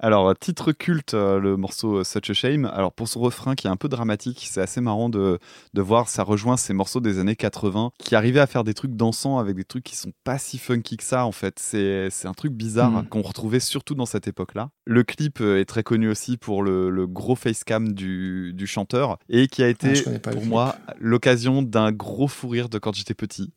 [0.00, 2.66] Alors, titre culte, euh, le morceau euh, Such a Shame.
[2.66, 5.40] Alors, pour son refrain qui est un peu dramatique, c'est assez marrant de,
[5.74, 8.94] de voir, ça rejoint ces morceaux des années 80 qui arrivaient à faire des trucs
[8.94, 11.58] dansants avec des trucs qui sont pas si funky que ça, en fait.
[11.58, 13.08] C'est un truc bizarre Mhm.
[13.08, 14.70] qu'on retrouvait surtout dans cette époque-là.
[14.86, 19.18] Le clip euh, est très connu aussi pour le, le gros facecam du, du chanteur
[19.28, 22.94] et qui a été, Ah, le pour moi, l'occasion d'un gros fou rire de quand
[22.94, 23.52] j'étais petit.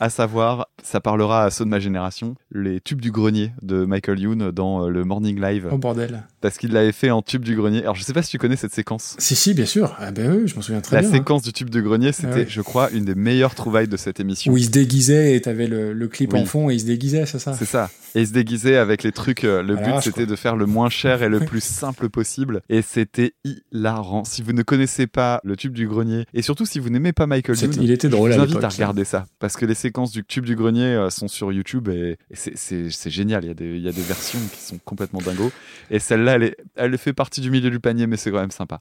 [0.00, 4.18] À savoir, ça parlera à ceux de ma génération, les tubes du grenier de Michael
[4.20, 6.24] Youn dans euh, le Morning Live Oh bordel.
[6.40, 7.80] parce qu'il l'avait fait en tube du grenier.
[7.82, 9.16] Alors je sais pas si tu connais cette séquence.
[9.18, 9.94] Si, si, bien sûr.
[9.98, 11.10] Ah ben oui, je m'en souviens très La bien.
[11.10, 11.12] hein.
[11.14, 12.46] séquence du tube du grenier, c'était, ouais.
[12.48, 14.52] je crois, une des meilleures trouvailles de cette émission.
[14.52, 16.40] Où il se déguisait et t'avais le, le clip Oui.
[16.40, 17.88] en fond et il se déguisait, c'est ça C'est ça.
[18.16, 19.44] Et il se déguisait avec les trucs.
[19.44, 22.60] euh, Le À but, c'était de faire le moins cher et le plus simple possible.
[22.68, 23.32] Et c'était
[23.72, 24.24] hilarant.
[24.24, 27.26] Si vous ne connaissez pas le tube du grenier, et surtout si vous n'aimez pas
[27.26, 29.26] Michael C'était- Youn, il était drôle je à vous invite à regarder ça.
[29.38, 33.44] Parce que les séquences du tube du grenier euh, sont sur YouTube et, c'est- génial.
[33.44, 35.52] Il y, a des, versions qui sont complètement dingos.
[35.90, 36.38] Et celle-là,
[36.76, 38.80] elle, fait partie du milieu du panier, mais c'est quand même sympa.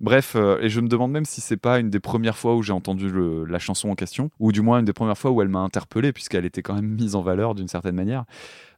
[0.00, 2.62] Bref, euh, et je me demande même si c'est pas une des premières fois où
[2.62, 3.10] j'ai entendu
[3.48, 6.12] la chanson en question, ou du moins une des premières fois où elle m'a interpellé,
[6.12, 8.24] puisqu'elle était quand même mise en valeur d'une certaine manière.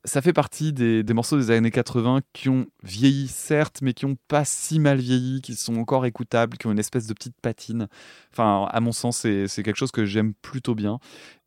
[0.05, 4.05] Ça fait partie des, des morceaux des années 80 qui ont vieilli, certes, mais qui
[4.07, 7.35] ont pas si mal vieilli, qui sont encore écoutables, qui ont une espèce de petite
[7.43, 7.89] patine.
[8.33, 10.99] Enfin, à mon sens, c'est quelque chose que j'aime plutôt bien.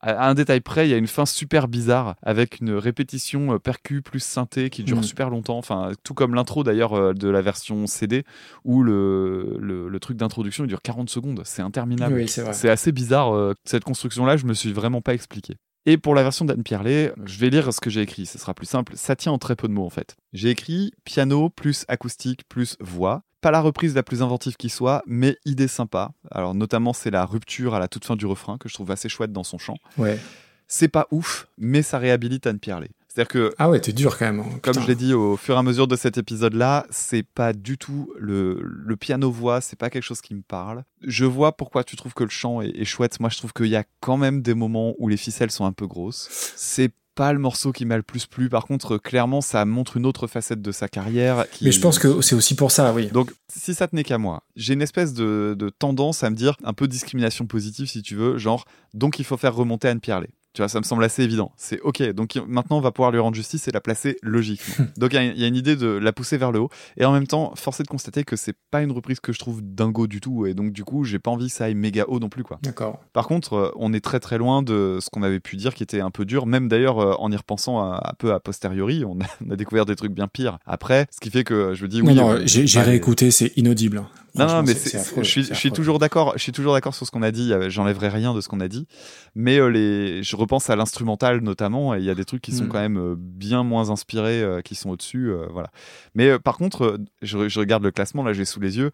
[0.02, 3.60] À un détail près, il y a une fin super bizarre avec une répétition euh,
[3.60, 5.04] percu plus synthé qui dure Mhm.
[5.04, 5.58] super longtemps.
[5.60, 8.24] Enfin, tout comme l'intro d'ailleurs euh, de la version CD
[8.66, 11.42] où le, le, le truc d'introduction il dure 40 secondes.
[11.46, 12.16] C'est interminable.
[12.16, 12.54] Oui, c'est vrai.
[12.54, 13.34] C'est assez bizarre.
[13.36, 15.56] euh, cette construction-là, je me suis vraiment pas expliqué.
[15.86, 18.54] Et pour la version d'Anne Pierlet, je vais lire ce que j'ai écrit, ce sera
[18.54, 18.94] plus simple.
[18.96, 20.16] Ça tient en très peu de mots en fait.
[20.32, 23.24] J'ai écrit piano plus acoustique plus voix.
[23.42, 26.12] Pas la reprise la plus inventive qui soit, mais idée sympa.
[26.30, 29.10] Alors notamment c'est la rupture à la toute fin du refrain que je trouve assez
[29.10, 29.78] chouette dans son chant.
[29.98, 30.20] Ouais.
[30.68, 32.92] C'est pas ouf, mais ça réhabilite Anne Pierlet.
[33.14, 34.40] C'est-à-dire que Ah ouais, t'es dur quand même.
[34.40, 34.60] hein.
[34.62, 37.78] comme je l'ai dit au fur et à mesure de cet épisode-là, c'est pas du
[37.78, 40.84] tout le, le piano-voix, c'est pas quelque chose qui me parle.
[41.02, 43.20] Je vois pourquoi tu trouves que le chant est, est chouette.
[43.20, 45.74] Moi, je trouve qu'il y a quand même des moments où les ficelles sont un
[45.74, 46.30] peu grosses.
[46.56, 48.48] C'est pas le morceau qui m'a le plus plu.
[48.48, 51.46] Par contre, clairement, ça montre une autre facette de sa carrière.
[51.52, 53.08] qui- Mais je pense que c'est aussi pour ça, oui.
[53.12, 56.56] Donc, si ça tenait qu'à moi, j'ai une espèce de, de tendance à me dire
[56.64, 58.64] un peu discrimination positive, si tu veux, genre,
[58.94, 60.30] donc il faut faire remonter Anne Pierlet.
[60.54, 61.52] Tu vois, ça me semble assez évident.
[61.56, 64.86] C'est ok, donc maintenant on va pouvoir lui rendre justice et la placer logiquement.
[64.98, 66.70] donc il y a- il y, a une idée de la pousser vers le haut.
[66.98, 69.40] Et en même temps, force est de constater que c'est pas une reprise que je
[69.40, 70.46] trouve dingo du tout.
[70.46, 72.60] Et donc du coup, j'ai pas envie que ça aille méga haut non plus, quoi.
[72.64, 73.00] D'accord.
[73.14, 75.84] Par contre, euh, on est très très loin de ce qu'on avait pu dire qui
[75.84, 76.46] était un peu dur.
[76.46, 79.86] Même d'ailleurs, euh, en y repensant un, peu a posteriori, on a, on a découvert
[79.86, 81.08] des trucs bien pires après.
[81.12, 82.14] Ce qui fait que je me dis oui.
[82.14, 84.04] non, non, euh, j'ai réécouté, c'est inaudible.
[84.36, 86.34] Non, non, mais c'est- je suis, je toujours d'accord.
[86.38, 87.52] Je suis toujours d'accord sur ce qu'on a dit.
[87.54, 88.88] euh, J'enlèverai rien de ce qu'on a dit.
[89.36, 92.52] Mais euh, les, je repense à l'instrumental notamment, et il y a des trucs qui
[92.54, 92.70] sont Mm.
[92.70, 95.70] quand même euh, bien moins inspirés, euh, qui sont au-dessus, euh, voilà.
[96.16, 98.92] Mais par contre, je, je regarde le classement là, j'ai sous les yeux.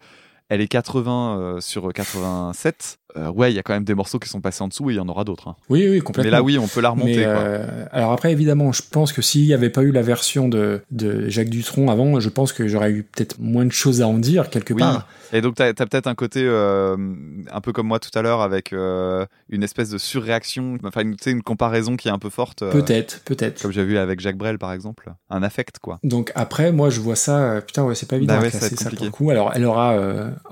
[0.50, 2.98] Elle est 80 euh, sur 87.
[3.16, 4.94] Euh, ouais, il y a quand même des morceaux qui sont passés en dessous et
[4.94, 5.48] il y en aura d'autres.
[5.48, 5.56] hein.
[5.70, 6.24] Oui, oui, complètement.
[6.30, 7.16] Mais là, oui, on peut la remonter.
[7.16, 7.32] Mais, quoi.
[7.32, 10.82] euh, alors après, évidemment, je pense que s'il n'y avait pas eu la version de,
[10.90, 14.18] de Jacques Dutronc avant, je pense que j'aurais eu peut-être moins de choses à en
[14.18, 14.80] dire quelque Oui.
[14.80, 15.08] part.
[15.32, 16.96] Et donc, tu as, peut-être un côté euh,
[17.50, 21.42] un peu comme moi tout à l'heure avec une espèce de surréaction, enfin, une, une
[21.42, 22.60] comparaison qui est un peu forte.
[22.70, 23.60] Peut-être, peut-être.
[23.62, 25.12] Comme j'ai vu avec Jacques Brel, par exemple.
[25.30, 25.98] Un affect, quoi.
[26.04, 27.62] Donc après, moi, je vois ça.
[27.66, 29.30] Putain, ouais, c'est pas évident Bah ouais, ça ça pour le coup.
[29.30, 29.96] Alors, elle aura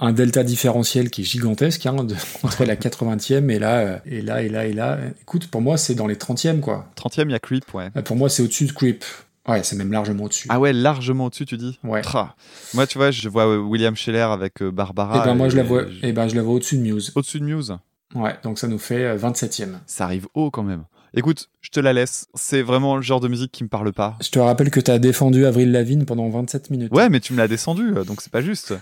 [0.01, 4.21] un delta différentiel qui est gigantesque hein, de- entre la 80e et là, euh, et
[4.23, 4.99] là, et là, et là.
[5.23, 6.89] Écoute, pour moi, c'est dans les 30e, quoi.
[6.97, 7.91] 30e, il y a Creep, ouais.
[7.97, 9.05] Euh, Pour moi, c'est au-dessus de Creep.
[9.49, 10.49] Ouais, c'est même largement au-dessus.
[10.51, 12.03] Ah ouais, largement au-dessus, tu dis Ouais.
[12.03, 12.35] Tra.
[12.75, 15.23] Moi, tu vois, je vois euh, William Scheller avec Barbara.
[15.23, 15.85] et ben moi, je la vois.
[15.89, 17.13] je- Et ben, je la vois au-dessus de Muse.
[17.15, 17.77] Au-dessus de Muse.
[18.15, 19.75] Ouais, donc ça nous fait euh, 27e.
[19.87, 20.85] Ça arrive haut quand même.
[21.15, 22.27] Écoute, je te la laisse.
[22.35, 24.17] C'est vraiment le genre de musique qui me parle pas.
[24.21, 26.93] Je te rappelle que t'as défendu Avril Lavigne pendant 27 minutes.
[26.93, 28.75] Ouais, mais tu me l'as descendu, donc c'est pas juste.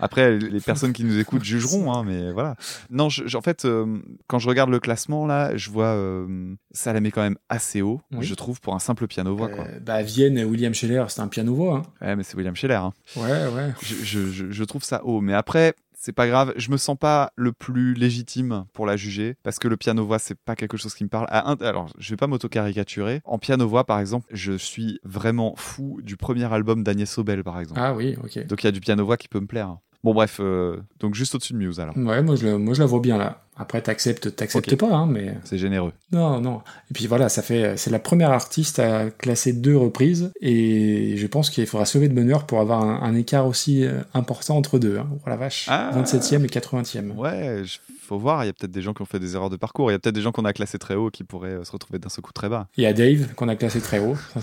[0.00, 2.56] Après, les personnes qui nous écoutent jugeront, hein, mais voilà.
[2.90, 6.54] Non, je- je- en fait, euh, quand je regarde le classement là, je vois euh,
[6.72, 8.24] ça la met quand même assez haut, Oui.
[8.26, 9.48] je trouve, pour un simple piano-voix.
[9.48, 9.64] quoi.
[9.66, 11.82] Euh, bah, Vienne et William Scheller, c'est un piano-voix.
[12.00, 12.06] Hein.
[12.06, 12.74] Ouais, mais c'est William Scheller.
[12.74, 12.92] hein.
[13.16, 13.72] Ouais, ouais.
[13.82, 15.20] je, je- trouve ça haut.
[15.20, 16.52] Mais après, c'est pas grave.
[16.56, 20.38] Je me sens pas le plus légitime pour la juger parce que le piano-voix, c'est
[20.38, 21.26] pas quelque chose qui me parle.
[21.28, 23.20] À un- alors, je vais pas m'auto-caricaturer.
[23.24, 27.80] En piano-voix, par exemple, je suis vraiment fou du premier album d'Agnès Sobel, par exemple.
[27.82, 28.46] Ah oui, ok.
[28.46, 29.76] Donc, il y a du piano-voix qui peut me plaire.
[30.02, 31.96] Bon, bref, euh, donc juste au-dessus de Muse alors.
[31.96, 33.42] Ouais, moi je, moi je la vois bien là.
[33.60, 35.92] Après, t'acceptes, t'acceptes pas, hein, mais C'est généreux.
[36.12, 36.62] non, non.
[36.90, 41.26] Et puis voilà, ça fait, c'est la première artiste à classer deux reprises, et je
[41.26, 44.78] pense qu'il faudra sauver de bonheur pour avoir un, un écart aussi euh, important entre
[44.78, 44.98] deux.
[44.98, 45.06] Hein.
[45.12, 45.90] Oh la vache, Ah.
[45.94, 47.14] 27e et 80e.
[47.16, 47.62] Ouais,
[48.06, 48.42] faut voir.
[48.42, 49.90] Il y a peut-être des gens qui ont fait des erreurs de parcours.
[49.90, 51.70] Il y a peut-être des gens qu'on a classés très haut qui pourraient euh, se
[51.70, 52.66] retrouver d'un seul coup très bas.
[52.76, 54.16] Il y a Dave qu'on a classé très haut.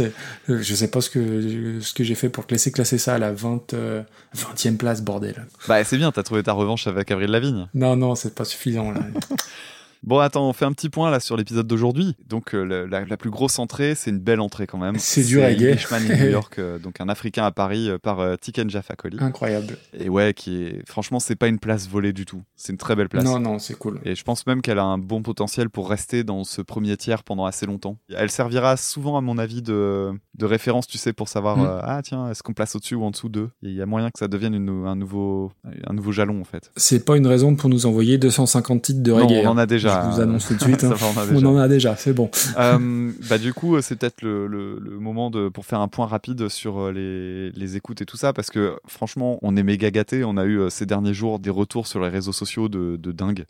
[0.00, 3.18] Euh, je sais pas ce que ce que j'ai fait pour classer classer ça à
[3.18, 4.02] la 20, euh,
[4.36, 5.46] 20e place, bordel.
[5.68, 7.68] Bah, c'est bien, t'as trouvé ta revanche avec Avril Lavigne.
[7.74, 9.00] Non, non, c'est pas suffisant là.
[10.04, 12.14] Bon, attends, on fait un petit point là sur l'épisode d'aujourd'hui.
[12.28, 14.96] Donc, euh, la, la plus grosse entrée, c'est une belle entrée quand même.
[14.98, 15.76] C'est du reggae.
[15.92, 19.16] New York, euh, donc un Africain à Paris euh, par Tiken Jaffa Coli.
[19.20, 19.78] Incroyable.
[19.98, 20.82] Et ouais, qui est.
[20.86, 22.42] Franchement, c'est pas une place volée du tout.
[22.54, 23.24] C'est une très belle place.
[23.24, 24.00] Non, non, c'est cool.
[24.04, 27.22] Et je pense même qu'elle a un bon potentiel pour rester dans ce premier tiers
[27.24, 27.96] pendant assez longtemps.
[28.14, 31.80] Elle servira souvent, à mon avis, de, de référence, tu sais, pour savoir, Mm.
[31.82, 33.48] ah tiens, est-ce qu'on place au-dessus ou en dessous d'eux?
[33.62, 35.52] Il y a moyen que ça devienne une- un, nouveau,
[35.86, 36.70] un nouveau jalon, en fait.
[36.76, 39.42] C'est pas une raison pour nous envoyer 250 titres de Non, reggae.
[39.44, 39.58] on en hein.
[39.62, 39.93] a déjà.
[40.02, 40.84] Je vous annonce tout de suite.
[40.94, 40.94] Hein.
[41.34, 42.30] on en a déjà, c'est bon.
[42.58, 46.06] Euh, bah du coup, c'est peut-être le, le- le moment de pour faire un point
[46.06, 49.90] rapide sur euh, les, les écoutes et tout ça, parce que franchement, on est méga
[49.90, 50.24] gâtés.
[50.24, 53.12] On a eu euh, ces derniers jours des retours sur les réseaux sociaux de, de
[53.12, 53.44] dingue.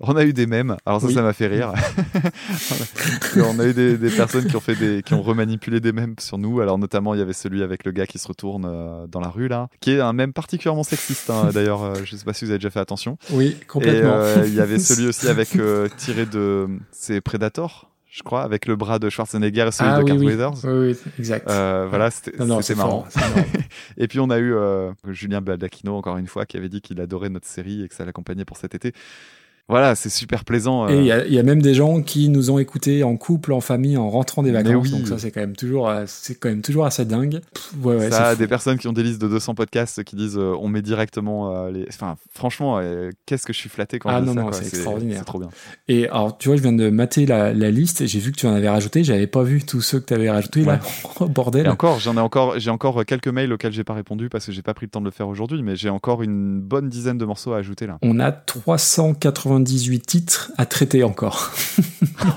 [0.00, 0.76] On a eu des mèmes.
[0.86, 1.14] Alors ça, Oui.
[1.14, 1.72] ça m'a fait rire.
[3.36, 6.14] on a eu des, des personnes qui ont fait des, qui ont remanipulé des mèmes
[6.18, 6.60] sur nous.
[6.60, 9.48] Alors notamment, il y avait celui avec le gars qui se retourne dans la rue
[9.48, 11.30] là, qui est un mème particulièrement sexiste.
[11.30, 13.18] hein, D'ailleurs, je sais pas si vous avez déjà fait attention.
[13.32, 14.10] Oui, Et complètement.
[14.14, 18.66] euh, il y avait celui aussi avec euh, tiré de c'est Predator, je crois, avec
[18.66, 20.26] le bras de Schwarzenegger et celui ah de oui, Carl oui.
[20.26, 20.64] Weathers.
[20.64, 21.48] oui, oui, exact.
[21.48, 23.06] Euh, voilà, c'était marrant.
[23.96, 27.00] Et puis on a eu euh, Julien Baldacchino encore une fois qui avait dit qu'il
[27.00, 28.92] adorait notre série et que ça l'accompagnait pour cet été.
[29.70, 30.88] Voilà, c'est super plaisant.
[30.88, 33.02] Et euh, il y, a- il y a même des gens qui nous ont écoutés
[33.04, 34.74] en couple, en famille, en rentrant des vacances.
[34.82, 34.90] oui.
[34.90, 37.40] Donc ça, c'est quand même toujours, euh, c'est quand même toujours assez dingue.
[37.54, 40.36] Pff, ouais, ouais, ça, des personnes qui ont des listes de 200 podcasts qui disent
[40.36, 41.86] euh, on met directement euh, les.
[41.88, 44.46] Enfin, franchement, euh, qu'est-ce que je suis flatté quand Ah je dis non, ça, non,
[44.48, 44.58] quoi.
[44.58, 45.18] c'est extraordinaire.
[45.20, 45.48] C'est trop bien.
[45.88, 48.36] Et alors, tu vois, je viens de mater la, la liste et j'ai vu que
[48.36, 49.04] tu en avais rajouté.
[49.04, 50.80] J'avais pas vu tous ceux que tu avais rajoutés là.
[51.20, 51.66] Oh, bordel.
[51.66, 54.52] Et encore, j'en ai encore, j'ai encore quelques mails auxquels j'ai pas répondu parce que
[54.52, 57.18] j'ai pas pris le temps de le faire aujourd'hui, mais j'ai encore une bonne dizaine
[57.18, 57.98] de morceaux à ajouter là.
[58.02, 58.32] On a
[59.64, 61.52] 98 titres à traiter encore.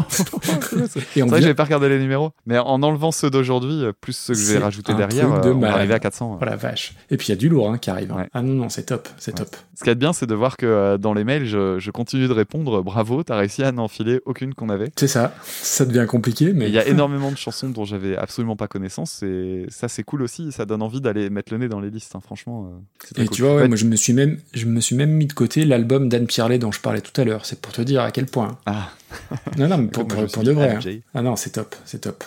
[0.09, 4.13] C'est vrai que j'avais pas regardé les numéros, mais en enlevant ceux d'aujourd'hui, euh, plus
[4.15, 5.75] ceux que rajouter un derrière, de euh, on va malade.
[5.77, 6.39] arriver à 400.
[6.41, 6.93] Oh la vache.
[7.09, 8.11] Et puis il y a du lourd hein, qui arrive.
[8.11, 8.17] hein.
[8.17, 8.29] Ouais.
[8.33, 9.55] Ah non, non, c'est top, c'est top.
[9.75, 12.27] Ce qui est bien, c'est de voir que euh, dans les mails, je, je continue
[12.27, 12.81] de répondre.
[12.83, 14.91] Bravo, t'as réussi à n'enfiler aucune qu'on avait.
[14.97, 15.33] C'est ça.
[15.43, 19.23] Ça devient compliqué, Mais il y a énormément de chansons dont j'avais absolument pas connaissance
[19.23, 22.15] et ça c'est cool aussi, ça donne envie d'aller mettre le nez dans les listes,
[22.15, 22.21] hein.
[22.23, 22.71] franchement.
[23.17, 23.35] euh, Et cool.
[23.35, 25.65] tu vois, Ouais, moi je me suis même, je me suis même mis de côté
[25.65, 27.45] l'album d'Anne Pierlet dont je parlais tout à l'heure.
[27.45, 28.57] C'est pour te dire à quel point.
[28.65, 28.89] Ah.
[29.57, 30.75] Non, non, mais pour, pour, pour de vrai.
[30.75, 30.99] hein.
[31.13, 32.23] Ah non, c'est top, c'est top.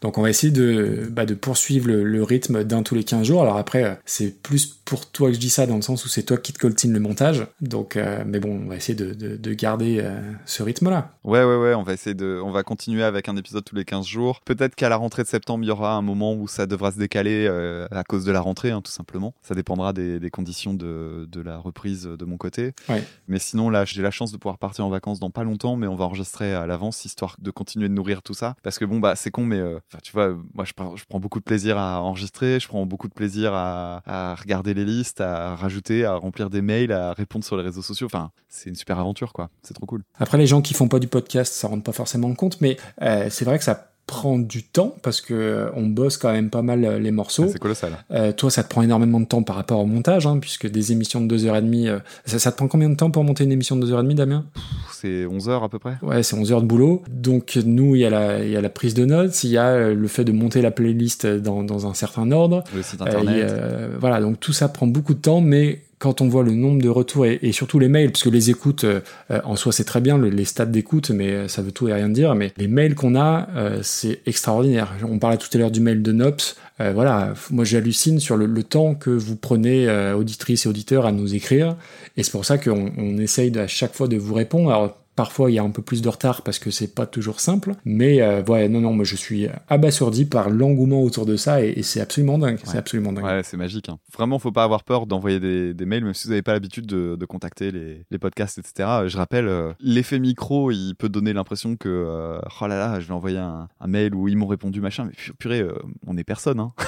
[0.00, 3.26] Donc on va essayer de, bah, de poursuivre le, le rythme d'un tous les 15
[3.26, 3.42] jours.
[3.42, 6.08] Alors après, euh, c'est plus pour toi que je dis ça dans le sens où
[6.08, 7.46] c'est toi qui te coltine le montage.
[7.60, 11.12] Donc, euh, mais bon, on va essayer de, de, de garder euh, ce rythme-là.
[11.24, 12.40] Ouais, ouais, ouais, on va essayer de.
[12.44, 14.40] On va continuer avec un épisode tous les 15 jours.
[14.44, 16.98] Peut-être qu'à la rentrée de septembre, il y aura un moment où ça devra se
[16.98, 19.34] décaler euh, à cause de la rentrée, hein, tout simplement.
[19.42, 22.72] Ça dépendra des, des conditions de, de la reprise de mon côté.
[22.88, 23.02] Ouais.
[23.28, 25.86] Mais sinon, là, j'ai la chance de pouvoir partir en vacances dans pas longtemps, mais
[25.86, 28.56] on va enregistrer à l'avance histoire de continuer de nourrir tout ça.
[28.62, 31.20] Parce que bon, bah, c'est con, mais euh, tu vois, moi, je prends, je prends
[31.20, 35.54] beaucoup de plaisir à enregistrer, je prends beaucoup de plaisir à, regarder les listes, à
[35.54, 38.06] rajouter, à remplir des mails, à répondre sur les réseaux sociaux.
[38.06, 39.50] Enfin, c'est une super aventure, quoi.
[39.62, 40.02] C'est trop cool.
[40.18, 43.28] Après, les gens qui font pas du podcast, ça rentre pas forcément compte, mais euh,
[43.30, 46.60] c'est vrai que ça prend du temps parce que euh, on bosse quand même pas
[46.62, 47.46] mal euh, les morceaux.
[47.50, 47.92] C'est colossal.
[48.10, 50.92] Euh, toi, ça te prend énormément de temps par rapport au montage, hein, puisque des
[50.92, 53.76] émissions de 2h30, euh, ça, ça te prend combien de temps pour monter une émission
[53.76, 54.44] de 2h30, Damien?
[54.92, 55.96] C'est 11 heures à peu près.
[56.02, 57.02] Ouais, c'est 11 heures de boulot.
[57.10, 59.68] Donc, nous, il y, a la, y a la prise de notes, il y a
[59.68, 62.62] euh, le fait de monter la playlist dans, dans un certain ordre.
[62.74, 63.50] Le site internet.
[63.50, 66.82] euh, voilà, donc tout ça prend beaucoup de temps, mais quand on voit le nombre
[66.82, 69.00] de retours et, surtout les mails, parce que les écoutes, euh,
[69.44, 71.94] en soi c'est très bien, le- les stats d'écoute, mais euh, ça veut tout et
[71.94, 74.92] rien dire, mais les mails qu'on a, euh, c'est extraordinaire.
[75.08, 78.94] On parlait tout à l'heure du mail de Nops, voilà, moi j'hallucine sur le, temps
[78.94, 81.76] que vous prenez, auditrices et auditeurs, à nous écrire,
[82.18, 84.94] et c'est pour ça qu'on on essaye à chaque fois de vous répondre.
[85.16, 87.74] Parfois, il y a un peu plus de retard parce que c'est pas toujours simple.
[87.84, 91.70] Mais euh, ouais, non, non, moi je suis abasourdi par l'engouement autour de ça et,
[91.76, 92.58] et c'est absolument dingue.
[92.64, 93.24] C'est absolument dingue.
[93.24, 93.88] Ouais, c'est magique.
[93.88, 93.98] hein.
[94.12, 96.86] Vraiment, faut pas avoir peur d'envoyer des, des mails, même si vous n'avez pas l'habitude
[96.86, 98.88] de, de contacter les, les podcasts, etc.
[99.06, 103.06] Je rappelle, euh, l'effet micro, il peut donner l'impression que, euh, oh là là, je
[103.06, 105.04] vais envoyer un, un mail où ils m'ont répondu, machin.
[105.04, 105.74] Mais pu- purée, euh,
[106.06, 106.58] on est personne.
[106.60, 106.72] Hein.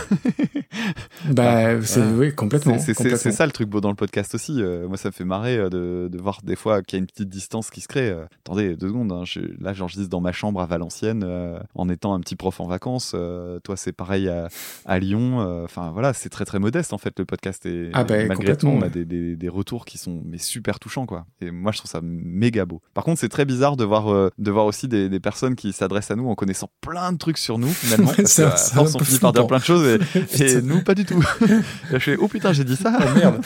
[1.30, 2.74] Bah, c'est oui, complètement.
[2.74, 3.18] C'est- C'est c'est- complètement.
[3.18, 4.60] c'est ça le truc beau dans le podcast aussi.
[4.62, 7.00] Euh, moi, ça me fait marrer euh, de, de voir des fois qu'il y a
[7.00, 8.10] une petite distance qui se crée.
[8.16, 9.12] Euh, attendez, deux secondes.
[9.12, 12.60] hein, je, là, j'enregistre dans ma chambre à Valenciennes euh, en étant un petit prof
[12.60, 13.12] en vacances.
[13.14, 14.48] Euh, toi, c'est pareil à,
[14.84, 15.38] à Lyon.
[15.64, 17.64] Enfin, voilà, c'est très très modeste en fait le podcast.
[17.66, 20.38] Et, Ah bah, et malgré tout, on a des, des, des retours qui sont mais
[20.38, 21.26] super touchants quoi.
[21.40, 22.80] Et moi, je trouve ça méga beau.
[22.94, 26.10] Par contre, c'est très bizarre de voir de voir aussi des, des personnes qui s'adressent
[26.10, 28.12] à nous en connaissant plein de trucs sur nous finalement.
[28.16, 29.98] Parce c'est que, un- à force, on finit par dire plein de choses
[30.40, 31.22] et, nous pas du tout.
[31.92, 32.96] Je fais oh putain j'ai dit ça.
[33.00, 33.42] Oh, merde.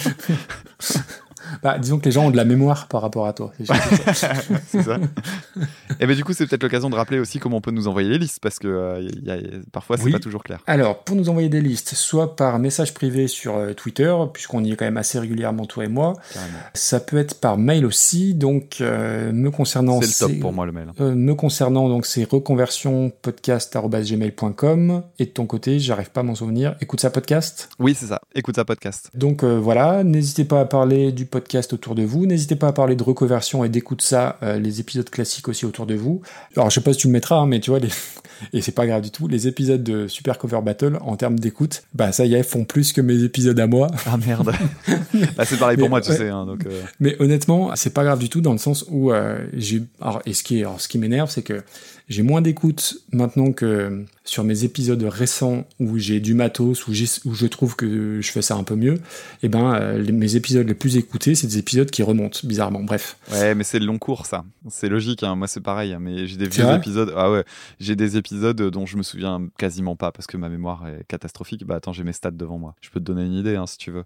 [1.62, 3.52] Bah, disons que les gens ont de la mémoire par rapport à toi.
[3.64, 4.98] c'est ça.
[5.98, 8.08] Et ben du coup, c'est peut-être l'occasion de rappeler aussi comment on peut nous envoyer
[8.08, 10.12] les listes parce que euh, y a- y a- parfois c'est Oui.
[10.12, 10.60] pas toujours clair.
[10.66, 14.72] Alors, pour nous envoyer des listes, soit par message privé sur euh, Twitter, puisqu'on y
[14.72, 16.14] est quand même assez régulièrement, toi et moi.
[16.32, 16.58] Carrément.
[16.74, 18.34] Ça peut être par mail aussi.
[18.34, 20.88] Donc, euh, me concernant, C'est le top pour moi le mail.
[20.98, 26.74] Me concernant, donc c'est reconversionpodcast.gmail.com et de ton côté, j'arrive pas à m'en souvenir.
[26.80, 27.68] Écoute ça podcast?
[27.78, 28.20] Oui, c'est ça.
[28.34, 29.10] Écoute ça podcast.
[29.14, 32.96] Donc voilà, n'hésitez pas à parler du podcast autour de vous, n'hésitez pas à parler
[32.96, 36.20] de reconversion et d'écoute ça, euh, les épisodes classiques aussi autour de vous.
[36.56, 37.88] Alors je sais pas si tu le mettras, hein, mais tu vois, les...
[38.52, 41.82] et c'est pas grave du tout, les épisodes de Super Cover Battle en termes d'écoute,
[41.94, 43.88] bah ça y est, font plus que mes épisodes à moi.
[44.06, 44.52] Ah merde.
[45.36, 46.16] bah, c'est pareil pour Mais, moi, tu ouais.
[46.16, 46.28] sais.
[46.28, 49.38] hein, donc euh, Mais honnêtement, c'est pas grave du tout dans le sens où euh,
[49.54, 49.82] j'ai.
[50.00, 51.62] Alors, et ce qui, est- alors, ce qui m'énerve, c'est que
[52.08, 57.46] j'ai moins d'écoute maintenant que sur mes épisodes récents où j'ai du matos, où, je
[57.46, 59.00] trouve que je fais ça un peu mieux.
[59.42, 62.80] Et ben, euh, les- mes épisodes les plus écoutés, c'est des épisodes qui remontent bizarrement.
[62.82, 63.16] Bref.
[63.32, 64.44] ouais, mais c'est le long cours ça.
[64.70, 65.22] C'est logique.
[65.22, 65.92] hein, Moi, c'est pareil.
[65.92, 67.12] hein, mais j'ai des vieux épisodes.
[67.16, 67.44] Ah ouais,
[67.78, 71.66] j'ai des épisodes dont je me souviens quasiment pas parce que ma mémoire est catastrophique.
[71.66, 72.74] Bah attends, j'ai mes stats devant moi.
[72.80, 74.04] Je peux te donner une idée hein, si tu veux.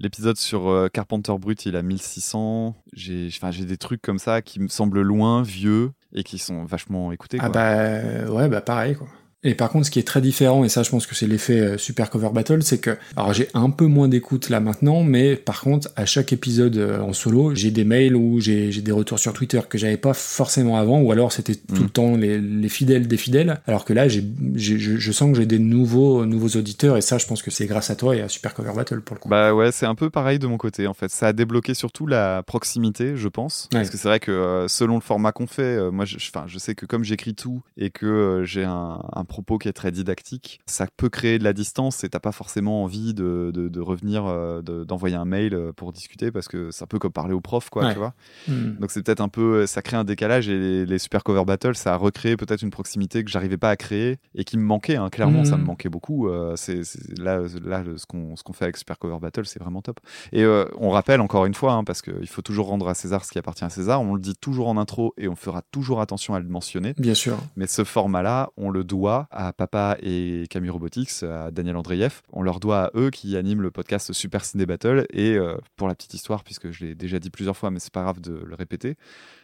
[0.00, 2.76] L'épisode sur euh, Carpenter Brut, il a 1600.
[2.92, 3.30] J'ai,
[3.66, 7.38] des trucs comme ça qui me semblent loin, vieux et qui sont vachement écoutés.
[7.40, 9.08] Ah bah ouais, bah pareil quoi.
[9.44, 11.60] Et par contre, ce qui est très différent, et ça je pense que c'est l'effet
[11.60, 15.36] euh, Super Cover Battle, c'est que, alors j'ai un peu moins d'écoute là maintenant, mais
[15.36, 19.20] par contre, à chaque épisode euh, en solo, j'ai des mails ou j'ai des retours
[19.20, 21.82] sur Twitter que j'avais pas forcément avant, ou alors c'était tout Mm.
[21.84, 24.20] le temps les, les fidèles des fidèles, alors que là, je,
[24.56, 27.90] je sens que j'ai des nouveaux, nouveaux auditeurs, et ça je pense que c'est grâce
[27.90, 29.28] à toi et à Super Cover Battle pour le coup.
[29.28, 31.10] Bah ouais, c'est un peu pareil de mon côté en fait.
[31.10, 33.68] Ça a débloqué surtout la proximité, je pense.
[33.72, 33.78] Ouais.
[33.78, 36.74] Parce que c'est vrai que euh, selon le format qu'on fait, moi je, je- sais
[36.74, 40.86] que comme j'écris tout et que j'ai un, un propos qui est très didactique, ça
[40.96, 44.62] peut créer de la distance et t'as pas forcément envie de, de, de revenir, euh,
[44.62, 47.40] de- d'envoyer un mail euh, pour discuter parce que c'est un peu comme parler au
[47.40, 47.92] prof, quoi, Ouais.
[47.92, 48.14] tu vois.
[48.48, 48.76] Hmm.
[48.80, 51.76] Donc c'est peut-être un peu, ça crée un décalage et les, les super cover battles,
[51.76, 54.96] ça a recréé peut-être une proximité que j'arrivais pas à créer et qui me manquait.
[54.96, 55.08] hein.
[55.10, 56.28] Clairement, ça me manquait beaucoup.
[56.28, 56.80] Euh, c'est
[57.18, 60.00] là, là, ce qu'on qu'on fait avec super cover battle, c'est vraiment top.
[60.32, 63.24] Et euh, on rappelle encore une fois, hein, parce qu'il faut toujours rendre à César
[63.24, 64.00] ce qui appartient à César.
[64.00, 66.94] On le dit toujours en intro et on fera toujours attention à le mentionner.
[66.98, 67.36] Bien sûr.
[67.56, 72.20] Mais ce format-là, on le doit à Papa et Camille Robotics, à Daniel Andreev.
[72.32, 75.06] On leur doit à eux qui animent le podcast Super Ciné Battle.
[75.12, 77.92] Et euh, pour la petite histoire, puisque je l'ai déjà dit plusieurs fois, mais c'est
[77.92, 78.96] pas grave de le répéter,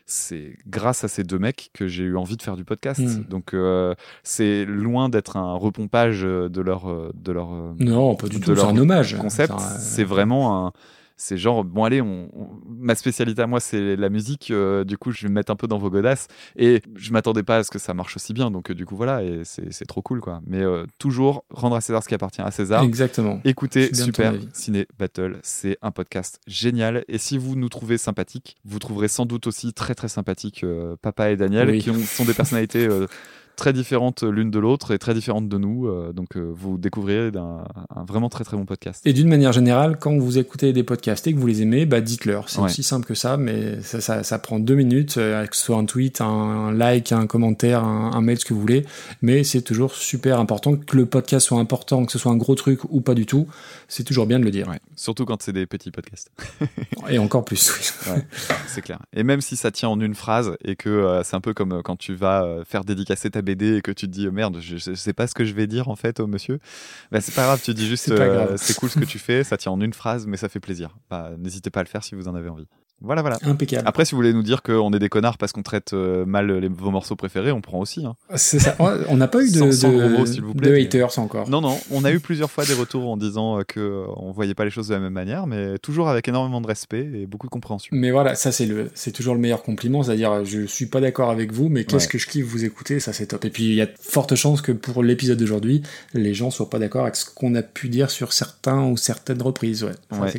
[0.06, 3.00] c'est grâce à ces deux mecs que j'ai eu envie de faire du podcast.
[3.00, 3.24] Mm.
[3.24, 8.38] Donc euh, c'est loin d'être un repompage de leur, euh, de leur Non, pas du
[8.40, 8.46] tout.
[8.46, 9.16] C'est leur un hommage.
[9.18, 9.52] concept.
[9.52, 10.72] Un- C'est vraiment un.
[11.16, 14.50] C'est genre, bon, allez, on, on- ma spécialité à moi, c'est la musique.
[14.50, 16.26] euh, du coup, je vais me mettre un peu dans vos godasses.
[16.56, 18.50] Et je m'attendais pas à ce que ça marche aussi bien.
[18.50, 20.40] Donc, euh, du coup, voilà, et c'est c'est trop cool, quoi.
[20.46, 22.82] Mais euh, toujours rendre à César ce qui appartient à César.
[22.82, 23.40] Exactement.
[23.44, 24.34] Écoutez Super.
[24.52, 27.04] Ciné Battle, c'est un podcast génial.
[27.08, 30.96] Et si vous nous trouvez sympathiques, vous trouverez sans doute aussi très très sympathique euh,
[31.00, 31.78] Papa et Daniel, Oui.
[31.78, 32.86] qui ont- sont des personnalités
[33.56, 35.86] très différentes l'une de l'autre et très différentes de nous.
[35.86, 39.00] euh, donc euh, vous découvrirez un vraiment très très bon podcast.
[39.06, 42.00] Et d'une manière générale, quand vous écoutez des podcasts et que vous les aimez, bah
[42.00, 42.48] dites-leur.
[42.48, 42.64] C'est Ouais.
[42.66, 45.76] aussi simple que ça, mais ça, ça, ça prend deux minutes, euh, que ce soit
[45.76, 48.84] un tweet, un, un like, un commentaire, un, un mail, ce que vous voulez.
[49.22, 52.54] Mais c'est toujours super important que le podcast soit important, que ce soit un gros
[52.54, 53.46] truc ou pas du tout.
[53.88, 54.68] C'est toujours bien de le dire.
[54.68, 54.80] Ouais.
[54.96, 56.30] Surtout quand c'est des petits podcasts.
[57.08, 57.70] Et encore plus.
[58.06, 58.22] oui.
[58.66, 58.98] C'est clair.
[59.12, 61.96] Et même si ça tient en une phrase et que c'est un peu comme quand
[61.96, 64.94] tu vas faire dédicacer ta BD et que tu te dis euh, merde, je, je
[64.94, 66.58] sais pas ce que je vais dire en fait au monsieur,
[67.12, 69.44] bah, c'est pas grave, tu dis juste C'est euh, c'est cool ce que tu fais,
[69.44, 70.96] ça tient en une phrase, mais ça fait plaisir.
[71.10, 72.66] Bah, N'hésitez pas à le faire si vous en avez envie.
[73.00, 73.36] Voilà, voilà.
[73.42, 73.82] Impeccable.
[73.86, 76.50] Après, si vous voulez nous dire qu'on est des connards parce qu'on traite euh, mal
[76.50, 78.06] les, vos morceaux préférés, on prend aussi.
[78.06, 78.14] hein.
[78.36, 78.76] C'est ça.
[78.78, 81.48] On n'a pas eu de, Sans- sans de- gros vous plaît, de mais- haters encore.
[81.50, 84.30] Non, non, on a eu plusieurs fois des retours en disant euh, que euh, on
[84.32, 87.26] voyait pas les choses de la même manière, mais toujours avec énormément de respect et
[87.26, 87.90] beaucoup de compréhension.
[87.94, 91.30] Mais voilà, ça c'est le, c'est toujours le meilleur compliment, c'est-à-dire je suis pas d'accord
[91.30, 92.12] avec vous, mais qu'est-ce Ouais.
[92.12, 93.44] que je kiffe vous écouter, ça c'est top.
[93.44, 95.82] Et puis il y a de fortes chances que pour l'épisode d'aujourd'hui,
[96.14, 99.42] les gens soient pas d'accord avec ce qu'on a pu dire sur certains ou certaines
[99.42, 99.92] reprises, ouais.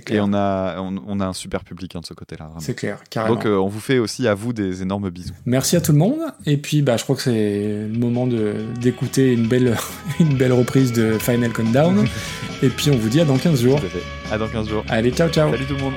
[0.10, 2.45] Et on a, on, on a un super public hein, de ce côté-là.
[2.60, 3.36] C'est clair, carrément.
[3.36, 5.34] Donc euh, on vous fait aussi à vous des énormes bisous.
[5.46, 6.20] Merci à tout le monde.
[6.46, 9.76] Et puis bah je crois que c'est le moment de d'écouter une belle
[10.20, 12.06] une belle reprise de Final Countdown.
[12.64, 13.80] et puis on vous dit à dans 15 jours.
[13.80, 14.34] Tout à fait.
[14.34, 14.84] À dans 15 jours.
[14.90, 15.52] Allez, ciao ciao.
[15.52, 15.94] Salut tout le monde.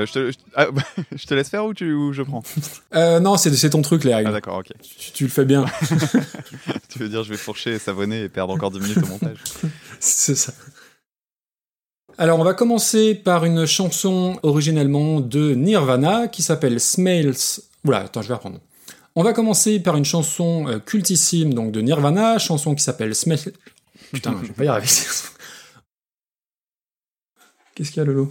[0.00, 0.66] Euh, je, te, je- ah,
[1.12, 2.42] je te laisse faire ou, tu, ou je prends
[2.94, 4.32] Euh, non, c'est ton truc les Ah règles.
[4.32, 4.68] d'accord, ok.
[4.82, 5.64] tu, tu le fais bien.
[6.88, 9.38] tu veux dire je vais fourcher et savonner et perdre encore 10 minutes au montage
[10.00, 10.52] C'est ça.
[12.18, 17.34] Alors, on va commencer par une chanson originellement de Nirvana qui s'appelle Smells.
[17.84, 18.58] Oula, attends, je vais reprendre.
[19.16, 23.52] On va commencer par une chanson euh, cultissime donc de Nirvana, chanson qui s'appelle Smells.
[24.12, 24.88] Putain, je vais pas y arriver.
[27.74, 28.30] Qu'est-ce qu'il y a, Lolo?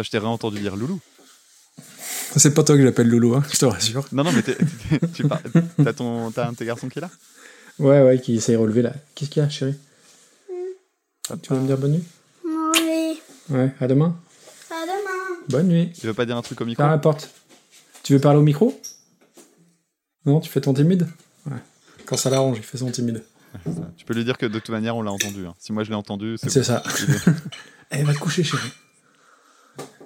[0.00, 1.00] Je t'ai réentendu dire loulou.
[2.36, 4.06] C'est pas toi que j'appelle Lolo, hein, je te rassure.
[4.12, 5.42] Non, non, mais t'es- t'es- tu parles-
[5.84, 7.10] t'as ton, t'as un de tes garçons qui est là
[7.78, 8.92] Ouais, ouais, qui essaye de relever là.
[9.14, 9.74] Qu'est-ce qu'il y a, chérie
[11.42, 12.04] Tu veux me dire bonne nuit
[12.44, 13.20] Oui.
[13.50, 14.16] Ouais, à demain.
[14.70, 15.40] À demain.
[15.48, 15.92] Bonne nuit.
[15.98, 17.30] Tu veux pas dire un truc au micro Ferme la porte.
[18.02, 18.80] Tu veux parler au micro
[20.24, 21.06] Non, tu fais ton timide
[21.46, 21.56] Ouais.
[22.06, 23.22] Quand ça l'arrange, il fait son timide.
[23.98, 25.46] Tu peux lui dire que de toute manière on l'a entendu.
[25.46, 25.54] hein.
[25.58, 26.66] Si moi je l'ai entendu, c'est C'est bon.
[26.66, 26.82] ça.
[27.00, 27.18] Il est-
[28.00, 28.70] Eh, va te coucher, chérie.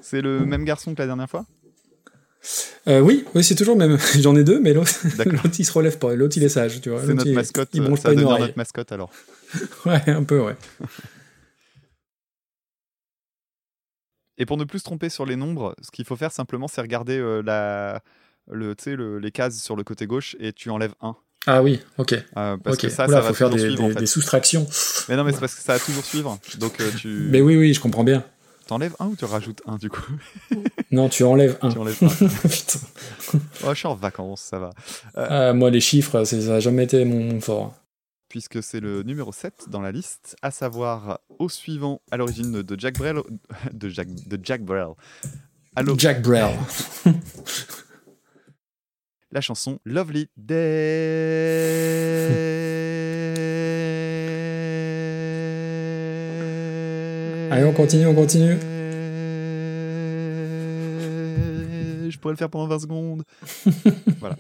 [0.09, 1.45] C'est le même garçon que la dernière fois?
[2.87, 3.99] Euh, oui, oui, c'est toujours le même.
[4.21, 4.93] J'en ai deux, mais l'autre,
[5.59, 6.15] il se relève pas.
[6.15, 7.01] L'autre, il est sage, tu vois.
[7.05, 7.71] C'est notre il- mascotte.
[7.73, 8.43] Il euh, bronche ça pas une oreille.
[8.43, 9.11] notre mascotte alors.
[9.85, 10.55] Ouais, un peu, ouais.
[14.39, 16.81] Et pour ne plus se tromper sur les nombres, ce qu'il faut faire simplement, c'est
[16.81, 18.01] regarder euh, la,
[18.49, 18.75] le,
[19.19, 21.17] les cases sur le côté gauche et tu enlèves 1.
[21.49, 22.13] Ah oui, ok.
[22.37, 24.01] Euh, parce que ça, Oula, ça va faut faire des, suivre en des- fait.
[24.01, 24.67] des soustractions.
[25.09, 26.39] Mais non, mais c'est parce que ça va toujours suivre.
[26.59, 27.09] Donc euh, tu.
[27.31, 28.25] Mais oui, oui, je comprends bien.
[28.67, 30.13] T'enlèves un ou tu rajoutes un du coup
[30.91, 31.71] Non, tu enlèves un.
[31.71, 32.09] Tu enlèves un.
[32.49, 32.81] Putain.
[33.65, 34.71] Oh, je suis en vacances, ça va.
[35.15, 37.75] Ah, moi, les chiffres, ça n'a jamais été mon fort.
[38.29, 42.81] Puisque c'est le numéro 7 dans la liste, à savoir au suivant, à l'origine de
[42.81, 43.19] Jack Brel.
[43.73, 44.89] De Jack, de Jack Brel.
[45.97, 46.57] Jack Brel.
[49.31, 50.57] la chanson Lovely Day.
[57.51, 58.57] Allez, on continue, on continue.
[62.11, 63.25] Je pourrais le faire pendant 20 secondes.
[64.21, 64.37] voilà.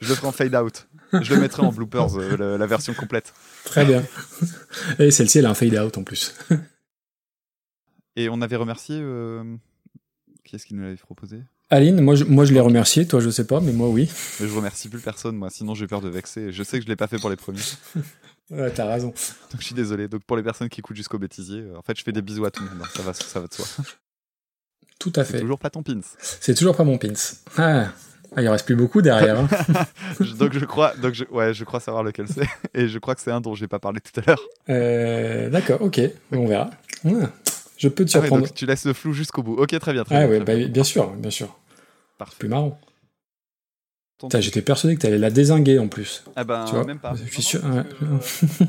[0.00, 0.86] Je le ferai en fade out.
[1.20, 3.32] Je le mettrai en bloopers, euh, la, la version complète.
[3.64, 4.02] Très bien.
[4.98, 6.34] Et celle-ci, elle a un fade out en plus.
[8.16, 8.96] Et on avait remercié.
[9.00, 9.42] euh,
[10.44, 11.40] Qui est-ce qui nous l'avait proposé?
[11.70, 14.08] Aline, moi je, moi, je l'ai remercié, toi, je sais pas, mais moi, oui.
[14.40, 16.52] Mais je remercie plus personne, moi, sinon j'ai peur de vexer.
[16.52, 17.58] Je sais que je l'ai pas fait pour les premiers.
[18.50, 19.08] Ouais, t'as raison.
[19.52, 20.08] Donc je suis désolé.
[20.08, 22.44] Donc pour les personnes qui écoutent jusqu'au bêtisier, euh, en fait, je fais des bisous
[22.44, 22.80] à tout le monde.
[22.82, 22.88] hein.
[22.94, 23.66] Ça va, ça va de soi.
[24.98, 25.40] Tout à C'est fait.
[25.40, 26.00] toujours pas ton pins.
[26.18, 27.12] C'est toujours pas mon pins.
[27.58, 27.88] Ah,
[28.36, 29.38] Ah, il reste plus beaucoup derrière.
[29.40, 29.48] hein.
[30.20, 32.46] Je- donc je crois, donc je, ouais, je crois savoir lequel c'est.
[32.74, 34.40] Et je crois que c'est un dont j'ai pas parlé tout à l'heure.
[34.70, 36.00] Euh, D'accord, ok,
[36.32, 36.70] on verra.
[37.04, 37.24] Ouais.
[37.76, 38.46] Je peux te Ah ouais, surprendre.
[38.46, 39.54] donc tu laisses le flou jusqu'au bout.
[39.56, 40.28] Ok, très bien, très Ah, bien.
[40.28, 40.68] ouais, très bah, bien.
[40.68, 41.56] bien sûr, bien sûr.
[42.18, 42.36] Parfait.
[42.38, 42.80] Plus marrant.
[44.40, 46.24] J'étais persuadé que t'allais la désinguer en plus.
[46.36, 47.14] Ah ben, Tu vois, même pas.
[47.14, 47.82] je suis sûr, ouais.
[47.84, 48.64] que,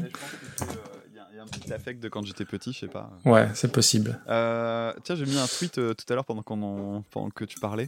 [1.52, 3.12] petit affect de quand j'étais petit, je sais pas.
[3.24, 4.20] Ouais, c'est possible.
[4.28, 7.46] Euh, tiens, j'ai mis un tweet euh, tout à l'heure pendant, qu'on en- pendant que
[7.46, 7.88] tu parlais.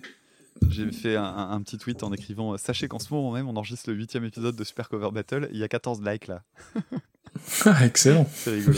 [0.69, 3.89] J'ai fait un, petit tweet en écrivant euh, Sachez qu'en ce moment même, on enregistre
[3.89, 5.49] le huitième épisode de Super Cover Battle.
[5.51, 6.41] Il y a 14 likes là.
[7.65, 8.27] Ah, excellent.
[8.33, 8.75] C'est rigolo.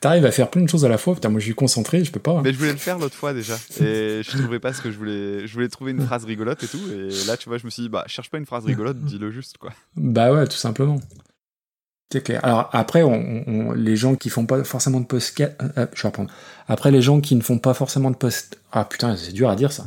[0.00, 1.14] T'arrives à faire plein de choses à la fois.
[1.14, 2.32] Putain, moi je suis concentré, je peux pas.
[2.32, 2.40] hein.
[2.42, 3.54] Mais je voulais le faire l'autre fois déjà.
[3.78, 5.46] Et je trouvais pas ce que je voulais.
[5.46, 6.80] Je voulais trouver une phrase rigolote et tout.
[6.92, 9.30] Et là, tu vois, je me suis dit, bah, cherche pas une phrase rigolote, dis-le
[9.30, 9.70] juste quoi.
[9.96, 11.00] Bah ouais, tout simplement.
[12.12, 12.44] C'est clair.
[12.44, 16.02] Alors après, on, on- les gens qui font pas forcément de podcast, euh, euh, je
[16.02, 16.30] vais reprendre.
[16.66, 19.56] Après, les gens qui ne font pas forcément de post, ah putain, c'est dur à
[19.56, 19.84] dire ça.